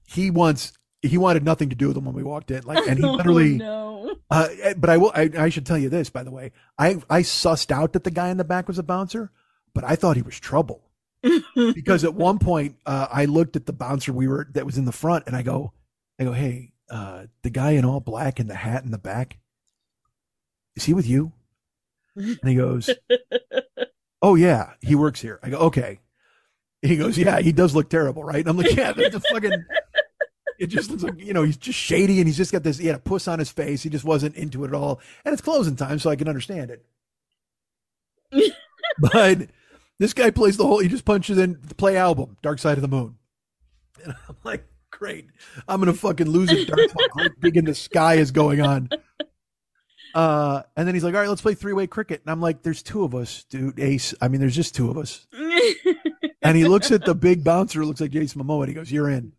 [0.07, 2.97] he wants he wanted nothing to do with them when we walked in like and
[2.97, 4.15] he Oh, literally no.
[4.31, 4.47] uh
[4.77, 7.73] but i will I, I should tell you this by the way i i sussed
[7.73, 9.33] out that the guy in the back was a bouncer
[9.75, 10.90] but i thought he was trouble
[11.75, 14.87] because at one point uh i looked at the bouncer we were that was in
[14.87, 15.73] the front and i go
[16.19, 19.39] i go hey uh the guy in all black and the hat in the back
[20.77, 21.33] is he with you?
[22.17, 22.91] And he goes
[24.23, 25.39] oh yeah he works here.
[25.43, 26.01] I go okay.
[26.83, 28.41] He goes yeah he does look terrible right?
[28.41, 29.65] And i'm like yeah that's a fucking
[30.59, 32.87] it just looks like you know he's just shady and he's just got this he
[32.87, 35.43] had a puss on his face he just wasn't into it at all and it's
[35.43, 36.85] closing time so i can understand it.
[38.99, 39.49] But
[40.01, 42.83] this guy plays the whole he just punches in the play album dark side of
[42.83, 43.15] the moon
[44.03, 45.29] and i'm like great
[45.69, 46.81] i'm gonna fucking lose it dark
[47.13, 48.89] great gig in the sky is going on
[50.17, 52.83] uh and then he's like all right let's play three-way cricket and i'm like there's
[52.83, 55.29] two of us dude ace i mean there's just two of us
[56.43, 59.11] and he looks at the big bouncer, looks like Jason Momoa, and he goes, "You're
[59.11, 59.33] in."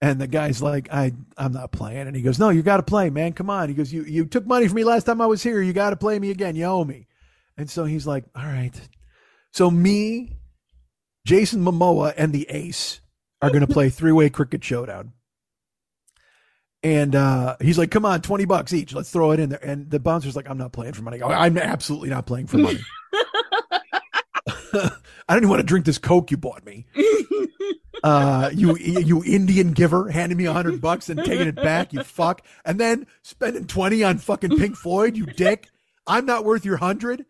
[0.00, 2.82] And the guy's like, "I, I'm not playing." And he goes, "No, you got to
[2.82, 3.32] play, man.
[3.32, 5.60] Come on." He goes, "You, you took money from me last time I was here.
[5.60, 6.56] You got to play me again.
[6.56, 7.06] You owe me."
[7.56, 8.78] And so he's like, "All right."
[9.52, 10.36] So me,
[11.26, 13.00] Jason Momoa, and the Ace
[13.40, 15.12] are going to play three-way cricket showdown.
[16.82, 18.92] And uh, he's like, "Come on, twenty bucks each.
[18.92, 21.18] Let's throw it in there." And the bouncer's like, "I'm not playing for money.
[21.18, 22.80] Go, I'm absolutely not playing for money."
[24.74, 24.90] I
[25.28, 26.86] don't even want to drink this Coke you bought me.
[28.02, 32.02] Uh, you you Indian giver handing me a hundred bucks and taking it back, you
[32.02, 35.68] fuck, and then spending twenty on fucking Pink Floyd, you dick.
[36.06, 37.26] I'm not worth your hundred,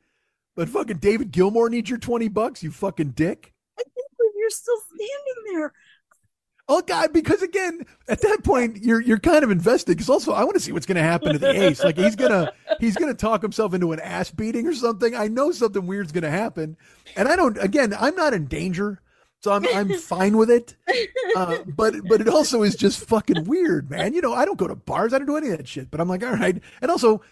[0.55, 3.53] but fucking David Gilmour needs your twenty bucks, you fucking dick.
[3.79, 5.73] I think when you're still standing there.
[6.69, 9.93] Oh God, because again, at that point you're you're kind of invested.
[9.93, 11.83] Because also I want to see what's going to happen to the ace.
[11.83, 15.15] Like he's gonna he's gonna talk himself into an ass beating or something.
[15.15, 16.77] I know something weird's going to happen,
[17.17, 17.59] and I don't.
[17.59, 19.01] Again, I'm not in danger.
[19.41, 20.77] So I'm I'm fine with it.
[21.37, 24.15] Uh, but but it also is just fucking weird, man.
[24.15, 25.91] You know, I don't go to bars, I don't do any of that shit.
[25.91, 26.63] But I'm like, all right.
[26.81, 27.23] And also,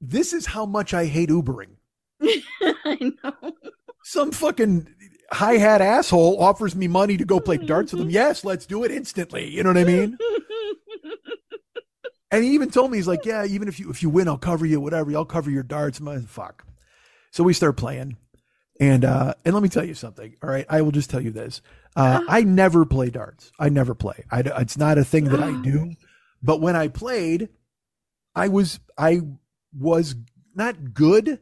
[0.00, 1.76] this is how much I hate Ubering.
[2.84, 3.52] I know.
[4.04, 4.88] Some fucking
[5.30, 8.10] hi hat asshole offers me money to go play darts with him.
[8.22, 9.48] Yes, let's do it instantly.
[9.48, 10.18] You know what I mean?
[12.32, 14.38] And he even told me he's like, yeah, even if you if you win, I'll
[14.38, 15.14] cover you, whatever.
[15.14, 16.00] I'll cover your darts.
[16.00, 16.64] My fuck.
[17.30, 18.16] So we start playing,
[18.80, 20.34] and uh, and let me tell you something.
[20.42, 21.60] All right, I will just tell you this.
[21.94, 23.52] Uh, I never play darts.
[23.58, 24.24] I never play.
[24.30, 25.92] I, it's not a thing that I do.
[26.44, 27.50] But when I played,
[28.34, 29.20] I was I
[29.78, 30.16] was
[30.56, 31.38] not good,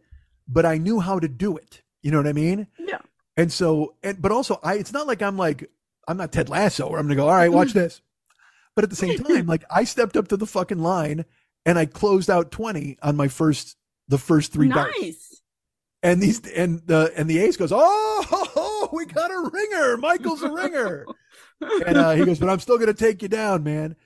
[0.51, 1.83] but I knew how to do it.
[2.03, 2.67] You know what I mean?
[2.79, 2.99] Yeah.
[3.37, 5.71] And so, and but also, I it's not like I'm like
[6.09, 7.29] I'm not Ted Lasso where I'm gonna go.
[7.29, 8.03] All right, watch this.
[8.75, 11.25] But at the same time, like I stepped up to the fucking line
[11.65, 13.77] and I closed out twenty on my first
[14.09, 14.95] the first three darts.
[15.01, 15.43] Nice.
[16.03, 19.97] And these and the and the ace goes, oh, ho, ho, we got a ringer.
[19.99, 21.07] Michael's a ringer.
[21.87, 23.97] and uh, he goes, but I'm still gonna take you down, man.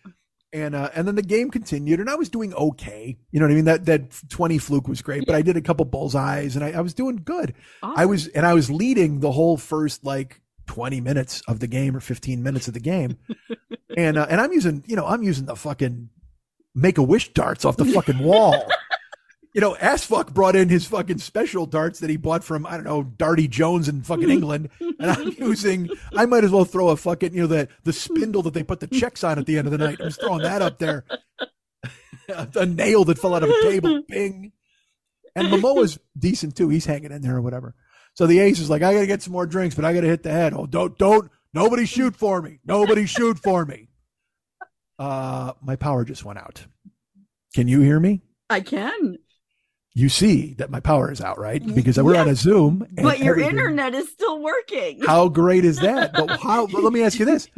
[0.55, 3.19] And uh, and then the game continued, and I was doing okay.
[3.33, 3.65] You know what I mean?
[3.65, 6.81] That that twenty fluke was great, but I did a couple bullseyes, and I, I
[6.81, 7.55] was doing good.
[7.83, 11.97] I was and I was leading the whole first like 20 minutes of the game
[11.97, 13.19] or 15 minutes of the game.
[13.97, 16.09] and uh, and I'm using, you know, I'm using the fucking
[16.75, 18.55] make a wish darts off the fucking wall.
[19.55, 22.73] you know, ass fuck brought in his fucking special darts that he bought from I
[22.73, 25.89] don't know Darty Jones in fucking England, and I'm using.
[26.15, 28.81] I might as well throw a fucking you know the the spindle that they put
[28.81, 29.99] the checks on at the end of the night.
[30.01, 31.05] I'm just throwing that up there.
[32.29, 34.53] a nail that fell out of a table, bing.
[35.37, 36.69] And Momoa's decent too.
[36.69, 37.75] He's hanging in there or whatever.
[38.15, 40.23] So the ace is like, I gotta get some more drinks, but I gotta hit
[40.23, 40.55] the head.
[40.55, 42.61] Oh, don't, don't, nobody shoot for me.
[42.65, 43.89] Nobody shoot for me.
[44.99, 46.65] Uh, my power just went out.
[47.55, 48.23] Can you hear me?
[48.49, 49.19] I can,
[49.97, 51.65] You see that my power is out, right?
[51.75, 52.83] Because we're on a Zoom.
[52.97, 55.01] and but your internet is still working.
[55.07, 56.13] How great is that?
[56.13, 56.67] But how?
[56.67, 57.49] But let me ask you this: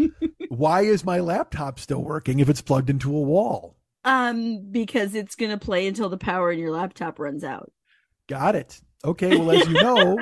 [0.51, 3.77] Why is my laptop still working if it's plugged into a wall?
[4.05, 7.73] Um, because it's gonna play until the power in your laptop runs out.
[8.29, 8.81] Got it.
[9.03, 9.37] Okay.
[9.39, 10.19] Well, as you know,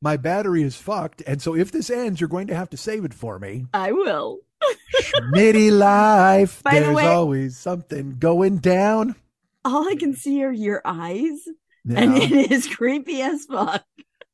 [0.00, 3.04] my battery is fucked, and so if this ends, you're going to have to save
[3.04, 3.66] it for me.
[3.74, 4.38] I will.
[5.02, 6.62] Schmitty life.
[6.62, 9.16] By the There's way- always something going down.
[9.64, 11.40] All I can see are your eyes,
[11.84, 13.84] Yeah, and it is creepy as fuck.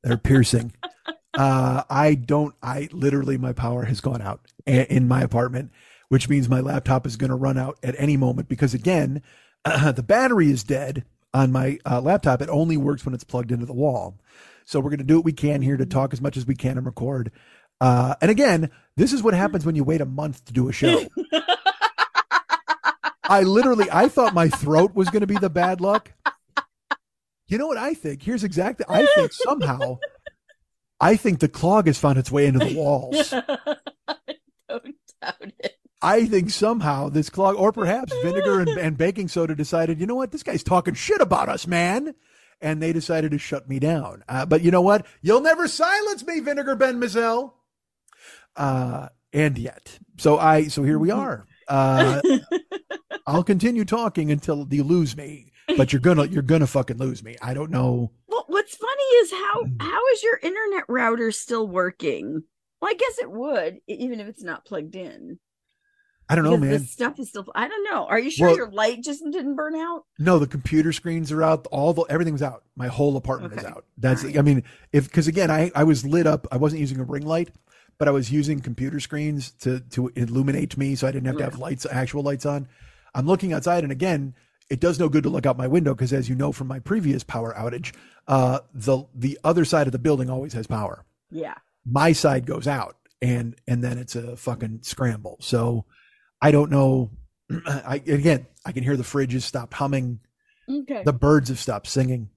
[0.03, 0.73] they're piercing.
[1.33, 2.55] Uh, I don't.
[2.63, 5.73] I literally, my power has gone out a- in my apartment,
[6.09, 8.49] which means my laptop is going to run out at any moment.
[8.49, 9.23] Because again,
[9.65, 12.41] the battery is dead on my uh, laptop.
[12.41, 14.17] It only works when it's plugged into the wall.
[14.65, 16.55] So we're going to do what we can here to talk as much as we
[16.55, 17.33] can and record.
[17.81, 20.73] Uh, and again, this is what happens when you wait a month to do a
[20.73, 21.05] show.
[23.25, 26.13] I literally, I thought my throat was going to be the bad luck.
[27.49, 28.23] You know what I think?
[28.23, 28.87] Here's exactly.
[28.89, 29.99] I think somehow,
[31.01, 33.31] I think the clog has found its way into the walls.
[34.69, 35.79] Don't doubt it.
[36.03, 40.15] I think somehow this clog, or perhaps vinegar and, and baking soda, decided, you know
[40.15, 42.15] what, this guy's talking shit about us, man,
[42.61, 44.23] and they decided to shut me down.
[44.29, 45.07] Uh, but you know what?
[45.23, 47.55] You'll never silence me, Vinegar Ben Mizell.
[48.55, 51.47] Uh, and yet, so I, so here we are.
[51.69, 52.21] Uh,
[53.27, 57.37] I'll continue talking until you lose me, but you're gonna, you're gonna fucking lose me.
[57.43, 58.11] I don't know.
[58.29, 59.81] Well, what's funny is how Mm.
[59.83, 62.43] how is your internet router still working?
[62.81, 65.39] Well, I guess it would, even if it's not plugged in.
[66.29, 66.81] I don't know, Because man.
[66.81, 67.47] The stuff is still.
[67.55, 68.07] I don't know.
[68.07, 70.05] Are you sure Well- your light just didn't burn out?
[70.19, 71.67] No, the computer screens are out.
[71.71, 72.65] All the everything was out.
[72.77, 73.85] My whole apartment is out.
[73.99, 74.39] That's right.
[74.39, 76.47] I mean, if because again, I I was lit up.
[76.51, 77.51] I wasn't using a ring light,
[77.99, 81.45] but I was using computer screens to to illuminate me, so I didn't have to
[81.45, 82.69] have lights, actual lights on.
[83.15, 84.35] I'm looking outside, and again,
[84.71, 86.79] it does no good to look out my window because, as you know from my
[86.79, 87.95] previous power outage,
[88.29, 91.05] uh, the the other side of the building always has power.
[91.31, 91.55] Yeah.
[91.87, 95.37] My side goes out, and and then it's a fucking scramble.
[95.41, 95.85] So
[96.41, 97.11] I don't know.
[97.67, 100.21] I again, I can hear the fridge has stopped humming
[100.69, 101.03] Okay.
[101.05, 102.31] the birds have stopped singing.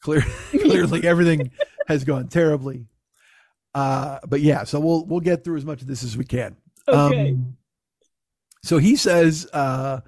[0.00, 1.50] Clear, clearly, everything
[1.88, 2.86] has gone terribly.
[3.76, 6.56] Uh, but yeah, so we'll we'll get through as much of this as we can.
[6.88, 7.32] Okay.
[7.32, 7.58] Um,
[8.62, 10.00] so he says, uh,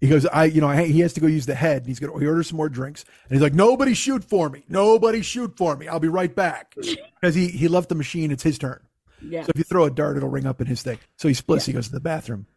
[0.00, 1.82] he goes, I, you know, I, he has to go use the head.
[1.82, 4.48] And he's going to he orders some more drinks, and he's like, nobody shoot for
[4.50, 5.86] me, nobody shoot for me.
[5.86, 6.74] I'll be right back
[7.20, 8.32] because he he left the machine.
[8.32, 8.82] It's his turn.
[9.22, 9.42] yeah.
[9.42, 10.98] So if you throw a dart, it'll ring up in his thing.
[11.16, 11.64] So he splits.
[11.64, 12.48] He goes to the bathroom,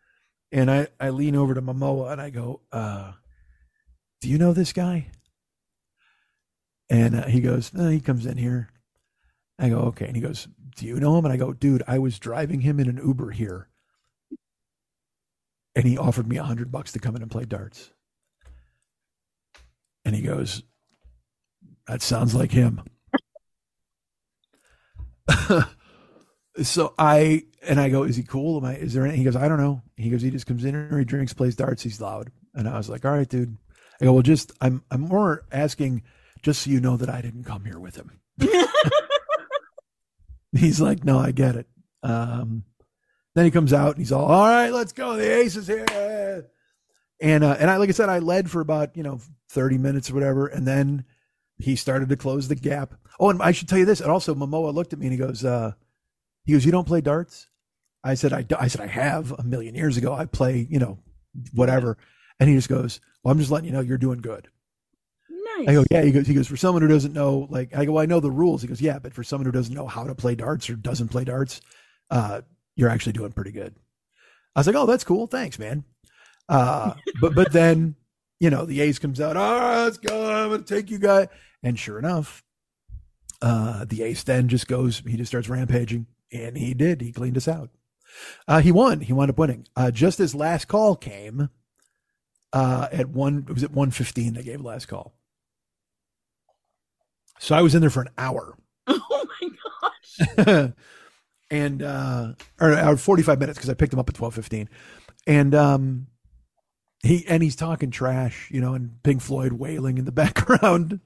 [0.51, 3.11] and I I lean over to Momoa and I go, uh,
[4.21, 5.11] "Do you know this guy?"
[6.89, 8.69] And uh, he goes, no, "He comes in here."
[9.59, 11.99] I go, "Okay." And he goes, "Do you know him?" And I go, "Dude, I
[11.99, 13.69] was driving him in an Uber here,
[15.75, 17.91] and he offered me a hundred bucks to come in and play darts."
[20.05, 20.63] And he goes,
[21.87, 22.81] "That sounds like him."
[26.63, 28.57] so I and I go, is he cool?
[28.57, 28.75] Am I?
[28.75, 29.05] Is there?
[29.05, 29.17] Any?
[29.17, 29.81] He goes, I don't know.
[29.97, 31.83] He goes, he just comes in and he drinks, plays darts.
[31.83, 32.31] He's loud.
[32.53, 33.57] And I was like, all right, dude.
[34.01, 36.03] I go, well, just I'm I'm more asking
[36.41, 38.19] just so you know that I didn't come here with him.
[40.57, 41.67] he's like, no, I get it.
[42.03, 42.63] Um,
[43.35, 45.15] then he comes out and he's all, all right, let's go.
[45.15, 46.49] The ace is here.
[47.21, 49.19] And uh, and I like I said, I led for about you know
[49.49, 51.03] thirty minutes or whatever, and then
[51.57, 52.93] he started to close the gap.
[53.19, 53.99] Oh, and I should tell you this.
[53.99, 55.73] And also, Momoa looked at me and he goes, uh,
[56.45, 57.47] he goes, you don't play darts?
[58.01, 60.13] I said, I, I said, I have a million years ago.
[60.13, 60.99] I play, you know,
[61.53, 61.97] whatever.
[62.39, 64.47] And he just goes, well, I'm just letting you know you're doing good.
[65.59, 65.69] Nice.
[65.69, 66.01] I go, yeah.
[66.03, 68.19] He goes, he goes, for someone who doesn't know, like, I go, well, I know
[68.19, 68.61] the rules.
[68.61, 71.09] He goes, yeah, but for someone who doesn't know how to play darts or doesn't
[71.09, 71.61] play darts,
[72.09, 72.41] uh,
[72.75, 73.75] you're actually doing pretty good.
[74.55, 75.27] I was like, oh, that's cool.
[75.27, 75.83] Thanks, man.
[76.47, 77.95] Uh, but, but then,
[78.39, 79.37] you know, the ace comes out.
[79.37, 80.31] All right, let's go.
[80.31, 81.27] I'm going to take you guys.
[81.61, 82.43] And sure enough,
[83.41, 86.07] uh, the ace then just goes, he just starts rampaging.
[86.31, 87.01] And he did.
[87.01, 87.69] He cleaned us out.
[88.47, 89.01] Uh, he won.
[89.01, 89.67] He wound up winning.
[89.75, 91.49] Uh, just as last call came,
[92.53, 95.18] uh, at one, it was at 115 they gave last call.
[97.39, 98.57] So I was in there for an hour.
[98.91, 99.49] Oh my
[100.47, 100.71] gosh.
[101.51, 104.67] and uh or, or 45 minutes because I picked him up at 12:15.
[105.27, 106.07] And um
[107.03, 110.99] he and he's talking trash, you know, and Pink Floyd wailing in the background.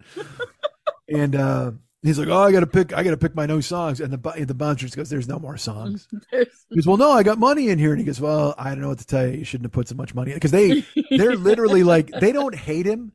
[1.09, 3.61] and uh he's like, "Oh, I got to pick I got to pick my new
[3.61, 7.23] songs." And the the bouncer goes, "There's no more songs." He goes, "Well, no, I
[7.23, 9.39] got money in here." And he goes, "Well, I don't know what to tell you.
[9.39, 12.55] You shouldn't have put so much money in because they they're literally like they don't
[12.55, 13.11] hate him,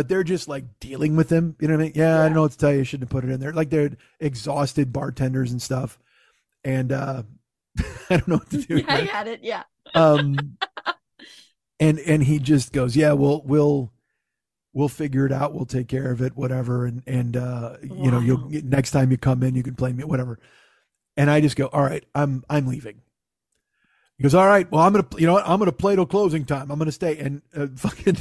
[0.00, 1.54] but they're just like dealing with them.
[1.60, 1.92] You know what I mean?
[1.94, 2.78] Yeah, I don't know what to tell you.
[2.78, 3.52] You shouldn't have put it in there.
[3.52, 5.98] Like they're exhausted bartenders and stuff.
[6.64, 7.24] And uh
[8.08, 8.82] I don't know what to do.
[8.88, 9.04] I here.
[9.12, 9.40] had it.
[9.42, 9.64] Yeah.
[9.94, 10.56] Um
[11.80, 13.92] and and he just goes, Yeah, we'll we'll
[14.72, 15.52] we'll figure it out.
[15.52, 16.86] We'll take care of it, whatever.
[16.86, 20.04] And and uh you know, you'll next time you come in, you can play me,
[20.04, 20.38] whatever.
[21.18, 23.02] And I just go, All right, I'm I'm leaving.
[24.20, 24.70] He goes, all right.
[24.70, 25.48] Well, I'm gonna, you know, what?
[25.48, 26.70] I'm gonna play till closing time.
[26.70, 27.16] I'm gonna stay.
[27.16, 28.18] And uh, fucking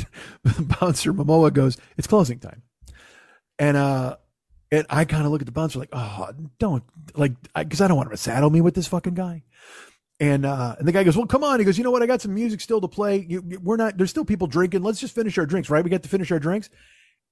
[0.79, 2.61] bouncer Momoa goes, it's closing time.
[3.59, 4.15] And uh,
[4.71, 6.85] and I kind of look at the bouncer like, oh, don't
[7.15, 9.43] like, because I, don't want him to saddle me with this fucking guy.
[10.21, 11.59] And uh, and the guy goes, well, come on.
[11.59, 12.01] He goes, you know what?
[12.01, 13.25] I got some music still to play.
[13.27, 13.97] You, you- we're not.
[13.97, 14.83] There's still people drinking.
[14.83, 15.83] Let's just finish our drinks, right?
[15.83, 16.69] We got to finish our drinks.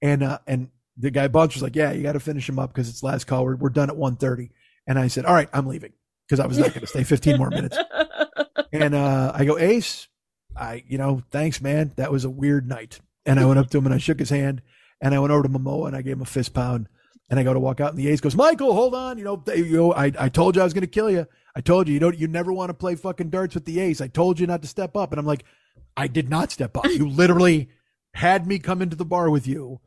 [0.02, 0.68] And uh, and
[0.98, 3.46] the guy bouncer's like, yeah, you got to finish them up because it's last call.
[3.46, 4.50] We're, we're done at 1.30.
[4.88, 5.94] And I said, all right, I'm leaving
[6.28, 7.78] because I was not going to stay 15 more minutes
[8.72, 10.08] and uh, I go, Ace,
[10.56, 11.94] I, you know, thanks, man.
[11.96, 13.00] That was a weird night.
[13.26, 14.62] And I went up to him and I shook his hand
[15.02, 16.88] and I went over to Momoa and I gave him a fist pound.
[17.30, 19.18] And I go to walk out and the Ace goes, Michael, hold on.
[19.18, 21.28] You know, you know, I, I told you I was going to kill you.
[21.56, 24.00] I told you, you don't, you never want to play fucking darts with the Ace.
[24.00, 25.12] I told you not to step up.
[25.12, 25.44] And I'm like,
[25.98, 26.86] I did not step up.
[26.86, 27.70] You literally
[28.14, 29.82] had me come into the bar with you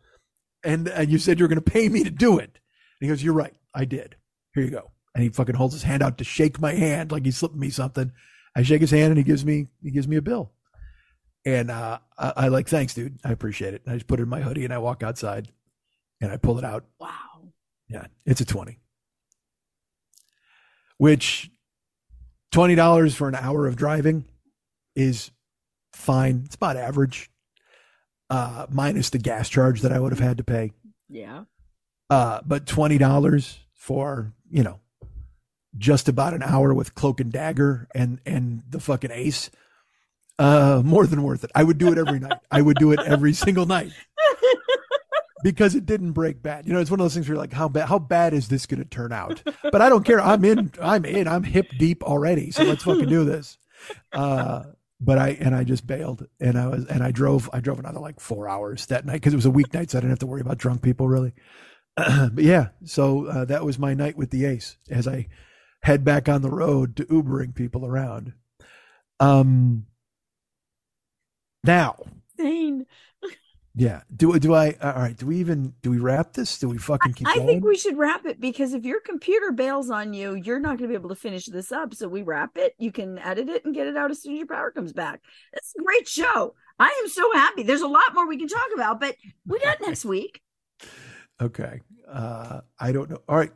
[0.62, 2.58] and, and you said you were going to pay me to do it.
[3.00, 3.54] And he goes, you're right.
[3.74, 4.16] I did.
[4.54, 4.90] Here you go.
[5.14, 7.70] And he fucking holds his hand out to shake my hand like he's slipping me
[7.70, 8.12] something.
[8.60, 10.52] I shake his hand and he gives me he gives me a bill.
[11.46, 13.18] And uh, I, I like, thanks, dude.
[13.24, 13.82] I appreciate it.
[13.84, 15.48] And I just put it in my hoodie and I walk outside
[16.20, 16.84] and I pull it out.
[16.98, 17.08] wow.
[17.88, 18.78] Yeah, it's a 20.
[20.98, 21.50] Which
[22.52, 24.26] $20 for an hour of driving
[24.94, 25.30] is
[25.92, 26.42] fine.
[26.44, 27.30] It's about average.
[28.28, 30.72] Uh, minus the gas charge that I would have had to pay.
[31.08, 31.44] Yeah.
[32.10, 34.78] Uh, but twenty dollars for you know
[35.76, 39.50] just about an hour with cloak and dagger and and the fucking ace,
[40.38, 41.50] uh, more than worth it.
[41.54, 42.40] I would do it every night.
[42.50, 43.92] I would do it every single night
[45.42, 46.66] because it didn't break bad.
[46.66, 47.88] You know, it's one of those things where you're like, how bad?
[47.88, 49.42] How bad is this going to turn out?
[49.62, 50.20] But I don't care.
[50.20, 50.72] I'm in.
[50.80, 51.28] I'm in.
[51.28, 52.50] I'm hip deep already.
[52.50, 53.58] So let's fucking do this.
[54.12, 54.64] Uh,
[55.00, 58.00] but I and I just bailed and I was and I drove I drove another
[58.00, 60.26] like four hours that night because it was a weeknight so I didn't have to
[60.26, 61.32] worry about drunk people really.
[61.96, 65.28] but yeah, so uh, that was my night with the Ace as I
[65.82, 68.32] head back on the road to Ubering people around.
[69.18, 69.86] Um.
[71.62, 71.96] Now,
[72.38, 72.86] Insane.
[73.74, 74.76] yeah, do do I?
[74.82, 76.58] All right, do we even do we wrap this?
[76.58, 77.46] Do we fucking keep I going?
[77.46, 80.88] think we should wrap it because if your computer bails on you, you're not going
[80.88, 81.94] to be able to finish this up.
[81.94, 82.74] So we wrap it.
[82.78, 85.20] You can edit it and get it out as soon as your power comes back.
[85.52, 86.54] It's a great show.
[86.78, 87.62] I am so happy.
[87.62, 89.16] There's a lot more we can talk about, but
[89.46, 90.40] we got next week.
[91.42, 91.80] okay.
[92.10, 93.18] Uh, I don't know.
[93.28, 93.52] All right.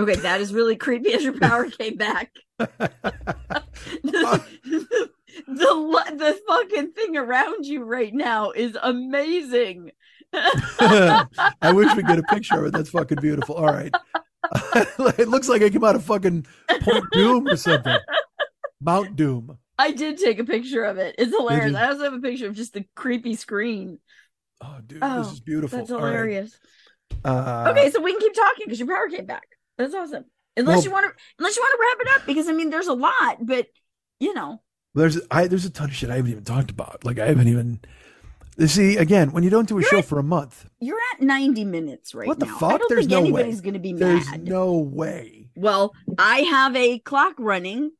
[0.00, 2.32] Okay, that is really creepy as your power came back.
[2.58, 2.68] the,
[4.02, 4.42] the
[5.46, 9.90] the fucking thing around you right now is amazing.
[10.32, 12.72] I wish we could get a picture of it.
[12.72, 13.56] That's fucking beautiful.
[13.56, 13.94] All right.
[15.18, 16.46] it looks like it came out of fucking
[16.80, 17.96] Point Doom or something.
[18.80, 19.58] Mount Doom.
[19.78, 21.16] I did take a picture of it.
[21.18, 21.74] It's hilarious.
[21.74, 23.98] I also have a picture of just the creepy screen.
[24.60, 25.78] Oh, dude, Oh, this is beautiful.
[25.78, 26.08] That's All right.
[26.12, 26.58] hilarious.
[27.24, 29.44] Uh, okay, so we can keep talking because your power came back.
[29.78, 30.24] That's awesome.
[30.56, 32.70] Unless Well- you want to, unless you want to wrap it up, because I mean,
[32.70, 33.66] there's a lot, but
[34.20, 34.60] you know,
[34.94, 37.04] There's I there's a ton of shit I haven't even talked about.
[37.04, 37.80] Like I haven't even.
[38.66, 41.22] See again, when you don't do a You're show at- for a month, you're at
[41.22, 42.58] 90 minutes right what the now.
[42.58, 42.72] fuck?
[42.74, 43.62] I don't There's think no anybody's way.
[43.62, 44.46] going to be There's mad.
[44.46, 45.48] no way.
[45.56, 47.92] Well, I have a clock running.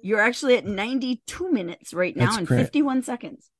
[0.00, 2.66] You're actually at 92 minutes right now That's and correct.
[2.66, 3.50] 51 seconds.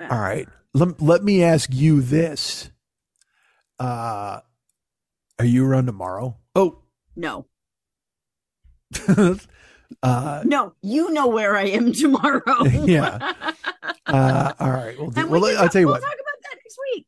[0.00, 0.48] All right.
[0.72, 2.70] Let, let me ask you this.
[3.78, 4.40] Uh
[5.40, 6.36] are you around tomorrow?
[6.54, 6.78] Oh.
[7.16, 7.46] No,
[10.02, 12.64] uh no, you know where I am tomorrow.
[12.84, 13.32] Yeah.
[14.06, 14.98] uh all right.
[14.98, 16.02] Well, and well we I'll talk- tell you we'll what.
[16.02, 17.06] talk about that next week.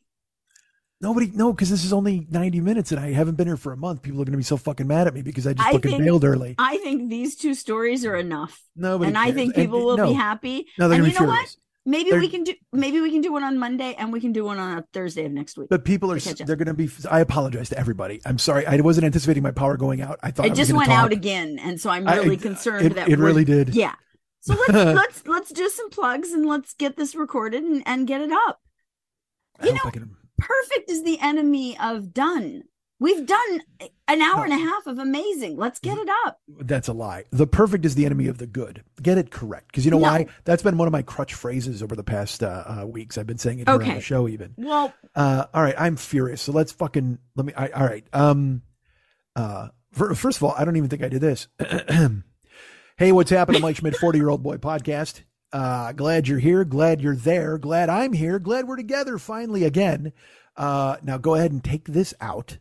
[1.01, 3.77] Nobody no, because this is only 90 minutes and I haven't been here for a
[3.77, 4.03] month.
[4.03, 6.05] People are gonna be so fucking mad at me because I just I fucking think-
[6.05, 6.55] bailed early.
[6.59, 8.61] I think these two stories are enough.
[8.77, 9.35] Nobody and I cares.
[9.37, 10.67] think And- people will no, be happy.
[10.79, 11.57] No, they're and gonna you be know what?
[11.85, 14.33] Maybe They're- we can do maybe we can do one on Monday and we can
[14.33, 15.69] do one on a Thursday of next week.
[15.69, 18.21] But people are to they're gonna be I apologize to everybody.
[18.25, 18.67] I'm sorry.
[18.67, 20.21] I wasn't anticipating my power going out.
[20.23, 21.07] I thought it was just went talk.
[21.07, 23.75] out again, and so I'm really it- concerned it- that it really did.
[23.75, 23.95] Yeah.
[24.41, 28.21] So let's let's let's do some plugs and let's get this recorded and, and get
[28.21, 28.61] it up.
[29.63, 32.63] You know- I can- Perfect is the enemy of done.
[33.03, 33.63] We've done
[34.07, 35.57] an hour and a half of amazing.
[35.57, 36.41] Let's get it up.
[36.61, 37.25] That's a lie.
[37.31, 38.85] The perfect is the enemy of the good.
[39.03, 39.69] Get it correct.
[39.69, 40.05] Because you know No.
[40.05, 40.27] why?
[40.45, 43.19] That's been one of my crutch phrases over the past uh, uh, weeks.
[43.19, 44.55] I've been saying it here on the show even.
[44.57, 45.75] Well, Uh, all right.
[45.77, 46.41] I'm furious.
[46.43, 48.05] So let's fucking, let me, I, all right.
[48.13, 48.63] Um,
[49.35, 51.49] uh, fir- first of all, I don't even think I did this.
[52.97, 53.63] hey, what's happening?
[53.63, 55.23] Mike Schmidt, 40 year old boy podcast.
[55.53, 56.65] Uh, glad you're here.
[56.65, 57.59] Glad you're there.
[57.59, 58.39] Glad I'm here.
[58.39, 60.13] Glad we're together finally again.
[60.57, 62.59] Uh, now go ahead and take this out.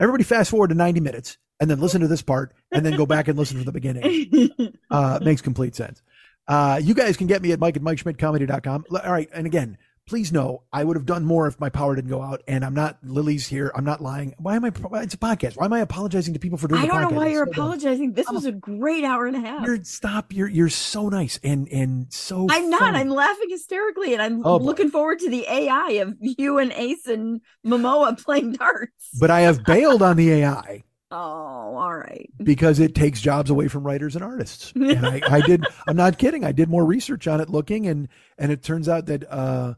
[0.00, 3.04] Everybody fast forward to 90 minutes and then listen to this part and then go
[3.06, 4.50] back and listen from the beginning.
[4.90, 6.00] Uh, makes complete sense.
[6.46, 8.86] Uh, you guys can get me at Mike at MikeSchmidtComedy.com.
[8.90, 9.28] L- All right.
[9.34, 9.76] And again,
[10.08, 12.72] please know I would have done more if my power didn't go out and I'm
[12.74, 13.70] not, Lily's here.
[13.74, 14.34] I'm not lying.
[14.38, 14.68] Why am I,
[15.02, 15.56] it's a podcast.
[15.58, 17.64] Why am I apologizing to people for doing I don't know why you're so dumb.
[17.64, 18.12] apologizing.
[18.14, 19.66] This was a great hour and a half.
[19.66, 20.32] You're stop.
[20.32, 22.80] You're, you're so nice and, and so I'm not.
[22.80, 22.98] funny.
[22.98, 24.64] I'm laughing hysterically, and I'm Oh, boy.
[24.64, 29.10] looking forward to the AI of you and Ace and Momoa playing darts.
[29.20, 30.84] but I have bailed on the AI.
[31.10, 32.30] oh, all right.
[32.42, 34.72] because it takes jobs away from writers and artists.
[34.74, 36.44] And I, I did, I'm not kidding.
[36.44, 38.08] I did more research on it looking and,
[38.38, 39.74] and it turns out that, uh,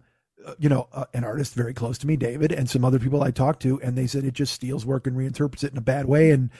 [0.59, 3.31] you know, uh, an artist very close to me, David, and some other people I
[3.31, 6.07] talked to, and they said it just steals work and reinterprets it in a bad
[6.07, 6.31] way.
[6.31, 6.51] And,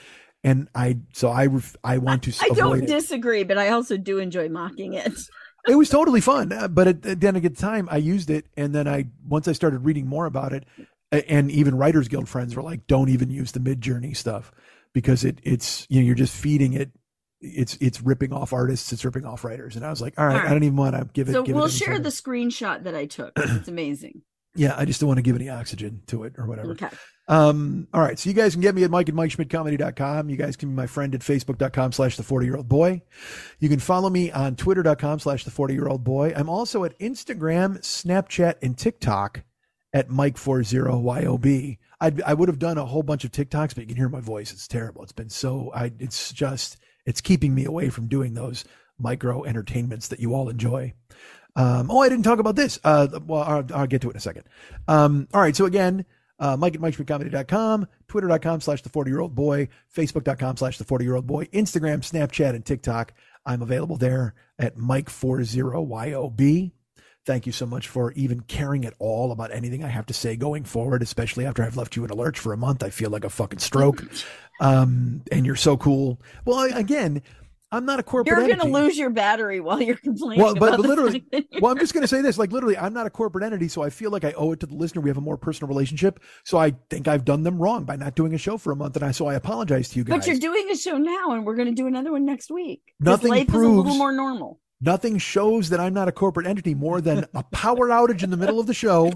[0.43, 2.87] and I, so I, ref, I want to I avoid don't it.
[2.87, 5.13] disagree, but I also do enjoy mocking it.
[5.67, 6.51] it was totally fun.
[6.51, 9.05] uh, But at, at the end of the time, I used it, and then I
[9.27, 10.65] once I started reading more about it,
[11.11, 14.51] and even Writers Guild friends were like, "Don't even use the Midjourney stuff
[14.93, 16.91] because it it's you know you're just feeding it.
[17.41, 18.93] It's it's ripping off artists.
[18.93, 20.49] It's ripping off writers." And I was like, "All right, All right.
[20.49, 22.83] I don't even want to give it." So give we'll it share further." the screenshot
[22.83, 23.33] that I took.
[23.39, 24.21] It's amazing.
[24.55, 26.71] Yeah, I just don't want to give any oxygen to it or whatever.
[26.71, 26.89] Okay.
[27.27, 28.19] Um, all right.
[28.19, 30.29] So you guys can get me at Mike at MikeSchmidtComedy.com.
[30.29, 33.01] You guys can be my friend at Facebook.com slash the 40 year old boy.
[33.59, 36.33] You can follow me on Twitter.com slash the 40 year old boy.
[36.35, 39.43] I'm also at Instagram, Snapchat, and TikTok
[39.93, 41.77] at Mike40YOB.
[42.01, 44.21] I'd, I would have done a whole bunch of TikToks, but you can hear my
[44.21, 44.51] voice.
[44.51, 45.03] It's terrible.
[45.03, 48.65] It's been so, I, it's just, it's keeping me away from doing those
[48.99, 50.93] micro entertainments that you all enjoy.
[51.55, 52.79] Um, oh, I didn't talk about this.
[52.83, 54.43] Uh, well, I'll, I'll get to it in a second.
[54.87, 55.55] Um, all right.
[55.55, 56.05] So again,
[56.39, 61.05] uh, Mike at MikeSchmidtComedy.com, Twitter.com slash the 40 year old boy, Facebook.com slash the 40
[61.05, 63.13] year old boy, Instagram, Snapchat, and TikTok.
[63.45, 66.71] I'm available there at Mike40YOB.
[67.23, 70.35] Thank you so much for even caring at all about anything I have to say
[70.35, 72.81] going forward, especially after I've left you in a lurch for a month.
[72.81, 74.03] I feel like a fucking stroke.
[74.61, 76.21] Um, and you're so cool.
[76.45, 77.21] Well, again,
[77.73, 80.71] I'm not a corporate You're going to lose your battery while you're complaining Well, but,
[80.71, 82.37] but literally, fact that you're- well, I'm just going to say this.
[82.37, 84.65] Like, literally, I'm not a corporate entity, so I feel like I owe it to
[84.67, 85.01] the listener.
[85.01, 88.15] We have a more personal relationship, so I think I've done them wrong by not
[88.15, 90.19] doing a show for a month, and I so I apologize to you guys.
[90.19, 92.81] But you're doing a show now, and we're going to do another one next week.
[92.99, 94.59] Nothing life is a little more normal.
[94.81, 98.37] Nothing shows that I'm not a corporate entity more than a power outage in the
[98.37, 99.13] middle of the show,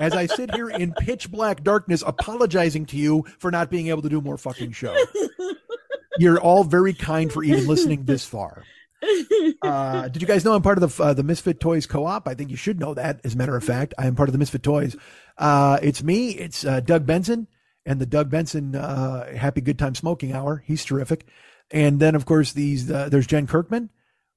[0.00, 4.02] as I sit here in pitch black darkness, apologizing to you for not being able
[4.02, 4.96] to do more fucking show.
[6.18, 8.64] You're all very kind for even listening this far.
[9.62, 12.26] Uh, did you guys know I'm part of the uh, the Misfit Toys Co-op?
[12.26, 13.20] I think you should know that.
[13.24, 14.96] As a matter of fact, I am part of the Misfit Toys.
[15.36, 16.30] Uh, it's me.
[16.30, 17.46] It's uh, Doug Benson
[17.86, 20.62] and the Doug Benson uh, Happy Good Time Smoking Hour.
[20.66, 21.26] He's terrific.
[21.70, 23.90] And then of course these uh, there's Jen Kirkman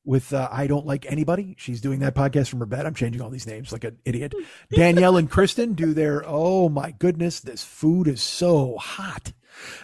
[0.04, 1.56] with uh, I don't like anybody.
[1.60, 2.86] She's doing that podcast from her bed.
[2.86, 4.34] I'm changing all these names like an idiot.
[4.72, 9.34] Danielle and Kristen do their oh my goodness, this food is so hot.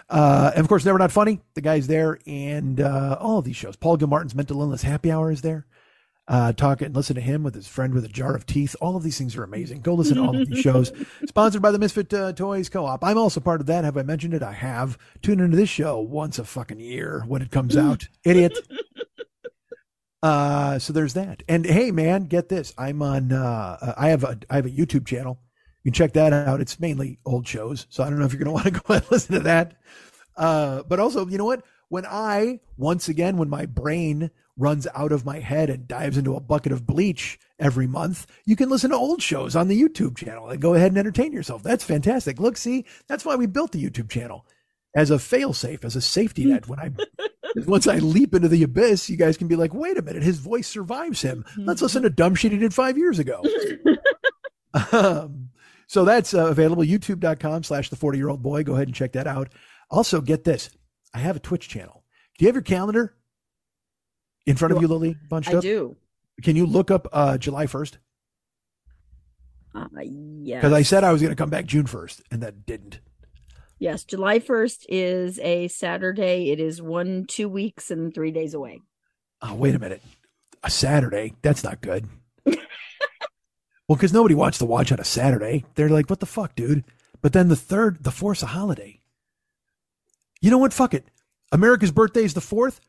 [0.09, 1.41] Uh, and of course, Never Not Funny.
[1.53, 3.75] The guy's there, and uh, all of these shows.
[3.75, 5.65] Paul Gilmartin's Mental Illness Happy Hour is there.
[6.29, 8.75] uh, talk and listen to him with his friend with a jar of teeth.
[8.81, 9.81] All of these things are amazing.
[9.81, 10.91] Go listen to all of these shows.
[11.25, 13.03] Sponsored by the Misfit uh, Toys Co-op.
[13.03, 13.83] I'm also part of that.
[13.85, 14.41] Have I mentioned it?
[14.43, 14.97] I have.
[15.21, 18.07] Tune into this show once a fucking year when it comes out.
[18.23, 18.57] Idiot.
[20.23, 21.43] Uh, so there's that.
[21.47, 22.73] And hey, man, get this.
[22.77, 23.31] I'm on.
[23.31, 25.39] Uh, I have a I have a YouTube channel.
[25.83, 26.59] You can check that out.
[26.59, 28.93] It's mainly old shows, so I don't know if you're going to want to go
[28.95, 29.75] and listen to that.
[30.35, 31.63] Uh, but also, you know what?
[31.89, 36.35] When I once again, when my brain runs out of my head and dives into
[36.35, 40.17] a bucket of bleach every month, you can listen to old shows on the YouTube
[40.17, 41.61] channel and go ahead and entertain yourself.
[41.61, 42.39] That's fantastic.
[42.39, 44.45] Look, see, that's why we built the YouTube channel
[44.97, 46.67] as a failsafe, as a safety net.
[46.67, 46.89] When I
[47.67, 50.39] once I leap into the abyss, you guys can be like, wait a minute, his
[50.39, 51.45] voice survives him.
[51.55, 53.43] Let's listen to dumb shit he did five years ago.
[54.91, 55.49] um,
[55.85, 58.63] so that's uh, available, youtube.com slash the 40 year old boy.
[58.63, 59.49] Go ahead and check that out.
[59.91, 60.71] Also, get this.
[61.13, 62.03] I have a Twitch channel.
[62.37, 63.15] Do you have your calendar
[64.47, 65.15] in front of you, Lily?
[65.29, 65.61] Bunched I up?
[65.61, 65.95] do.
[66.41, 67.97] Can you look up uh, July 1st?
[69.75, 70.57] Uh, yes.
[70.57, 72.99] Because I said I was going to come back June 1st, and that didn't.
[73.79, 76.49] Yes, July 1st is a Saturday.
[76.49, 78.81] It is one, two weeks and three days away.
[79.41, 80.01] Oh, wait a minute.
[80.63, 81.35] A Saturday?
[81.43, 82.07] That's not good.
[82.45, 82.57] well,
[83.89, 85.63] because nobody wants the watch on a Saturday.
[85.75, 86.85] They're like, what the fuck, dude?
[87.21, 88.99] But then the third, the fourth's a holiday.
[90.41, 90.73] You know what?
[90.73, 91.05] Fuck it.
[91.51, 92.79] America's birthday is the fourth.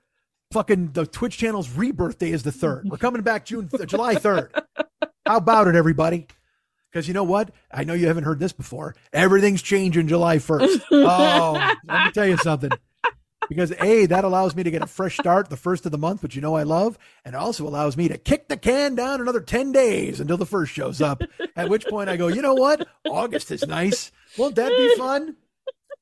[0.52, 2.88] Fucking the Twitch channel's rebirthday is the third.
[2.88, 4.50] We're coming back June, July 3rd.
[5.26, 6.26] How about it, everybody?
[6.90, 7.50] Because you know what?
[7.70, 8.94] I know you haven't heard this before.
[9.12, 10.80] Everything's changing July 1st.
[10.92, 12.70] Oh, let me tell you something.
[13.48, 16.22] Because A, that allows me to get a fresh start the first of the month,
[16.22, 16.98] which you know I love.
[17.24, 20.72] And also allows me to kick the can down another 10 days until the first
[20.72, 21.22] shows up.
[21.56, 22.86] At which point I go, you know what?
[23.06, 24.12] August is nice.
[24.36, 25.36] Won't that be fun?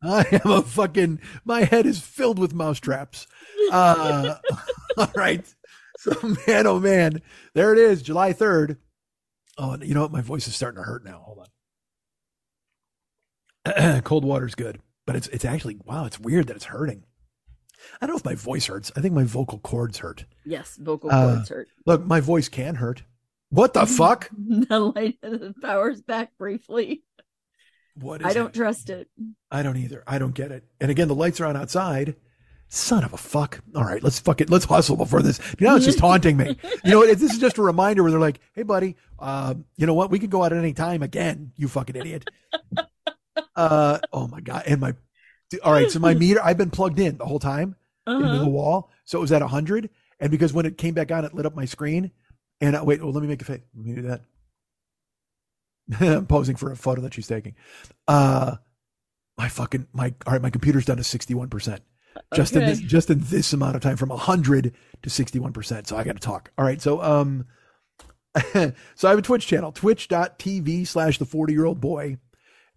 [0.03, 3.27] I am a fucking, my head is filled with mousetraps.
[3.71, 4.37] Uh,
[4.97, 5.45] all right.
[5.99, 7.23] So, man, oh man,
[7.55, 8.77] there it is, July 3rd.
[9.59, 10.13] Oh, you know what?
[10.13, 11.23] My voice is starting to hurt now.
[11.25, 11.49] Hold
[13.67, 14.03] on.
[14.05, 16.05] Cold water's good, but it's it's actually wow.
[16.05, 17.05] It's weird that it's hurting.
[18.01, 18.91] I don't know if my voice hurts.
[18.97, 20.25] I think my vocal cords hurt.
[20.45, 21.69] Yes, vocal Uh, cords hurt.
[21.85, 23.03] Look, my voice can hurt.
[23.51, 24.31] What the fuck?
[24.33, 27.03] the light the power's back briefly.
[27.95, 29.09] What is I don't trust it.
[29.51, 30.03] I don't either.
[30.07, 30.65] I don't get it.
[30.81, 32.17] And again, the lights are on outside.
[32.69, 33.61] Son of a fuck.
[33.75, 34.51] All right, let's fuck it.
[34.51, 35.39] Let's hustle before this.
[35.59, 36.57] You know, it's just haunting me.
[36.85, 39.95] You know, this is just a reminder where they're like, hey, buddy, uh, you know
[39.95, 40.11] what?
[40.11, 42.29] We could go out at any time again, you fucking idiot.
[43.55, 44.65] Uh, oh my God.
[44.67, 44.95] And my,
[45.63, 47.75] all right, so my meter, I've been plugged in the whole time
[48.07, 48.49] into the Uh-huh.
[48.49, 48.91] wall.
[49.05, 49.89] So it was at 100.
[50.21, 52.11] And because when it came back on, it lit up my screen.
[52.61, 53.61] And uh, wait, well, let me make a face.
[53.75, 54.21] Let me do that.
[56.01, 57.55] I'm posing for a photo that she's taking.
[58.09, 58.57] Uh,
[59.39, 61.79] my fucking my all right, my computer's down to 61%.
[62.35, 64.73] Just in this just in this amount of time from 100
[65.03, 65.87] to 61%.
[65.87, 66.51] So I got to talk.
[66.59, 66.81] All right.
[66.81, 67.47] So um
[68.53, 68.73] so
[69.05, 72.19] I have a Twitch channel, twitch.tv slash the 40 year old boy.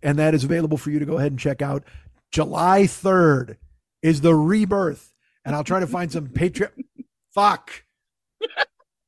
[0.01, 1.83] And that is available for you to go ahead and check out.
[2.31, 3.57] July 3rd
[4.01, 5.13] is the rebirth.
[5.43, 6.71] And I'll try to find some Patreon.
[7.33, 7.83] Fuck.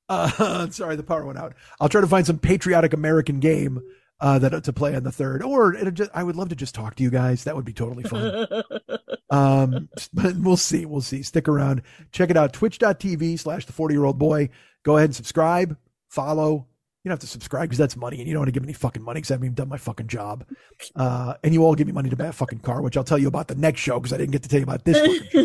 [0.09, 1.53] Uh, sorry, the power went out.
[1.79, 3.81] I'll try to find some patriotic American game
[4.21, 6.95] uh, that to play on the third, or just, I would love to just talk
[6.95, 7.43] to you guys.
[7.43, 8.47] That would be totally fun.
[9.31, 10.85] um, but we'll see.
[10.85, 11.23] We'll see.
[11.23, 11.81] Stick around.
[12.11, 12.53] Check it out.
[12.53, 14.49] Twitch.tv slash the 40 year old boy.
[14.83, 15.75] Go ahead and subscribe,
[16.07, 16.67] follow.
[17.03, 18.67] You don't have to subscribe because that's money and you don't want to give me
[18.67, 20.45] any fucking money because I haven't even done my fucking job.
[20.95, 23.17] Uh, and you all give me money to buy a fucking car, which I'll tell
[23.17, 25.37] you about the next show because I didn't get to tell you about this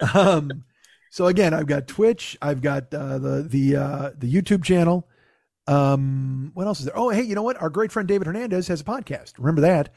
[0.14, 0.64] um,
[1.10, 5.08] so again, I've got Twitch, I've got uh, the the uh, the YouTube channel.
[5.68, 6.96] Um, what else is there?
[6.96, 7.60] Oh, hey, you know what?
[7.60, 9.32] Our great friend David Hernandez has a podcast.
[9.38, 9.92] Remember that?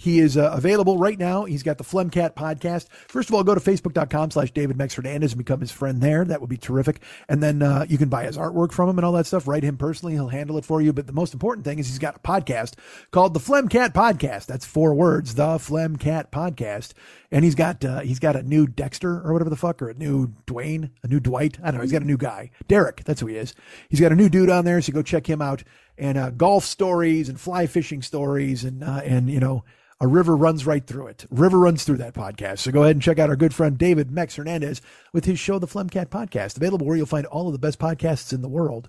[0.00, 1.44] He is uh, available right now.
[1.44, 2.86] He's got the Flemcat podcast.
[3.08, 6.24] First of all, go to facebook.com slash David Mex Fernandez and become his friend there.
[6.24, 7.02] That would be terrific.
[7.28, 9.48] And then uh, you can buy his artwork from him and all that stuff.
[9.48, 10.12] Write him personally.
[10.12, 10.92] He'll handle it for you.
[10.92, 12.74] But the most important thing is he's got a podcast
[13.10, 14.46] called the Flemcat Podcast.
[14.46, 16.92] That's four words, the Flemcat Podcast.
[17.32, 19.94] And he's got uh, he's got a new Dexter or whatever the fuck, or a
[19.94, 21.58] new Dwayne, a new Dwight.
[21.60, 21.82] I don't know.
[21.82, 22.52] He's got a new guy.
[22.68, 23.52] Derek, that's who he is.
[23.88, 25.64] He's got a new dude on there, so go check him out.
[25.98, 29.64] And uh, golf stories and fly fishing stories and uh, and you know
[30.00, 31.26] a river runs right through it.
[31.30, 32.60] River runs through that podcast.
[32.60, 34.80] So go ahead and check out our good friend David Mex Hernandez
[35.12, 38.32] with his show, The Flemcat Podcast, available where you'll find all of the best podcasts
[38.32, 38.88] in the world.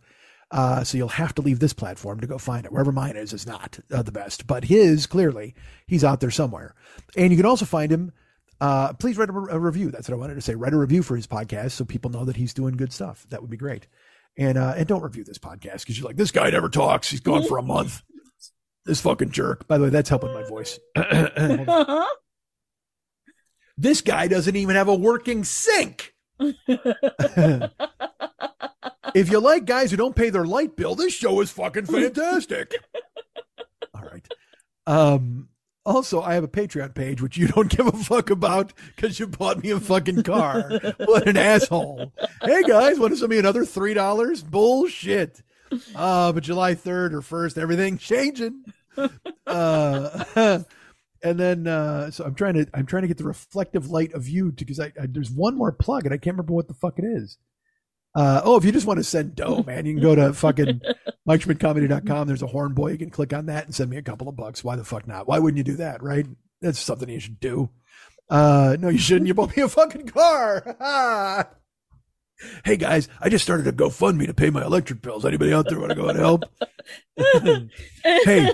[0.52, 2.72] Uh, so you'll have to leave this platform to go find it.
[2.72, 5.56] Wherever mine is, is not uh, the best, but his clearly
[5.86, 6.74] he's out there somewhere.
[7.16, 8.12] And you can also find him.
[8.62, 9.92] Uh, please write a, a review.
[9.92, 10.56] That's what I wanted to say.
[10.56, 13.26] Write a review for his podcast so people know that he's doing good stuff.
[13.30, 13.88] That would be great.
[14.38, 17.10] And uh, and don't review this podcast because you're like this guy never talks.
[17.10, 18.04] He's gone for a month.
[18.90, 19.68] This fucking jerk.
[19.68, 20.80] By the way, that's helping my voice.
[23.82, 26.14] This guy doesn't even have a working sink.
[26.38, 27.72] if
[29.30, 32.74] you like guys who don't pay their light bill, this show is fucking fantastic.
[33.94, 34.28] All right.
[34.86, 35.48] Um,
[35.86, 39.28] also, I have a Patreon page, which you don't give a fuck about because you
[39.28, 40.70] bought me a fucking car.
[41.06, 42.12] what an asshole.
[42.44, 44.44] Hey guys, want to send me another $3?
[44.44, 45.42] Bullshit.
[45.96, 48.66] Uh, but July 3rd or 1st, everything's changing.
[49.46, 50.24] Uh,
[51.24, 54.28] and then uh, so I'm trying to I'm trying to get the reflective light of
[54.28, 57.00] you because I, I there's one more plug and I can't remember what the fuck
[57.00, 57.38] it is.
[58.16, 60.82] Uh, oh, if you just want to send dough, man, you can go to fucking
[61.28, 62.28] MikeSchmidtComedy.com.
[62.28, 62.92] There's a horn boy.
[62.92, 64.64] You can click on that and send me a couple of bucks.
[64.64, 65.28] Why the fuck not?
[65.28, 66.26] Why wouldn't you do that, right?
[66.62, 67.70] That's something you should do.
[68.30, 69.28] Uh, no, you shouldn't.
[69.28, 71.48] You bought me a fucking car.
[72.64, 75.26] hey guys, I just started a GoFundMe to pay my electric bills.
[75.26, 76.44] Anybody out there want to go out and help?
[78.26, 78.52] hey,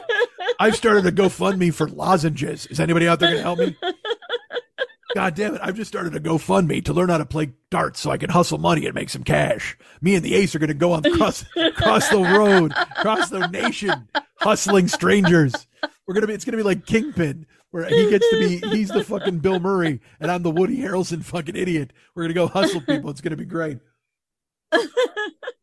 [0.60, 2.66] I've started a GoFundMe for lozenges.
[2.68, 3.76] Is anybody out there going to help me?
[5.16, 5.62] God damn it.
[5.64, 8.57] I've just started a GoFundMe to learn how to play darts so I can hustle
[8.57, 9.78] money and make some cash.
[10.02, 11.45] Me and the ace are going to go on cross,
[11.76, 14.10] cross the road, cross the nation,
[14.41, 15.68] hustling strangers.
[16.06, 17.45] We're going to be, it's going to be like Kingpin
[17.76, 21.22] where he gets to be, he's the fucking Bill Murray and I'm the Woody Harrelson
[21.22, 21.91] fucking idiot.
[22.15, 23.10] We're to go hustle people.
[23.10, 23.80] It's to be great.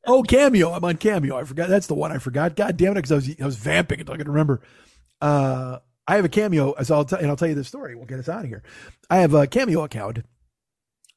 [0.07, 0.73] Oh, Cameo.
[0.73, 1.39] I'm on Cameo.
[1.39, 1.71] I forgot.
[1.71, 2.55] That's the one I forgot.
[2.55, 3.03] God damn it.
[3.03, 4.61] Cause I was, I was vamping until I could remember.
[5.23, 7.95] Uh, I have a cameo, as I'll and I'll tell you this story.
[7.95, 8.63] We'll get us out of here.
[9.09, 10.19] I have a cameo account,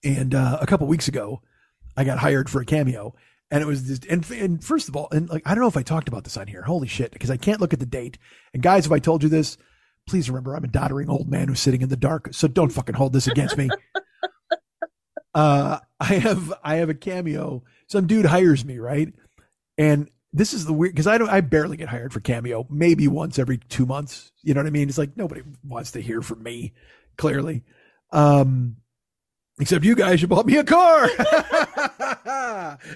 [0.01, 1.41] and uh, a couple weeks ago,
[1.97, 3.15] I got hired for a cameo,
[3.51, 5.75] and it was just, and, and first of all, and like I don't know if
[5.75, 6.61] I talked about this on here.
[6.61, 8.19] Holy shit, because I can't look at the date.
[8.53, 9.57] And guys, if I told you this,
[10.07, 12.95] please remember I'm a doddering old man who's sitting in the dark, so don't fucking
[12.95, 13.69] hold this against me.
[15.33, 17.63] uh, I have I have a cameo.
[17.87, 19.13] Some dude hires me, right?
[19.77, 23.07] And this is the weird because I don't I barely get hired for cameo, maybe
[23.07, 24.31] once every two months.
[24.43, 24.89] You know what I mean?
[24.89, 26.73] It's like nobody wants to hear from me,
[27.17, 27.63] clearly.
[28.11, 28.77] Um
[29.59, 31.03] except you guys, you bought me a car.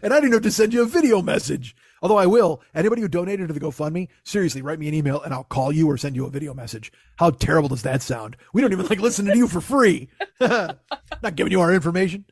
[0.03, 1.75] and I didn't have to send you a video message.
[2.01, 2.61] Although I will.
[2.73, 5.89] Anybody who donated to the GoFundMe, seriously, write me an email and I'll call you
[5.89, 6.91] or send you a video message.
[7.17, 8.37] How terrible does that sound?
[8.53, 10.09] We don't even like listening to you for free.
[10.39, 12.25] Not giving you our information.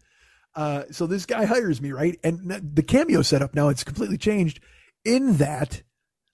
[0.55, 2.19] Uh, so this guy hires me, right?
[2.23, 4.59] And the cameo setup now it's completely changed
[5.05, 5.83] in that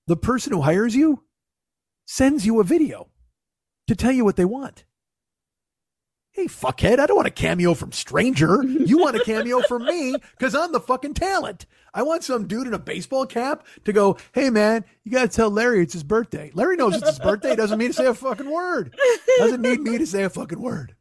[0.07, 1.23] the person who hires you
[2.05, 3.09] sends you a video
[3.87, 4.85] to tell you what they want.
[6.31, 8.63] Hey, fuckhead, I don't want a cameo from stranger.
[8.63, 11.67] You want a cameo from me because I'm the fucking talent.
[11.93, 15.35] I want some dude in a baseball cap to go, hey, man, you got to
[15.35, 16.51] tell Larry it's his birthday.
[16.53, 17.55] Larry knows it's his birthday.
[17.55, 18.95] Doesn't need to say a fucking word.
[19.37, 20.95] Doesn't need me to say a fucking word.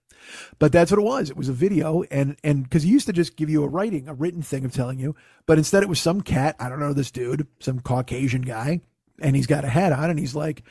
[0.58, 1.30] But that's what it was.
[1.30, 4.08] It was a video, and and because he used to just give you a writing,
[4.08, 5.14] a written thing of telling you,
[5.46, 6.56] but instead it was some cat.
[6.60, 8.80] I don't know this dude, some Caucasian guy,
[9.20, 10.62] and he's got a hat on, and he's like,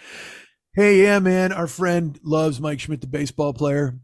[0.73, 3.99] "Hey, yeah, man, our friend loves Mike Schmidt, the baseball player."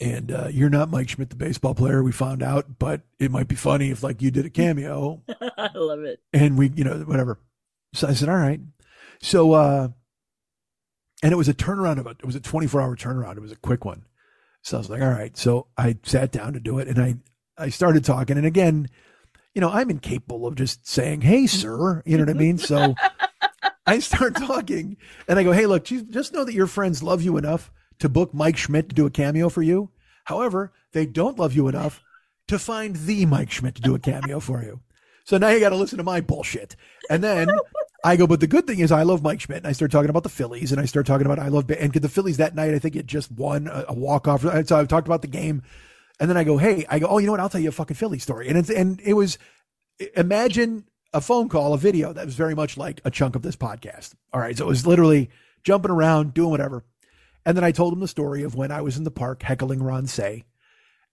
[0.00, 2.02] And uh, you're not Mike Schmidt, the baseball player.
[2.02, 5.22] We found out, but it might be funny if like you did a cameo.
[5.58, 6.20] I love it.
[6.32, 7.38] And we, you know, whatever.
[7.92, 8.60] So I said, all right.
[9.20, 9.88] So, uh,
[11.22, 13.36] and it was a turnaround of a, it was a 24 hour turnaround.
[13.36, 14.04] It was a quick one.
[14.62, 15.36] So I was like, all right.
[15.36, 17.16] So I sat down to do it and I,
[17.58, 18.38] I started talking.
[18.38, 18.88] And again,
[19.54, 22.02] you know, I'm incapable of just saying, hey, sir.
[22.06, 22.56] You know what I mean?
[22.56, 22.94] So
[23.86, 24.96] I start talking
[25.28, 27.70] and I go, hey, look, just know that your friends love you enough
[28.00, 29.90] to book Mike Schmidt to do a cameo for you.
[30.24, 32.02] However, they don't love you enough
[32.48, 34.80] to find the Mike Schmidt to do a cameo for you.
[35.24, 36.74] So now you got to listen to my bullshit.
[37.08, 37.48] And then
[38.04, 39.58] I go, but the good thing is I love Mike Schmidt.
[39.58, 41.92] And I start talking about the Phillies and I start talking about I love, and
[41.92, 44.42] the Phillies that night, I think it just won a, a walk off.
[44.42, 45.62] So I've talked about the game.
[46.18, 47.40] And then I go, hey, I go, oh, you know what?
[47.40, 48.48] I'll tell you a fucking Philly story.
[48.48, 49.38] And it's, and it was,
[50.16, 53.56] imagine a phone call, a video that was very much like a chunk of this
[53.56, 54.14] podcast.
[54.32, 54.56] All right.
[54.56, 55.30] So it was literally
[55.64, 56.84] jumping around, doing whatever.
[57.44, 59.82] And then I told him the story of when I was in the park heckling
[59.82, 60.44] Ron Cey.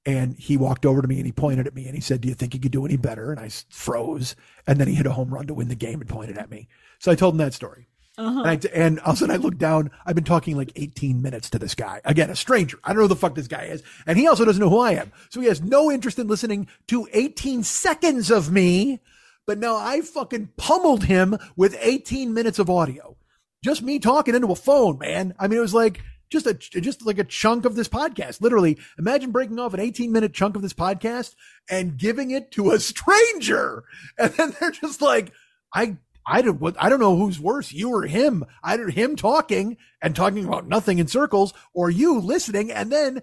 [0.05, 2.29] And he walked over to me and he pointed at me and he said, Do
[2.29, 3.31] you think you could do any better?
[3.31, 4.35] And I froze.
[4.65, 6.69] And then he hit a home run to win the game and pointed at me.
[6.99, 7.87] So I told him that story.
[8.17, 8.43] Uh-huh.
[8.45, 9.91] And, I, and all of a sudden I looked down.
[10.05, 12.01] I've been talking like 18 minutes to this guy.
[12.05, 12.79] Again, a stranger.
[12.83, 13.83] I don't know who the fuck this guy is.
[14.07, 15.11] And he also doesn't know who I am.
[15.29, 19.01] So he has no interest in listening to 18 seconds of me.
[19.45, 23.17] But now I fucking pummeled him with 18 minutes of audio.
[23.63, 25.35] Just me talking into a phone, man.
[25.39, 28.41] I mean, it was like, just a just like a chunk of this podcast.
[28.41, 31.35] Literally, imagine breaking off an 18 minute chunk of this podcast
[31.69, 33.83] and giving it to a stranger,
[34.17, 35.31] and then they're just like,
[35.73, 35.97] I.
[36.29, 36.75] I don't.
[36.77, 38.43] I don't know who's worse, you or him.
[38.61, 43.21] Either him talking and talking about nothing in circles, or you listening and then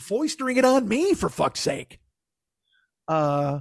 [0.00, 2.00] foistering it on me for fuck's sake.
[3.06, 3.60] Uh,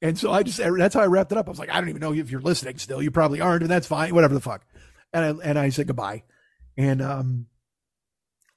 [0.00, 1.46] and so I just that's how I wrapped it up.
[1.46, 3.02] I was like, I don't even know if you're listening still.
[3.02, 4.14] You probably aren't, and that's fine.
[4.14, 4.64] Whatever the fuck.
[5.12, 6.22] And I and I said goodbye.
[6.76, 7.46] And um,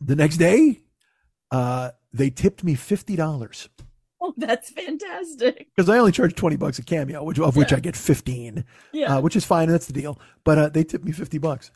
[0.04, 0.82] the next day,
[1.52, 3.70] uh, they tipped me fifty dollars.
[4.24, 5.68] Oh, that's fantastic.
[5.76, 7.78] because I only charge twenty bucks a cameo, which of which Yeah.
[7.78, 9.18] I get fifteen, Yeah.
[9.18, 9.68] uh, which is fine.
[9.70, 10.20] That's the deal.
[10.44, 11.72] But uh, they tipped me fifty bucks,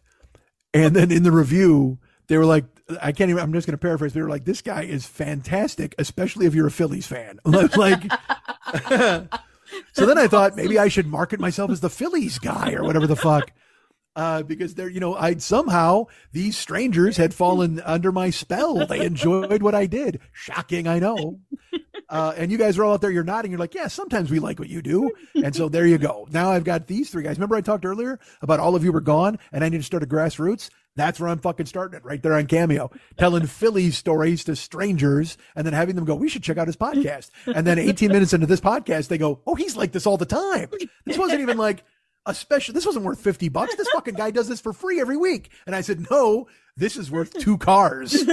[0.73, 1.97] and then in the review
[2.27, 2.65] they were like,
[3.01, 3.41] I can't even.
[3.41, 4.13] I'm just going to paraphrase.
[4.13, 8.03] They were like, "This guy is fantastic, especially if you're a Phillies fan." like.
[9.93, 13.07] so then I thought maybe I should market myself as the Phillies guy or whatever
[13.07, 13.51] the fuck.
[14.15, 18.85] Uh, because they're, you know, I'd somehow these strangers had fallen under my spell.
[18.87, 20.21] They enjoyed what I did.
[20.31, 21.39] Shocking, I know.
[22.07, 23.51] Uh, and you guys are all out there, you're nodding.
[23.51, 25.11] You're like, yeah, sometimes we like what you do.
[25.43, 26.27] And so there you go.
[26.31, 27.37] Now I've got these three guys.
[27.37, 30.03] Remember I talked earlier about all of you were gone and I need to start
[30.03, 30.69] a grassroots?
[30.95, 35.37] That's where I'm fucking starting it right there on Cameo, telling Phillies stories to strangers
[35.55, 37.31] and then having them go, we should check out his podcast.
[37.47, 40.25] And then 18 minutes into this podcast, they go, oh, he's like this all the
[40.25, 40.69] time.
[41.05, 41.83] This wasn't even like
[42.25, 43.75] a special, this wasn't worth 50 bucks.
[43.75, 45.51] This fucking guy does this for free every week.
[45.65, 48.15] And I said, no, this is worth two cars.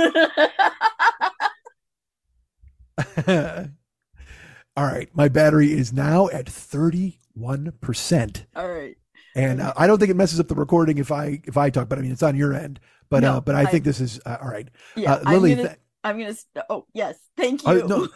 [4.75, 8.45] All right, my battery is now at 31%.
[8.57, 8.97] All right.
[9.35, 11.89] And uh, I don't think it messes up the recording if I if I talk,
[11.89, 12.81] but I mean it's on your end.
[13.09, 14.69] But No, uh, but I, I- think this is uh, all right.
[14.95, 15.15] Yeah.
[15.15, 16.37] Uh, Lily, I'm I'm gonna.
[16.69, 17.17] Oh yes.
[17.37, 17.89] Thank uh, you.
[17.89, 18.09] no,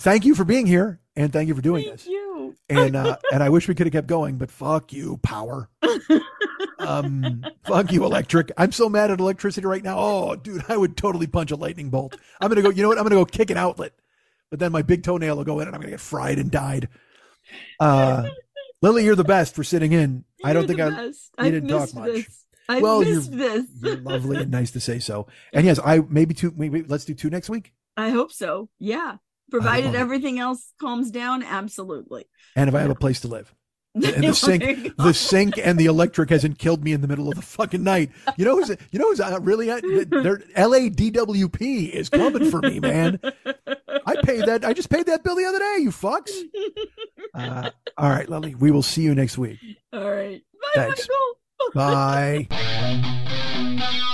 [0.00, 2.06] thank you for being here and thank you for doing Thank this.
[2.06, 2.56] you.
[2.68, 5.68] And uh, and I wish we could have kept going, but fuck you, power.
[6.78, 8.52] Um, fuck you, electric.
[8.56, 9.96] I'm so mad at electricity right now.
[9.98, 12.16] Oh, dude, I would totally punch a lightning bolt.
[12.40, 12.70] I'm gonna go.
[12.70, 12.98] You know what?
[12.98, 13.92] I'm gonna go kick an outlet,
[14.50, 16.88] but then my big toenail will go in, and I'm gonna get fried and died.
[17.80, 18.28] Uh,
[18.82, 20.24] Lily, you're the best for sitting in.
[20.44, 21.10] I don't think I.
[21.38, 22.06] I've didn't talk much.
[22.12, 22.44] This.
[22.68, 23.66] I Well, you're- this.
[23.80, 25.26] You're lovely and nice to say so.
[25.52, 26.52] And yes, I maybe two.
[26.56, 27.72] Maybe let's do two next week.
[27.96, 28.68] I hope so.
[28.78, 29.16] Yeah.
[29.60, 32.24] Provided everything else calms down, absolutely.
[32.56, 33.54] And if I have a place to live.
[33.94, 37.36] And the sink, the sink, and the electric hasn't killed me in the middle of
[37.36, 38.10] the fucking night.
[38.36, 42.80] You know who's, you know who's uh, really, uh, their LADWP is coming for me,
[42.80, 43.20] man.
[44.04, 44.64] I paid that.
[44.64, 45.76] I just paid that bill the other day.
[45.78, 46.32] You fucks.
[47.32, 47.68] Uh,
[47.98, 48.54] all right, Lily.
[48.54, 49.58] We will see you next week.
[49.92, 50.40] All right.
[50.76, 51.08] Bye, Thanks.
[51.74, 52.48] Michael.
[53.90, 54.10] Bye.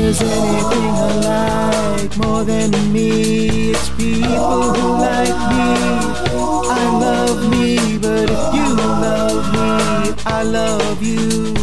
[0.00, 5.70] There's anything I like more than me, it's people who like me.
[6.72, 11.54] I love me, but if you love me, I love you.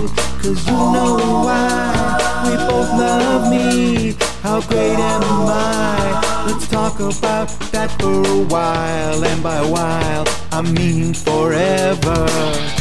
[0.42, 4.16] Cause you know why we both love me.
[4.44, 6.46] How great am I?
[6.48, 12.77] Let's talk about that for a while, and by a while, I mean forever.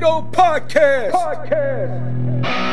[0.00, 1.10] Podcast.
[1.12, 2.67] Podcast.